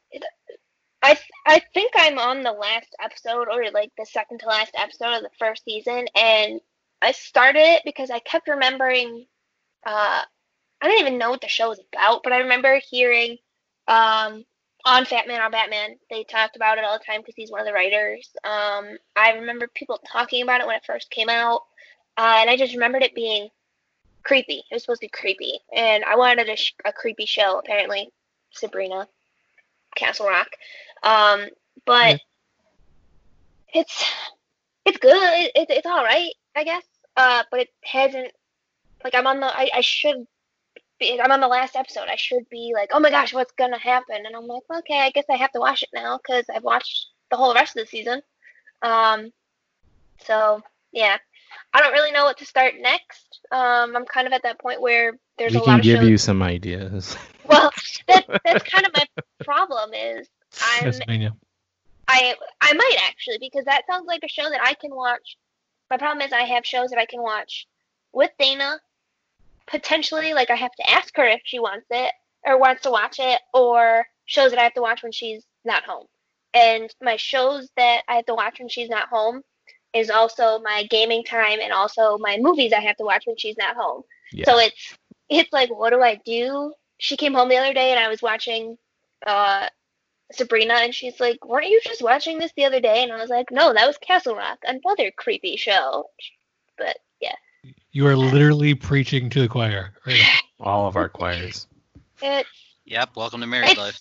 [1.01, 5.15] I I think I'm on the last episode or like the second to last episode
[5.15, 6.59] of the first season, and
[7.01, 9.25] I started it because I kept remembering.
[9.85, 10.21] Uh,
[10.81, 13.37] I don't even know what the show is about, but I remember hearing
[13.87, 14.45] um,
[14.85, 17.61] on Fat Man on Batman, they talked about it all the time because he's one
[17.61, 18.29] of the writers.
[18.43, 21.63] Um, I remember people talking about it when it first came out,
[22.17, 23.49] uh, and I just remembered it being
[24.23, 24.63] creepy.
[24.69, 27.59] It was supposed to be creepy, and I wanted a, sh- a creepy show.
[27.59, 28.11] Apparently,
[28.51, 29.07] Sabrina,
[29.95, 30.47] Castle Rock,
[31.03, 31.47] um,
[31.85, 32.17] but Yeah.
[33.81, 34.05] it's
[34.85, 35.15] it's good.
[35.15, 36.83] It, it, it's all right, I guess.
[37.17, 38.31] Uh, but it hasn't.
[39.03, 39.47] Like I'm on the.
[39.47, 40.25] I, I should.
[40.99, 42.09] Be, I'm on the last episode.
[42.09, 44.17] I should be like, oh my gosh, what's gonna happen?
[44.25, 47.07] And I'm like, okay, I guess I have to watch it now because I've watched
[47.31, 48.21] the whole rest of the season.
[48.81, 49.31] Um,
[50.25, 51.17] so yeah,
[51.73, 53.39] I don't really know what to start next.
[53.51, 55.99] Um, I'm kind of at that point where there's we a can lot of give
[55.99, 56.09] shows.
[56.09, 57.17] you some ideas.
[57.49, 57.71] Well,
[58.07, 59.05] that, that's kind of my
[59.43, 60.27] problem is
[60.61, 61.33] I'm Pennsylvania.
[62.07, 65.35] I I might actually because that sounds like a show that I can watch.
[65.89, 67.65] My problem is I have shows that I can watch
[68.13, 68.79] with Dana.
[69.65, 72.11] Potentially, like I have to ask her if she wants it
[72.45, 75.83] or wants to watch it, or shows that I have to watch when she's not
[75.85, 76.05] home.
[76.53, 79.41] And my shows that I have to watch when she's not home
[79.93, 83.57] is also my gaming time and also my movies I have to watch when she's
[83.57, 84.03] not home.
[84.31, 84.45] Yeah.
[84.45, 84.95] So it's
[85.29, 86.73] it's like what do I do?
[86.97, 88.77] She came home the other day and I was watching
[89.25, 89.67] uh
[90.31, 93.01] Sabrina and she's like, Weren't you just watching this the other day?
[93.03, 96.05] And I was like, No, that was Castle Rock, another creepy show.
[96.77, 97.33] But yeah.
[97.91, 99.93] You are literally preaching to the choir.
[100.05, 100.21] Right.
[100.59, 101.67] All of our choirs.
[102.21, 102.45] It
[102.85, 103.09] Yep.
[103.15, 103.99] Welcome to married It's- life.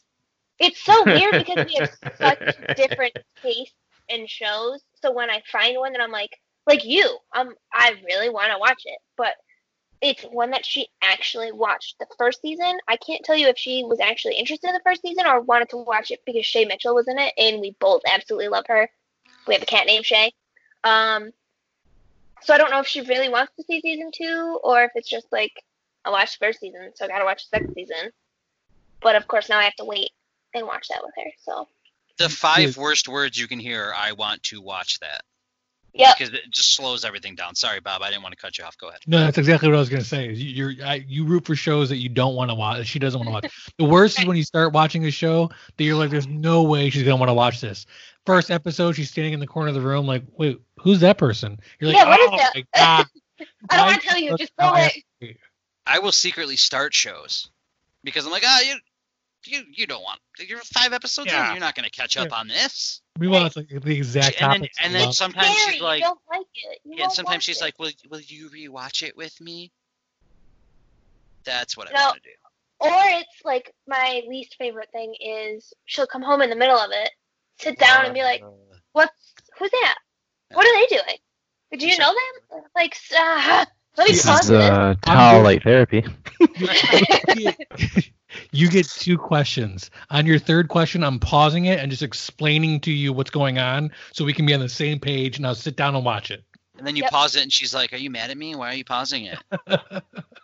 [0.59, 3.75] it's so weird because we have such different tastes
[4.09, 4.83] in shows.
[5.03, 8.83] So when I find one that I'm like like you, um I really wanna watch
[8.85, 8.99] it.
[9.17, 9.35] But
[10.01, 12.79] it's one that she actually watched the first season.
[12.87, 15.71] I can't tell you if she was actually interested in the first season or wanted
[15.71, 18.89] to watch it because Shay Mitchell was in it and we both absolutely love her.
[19.47, 20.33] We have a cat named Shay.
[20.85, 21.33] Um
[22.43, 25.09] so I don't know if she really wants to see season two or if it's
[25.09, 25.53] just like
[26.05, 28.13] I watched the first season, so I gotta watch the second season.
[29.01, 30.11] But of course now I have to wait
[30.55, 31.31] and watch that with her.
[31.43, 31.69] So
[32.19, 35.23] The five worst words you can hear are "I want to watch that"
[35.95, 36.13] Yeah.
[36.17, 37.55] because it just slows everything down.
[37.55, 38.03] Sorry, Bob.
[38.03, 38.77] I didn't want to cut you off.
[38.79, 39.01] Go ahead.
[39.07, 40.33] No, that's exactly what I was gonna say.
[40.33, 42.87] you- You're I, you root for shows that you don't want to watch.
[42.87, 43.73] She doesn't want to watch.
[43.79, 46.91] The worst is when you start watching a show that you're like, "There's no way
[46.91, 47.87] she's gonna want to watch this."
[48.27, 51.59] First episode, she's standing in the corner of the room, like, "Wait, who's that person?"
[51.81, 53.07] You're like, Yeah, what is "Oh that?" my god!"
[53.71, 55.37] I don't want to tell you, just that throw it.
[55.87, 57.49] I will secretly start shows
[58.05, 58.75] because I'm like, ah, you,
[59.51, 60.21] you, you don't want.
[60.39, 61.47] You're five episodes Yeah.
[61.47, 61.53] in.
[61.55, 63.01] You're not going to catch up on this.
[63.19, 66.21] Meanwhile, it's like the exact and then, and then sometimes Scary, she's like, you don't
[66.31, 66.79] like it.
[66.85, 67.65] You yeah, and won't sometimes watch she's it.
[67.65, 69.73] like, will, will you rewatch it with me?
[71.45, 72.05] That's what I No.
[72.07, 72.35] want to do.
[72.81, 76.91] or it's like my least favorite thing is she'll come home in the middle of
[76.93, 77.11] it,
[77.59, 78.43] sit down and be like,
[78.93, 79.97] "What's who's that?
[80.53, 81.19] What are they doing?
[81.73, 82.15] Did you know
[82.53, 83.65] them?" Like, uh,
[83.97, 84.61] let me This pause is this.
[84.61, 86.05] uh, towel light therapy.
[88.53, 89.91] you get- two questions.
[90.11, 93.93] On your third question, I'm pausing it and just explaining to you what's going on
[94.13, 95.39] so we can be on the same page.
[95.41, 96.45] Now sit down and watch it.
[96.77, 97.11] And then you Yep.
[97.11, 98.55] pause it, and she's like, "Are you mad at me?
[98.55, 99.39] Why are you pausing it?"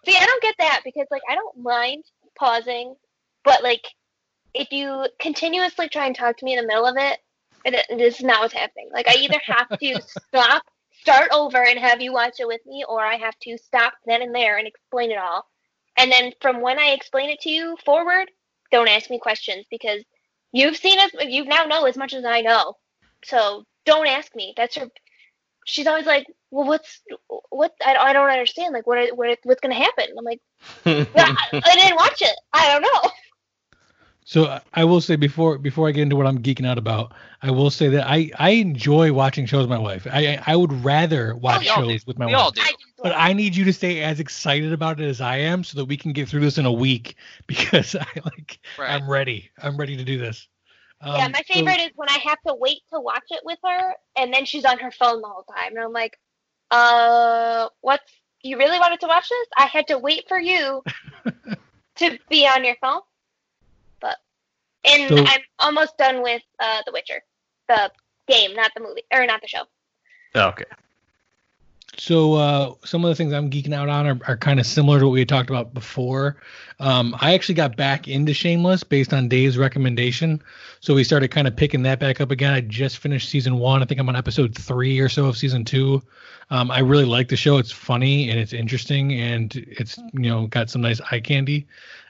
[0.04, 2.04] See, I don't get that because like I don't mind
[2.36, 2.96] pausing,
[3.44, 3.86] but like
[4.52, 7.20] if you continuously try and talk to me in the middle of it,
[7.64, 8.88] it this is not what's happening.
[8.92, 10.64] Like I either have to stop,
[11.00, 14.22] start over, and have you watch it with me, or I have to stop then
[14.22, 15.46] and there and explain it all.
[15.96, 18.30] And then from when I explain it to you forward,
[18.72, 20.02] don't ask me questions because
[20.52, 22.74] you've seen as you now know as much as I know.
[23.24, 24.54] So don't ask me.
[24.56, 24.88] That's her.
[25.66, 27.00] She's always like, well, what's
[27.50, 27.72] what?
[27.84, 28.74] I, I don't understand.
[28.74, 30.06] Like, what what what's gonna happen?
[30.18, 30.40] I'm like,
[30.84, 32.36] "Yeah, I, I didn't watch it.
[32.52, 33.10] I don't know.
[34.26, 37.12] So I- I will say before before I get into what I'm geeking out about,
[37.42, 40.06] I will say that I I enjoy watching shows with my wife.
[40.10, 41.90] I I I would rather watch we all do.
[41.90, 42.42] shows with my we wife.
[42.42, 42.62] all do.
[43.02, 45.84] But I need you to stay as excited about it as I am, so that
[45.84, 47.16] we can get through this in a week.
[47.46, 48.90] Because I like, Right.
[48.90, 49.50] I'm ready.
[49.62, 50.48] I'm ready to do this.
[51.04, 53.58] yeah, Um, my so- favorite is when I have to wait to watch it with
[53.62, 56.18] her, and then she's on her phone the whole time, and I'm like,
[56.70, 58.10] uh, what's?
[58.42, 59.48] You really wanted to watch this?
[59.56, 60.82] I had to wait for you
[61.96, 63.00] to be on your phone.
[64.84, 67.22] And So- I'm almost done with uh, The Witcher,
[67.68, 67.90] the
[68.28, 69.64] game, not the movie, or not the show.
[70.36, 70.64] Okay.
[71.96, 74.98] So uh, some of the things I'm geeking out on are, are kind of similar
[75.00, 76.36] to what we talked about before.
[76.80, 80.42] Um, I actually got back into Shameless based on Dave's recommendation,
[80.80, 82.52] so we started kind of picking that back up again.
[82.52, 83.82] I just finished season one.
[83.82, 86.02] I think I'm on episode three or so of season two.
[86.50, 87.58] Um, I really like the show.
[87.58, 91.66] It's funny and it's interesting and it's you know got some nice eye candy.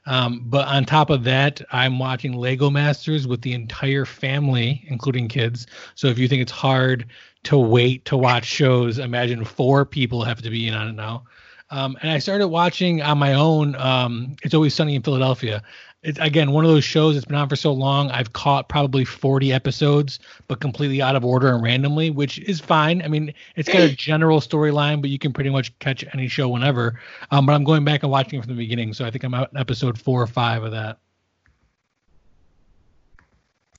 [0.06, 5.28] Um, but on top of that, I'm watching Lego Masters with the entire family, including
[5.28, 5.66] kids.
[5.94, 7.06] So if you think it's hard
[7.44, 11.24] to wait to watch shows, imagine four people have to be in on it now.
[11.70, 13.74] Um, and I started watching on my own.
[13.76, 15.62] Um, it's always sunny in Philadelphia.
[16.02, 18.10] It's again one of those shows that's been on for so long.
[18.10, 20.18] I've caught probably 40 episodes,
[20.48, 23.00] but completely out of order and randomly, which is fine.
[23.00, 26.48] I mean, it's got a general storyline, but you can pretty much catch any show
[26.48, 27.00] whenever.
[27.30, 29.32] Um, but I'm going back and watching it from the beginning, so I think I'm
[29.32, 30.98] out episode four or five of that.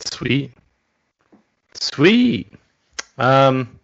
[0.04, 0.52] Sweet.
[1.76, 2.52] Sweet.
[3.18, 3.80] Um,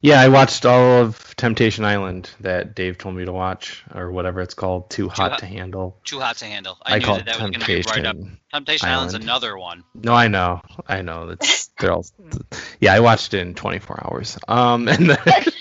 [0.00, 4.42] yeah, I watched all of Temptation Island that Dave told me to watch, or whatever
[4.42, 4.90] it's called.
[4.90, 5.98] Too hot Hot- to handle.
[6.04, 6.76] Too hot to handle.
[6.82, 8.16] I, I, knew call that it that was going to be right up.
[8.16, 8.40] Temptation.
[8.52, 9.84] Temptation Island's another one.
[9.94, 11.28] No, I know, I know.
[11.28, 12.06] That's they're all.
[12.80, 14.38] Yeah, I watched it in 24 hours.
[14.46, 15.18] Um, and then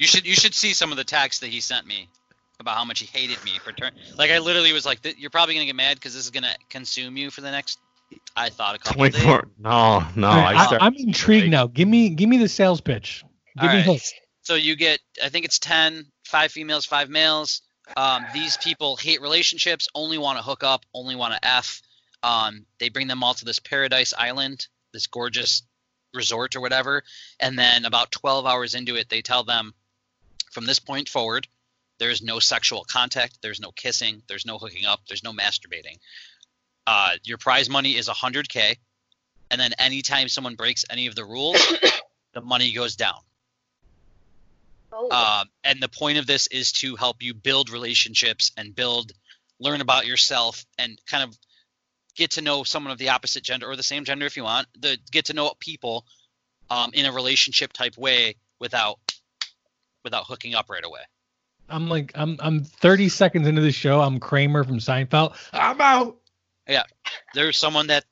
[0.00, 2.08] You should you should see some of the texts that he sent me
[2.58, 3.92] about how much he hated me for turn.
[4.16, 7.18] Like I literally was like, "You're probably gonna get mad because this is gonna consume
[7.18, 7.78] you for the next."
[8.36, 9.22] I thought a couple of days.
[9.22, 9.48] 24.
[9.58, 10.28] No, no.
[10.28, 11.66] All right, I I, start, am intrigued like- now.
[11.66, 13.24] Give me give me the sales pitch.
[13.60, 14.12] Give All me right.
[14.42, 17.62] So you get, I think it's 10, five females, five males.
[17.96, 21.82] Um, these people hate relationships, only want to hook up, only want to f.
[22.22, 25.62] Um, they bring them all to this paradise island, this gorgeous
[26.14, 27.02] resort or whatever,
[27.38, 29.74] and then about 12 hours into it, they tell them,
[30.52, 31.46] from this point forward,
[31.98, 35.98] there is no sexual contact, there's no kissing, there's no hooking up, there's no masturbating.
[36.92, 38.74] Uh, your prize money is 100k,
[39.52, 41.56] and then anytime someone breaks any of the rules,
[42.34, 43.14] the money goes down.
[44.92, 49.12] Oh, Um, and the point of this is to help you build relationships and build,
[49.60, 51.38] learn about yourself, and kind of
[52.16, 54.66] get to know someone of the opposite gender or the same gender if you want.
[54.76, 56.06] The get to know people
[56.70, 58.98] um, in a relationship type way without
[60.02, 61.02] without hooking up right away.
[61.68, 64.00] I'm like I'm I'm 30 seconds into the show.
[64.00, 65.36] I'm Kramer from Seinfeld.
[65.52, 66.16] I'm out.
[66.70, 66.84] Yeah,
[67.34, 68.04] there's someone that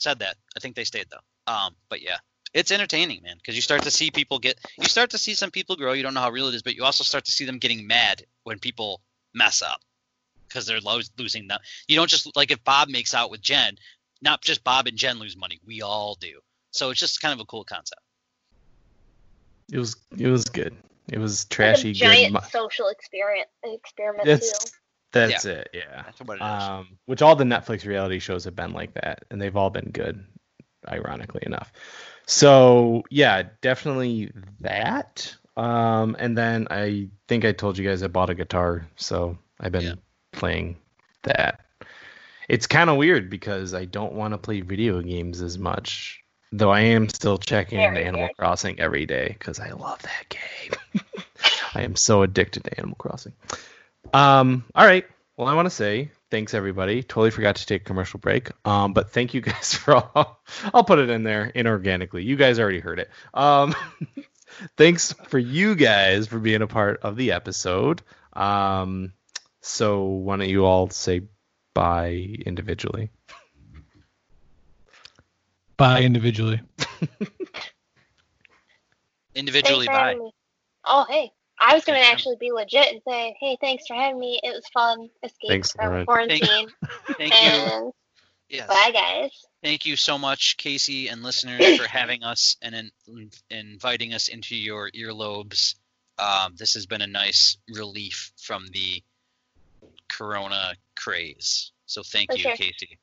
[0.00, 0.36] said that.
[0.56, 1.52] I think they stayed though.
[1.52, 2.16] Um, but yeah,
[2.52, 5.50] it's entertaining, man, because you start to see people get, you start to see some
[5.50, 5.92] people grow.
[5.92, 7.86] You don't know how real it is, but you also start to see them getting
[7.86, 9.00] mad when people
[9.32, 9.80] mess up
[10.48, 11.60] because they're lo- losing them.
[11.86, 13.76] You don't just like if Bob makes out with Jen,
[14.20, 15.60] not just Bob and Jen lose money.
[15.64, 16.40] We all do.
[16.72, 18.00] So it's just kind of a cool concept.
[19.72, 20.74] it was it was good.
[21.12, 21.98] It was like a trashy good.
[21.98, 24.70] giant Mu- social experiment experiment That's too.
[25.12, 25.70] That's it.
[25.74, 26.02] Yeah.
[26.04, 26.62] That's what it is.
[26.62, 29.90] Um, which all the Netflix reality shows have been like that, and they've all been
[29.90, 30.24] good,
[30.88, 31.72] ironically enough.
[32.26, 34.30] So yeah, definitely
[34.60, 35.34] that.
[35.56, 39.72] Um, and then I think I told you guys I bought a guitar, so I've
[39.72, 39.94] been Yeah.
[40.32, 40.76] playing
[41.24, 41.60] that.
[42.48, 46.20] It's kind of weird because I don't want to play video games as much,
[46.52, 48.36] though I am still checking into Very Animal good.
[48.38, 51.04] Crossing every day because I love that game.
[51.74, 53.32] I am so addicted to Animal Crossing.
[54.12, 55.06] Um, all right.
[55.36, 57.02] Well, I want to say thanks everybody.
[57.02, 58.50] Totally forgot to take a commercial break.
[58.64, 60.42] Um, but thank you guys for all.
[60.74, 62.24] I'll put it in there inorganically.
[62.24, 63.10] You guys already heard it.
[63.34, 63.74] Um,
[64.76, 68.02] thanks for you guys for being a part of the episode.
[68.32, 69.12] Um,
[69.60, 71.22] so why don't you all say
[71.74, 73.10] bye individually?
[75.76, 76.60] Bye individually.
[79.34, 80.18] Individually, bye.
[80.84, 81.30] Oh, hey.
[81.60, 84.40] I was going to Thanks, actually be legit and say, hey, thanks for having me.
[84.42, 85.10] It was fun.
[85.22, 86.06] Escape Thanks, from Lauren.
[86.06, 86.68] quarantine.
[87.18, 87.48] Thank you.
[87.48, 87.92] and
[88.48, 88.66] Yes.
[88.66, 89.30] bye, guys.
[89.62, 94.56] Thank you so much, Casey and listeners, for having us and in, inviting us into
[94.56, 95.74] your earlobes.
[96.18, 99.02] Um, this has been a nice relief from the
[100.08, 101.72] Corona craze.
[101.86, 102.56] So thank For you, sure.
[102.56, 102.98] Casey,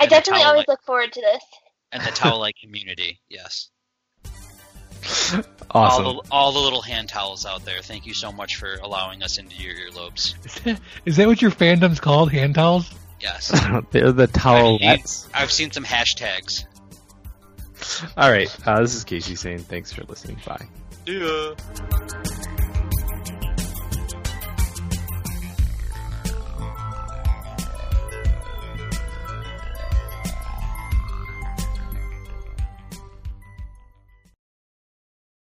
[0.00, 1.42] I And definitely always look forward to this.
[1.92, 3.20] and the towel-like community.
[3.28, 3.70] Yes,
[5.70, 6.06] Awesome.
[6.06, 7.82] all the all the little hand towels out there.
[7.82, 10.34] Thank you so much for allowing us into your earlobes.
[11.04, 12.32] Is that what your fandom's called?
[12.32, 12.90] Hand towels?
[13.20, 13.48] Yes,
[13.90, 15.28] They're the towelettes.
[15.34, 16.64] I've seen some hashtags.
[18.16, 18.48] All right.
[18.66, 20.38] Uh, this is Casey saying thanks for listening.
[20.46, 20.66] Bye.
[21.06, 21.54] Yeah.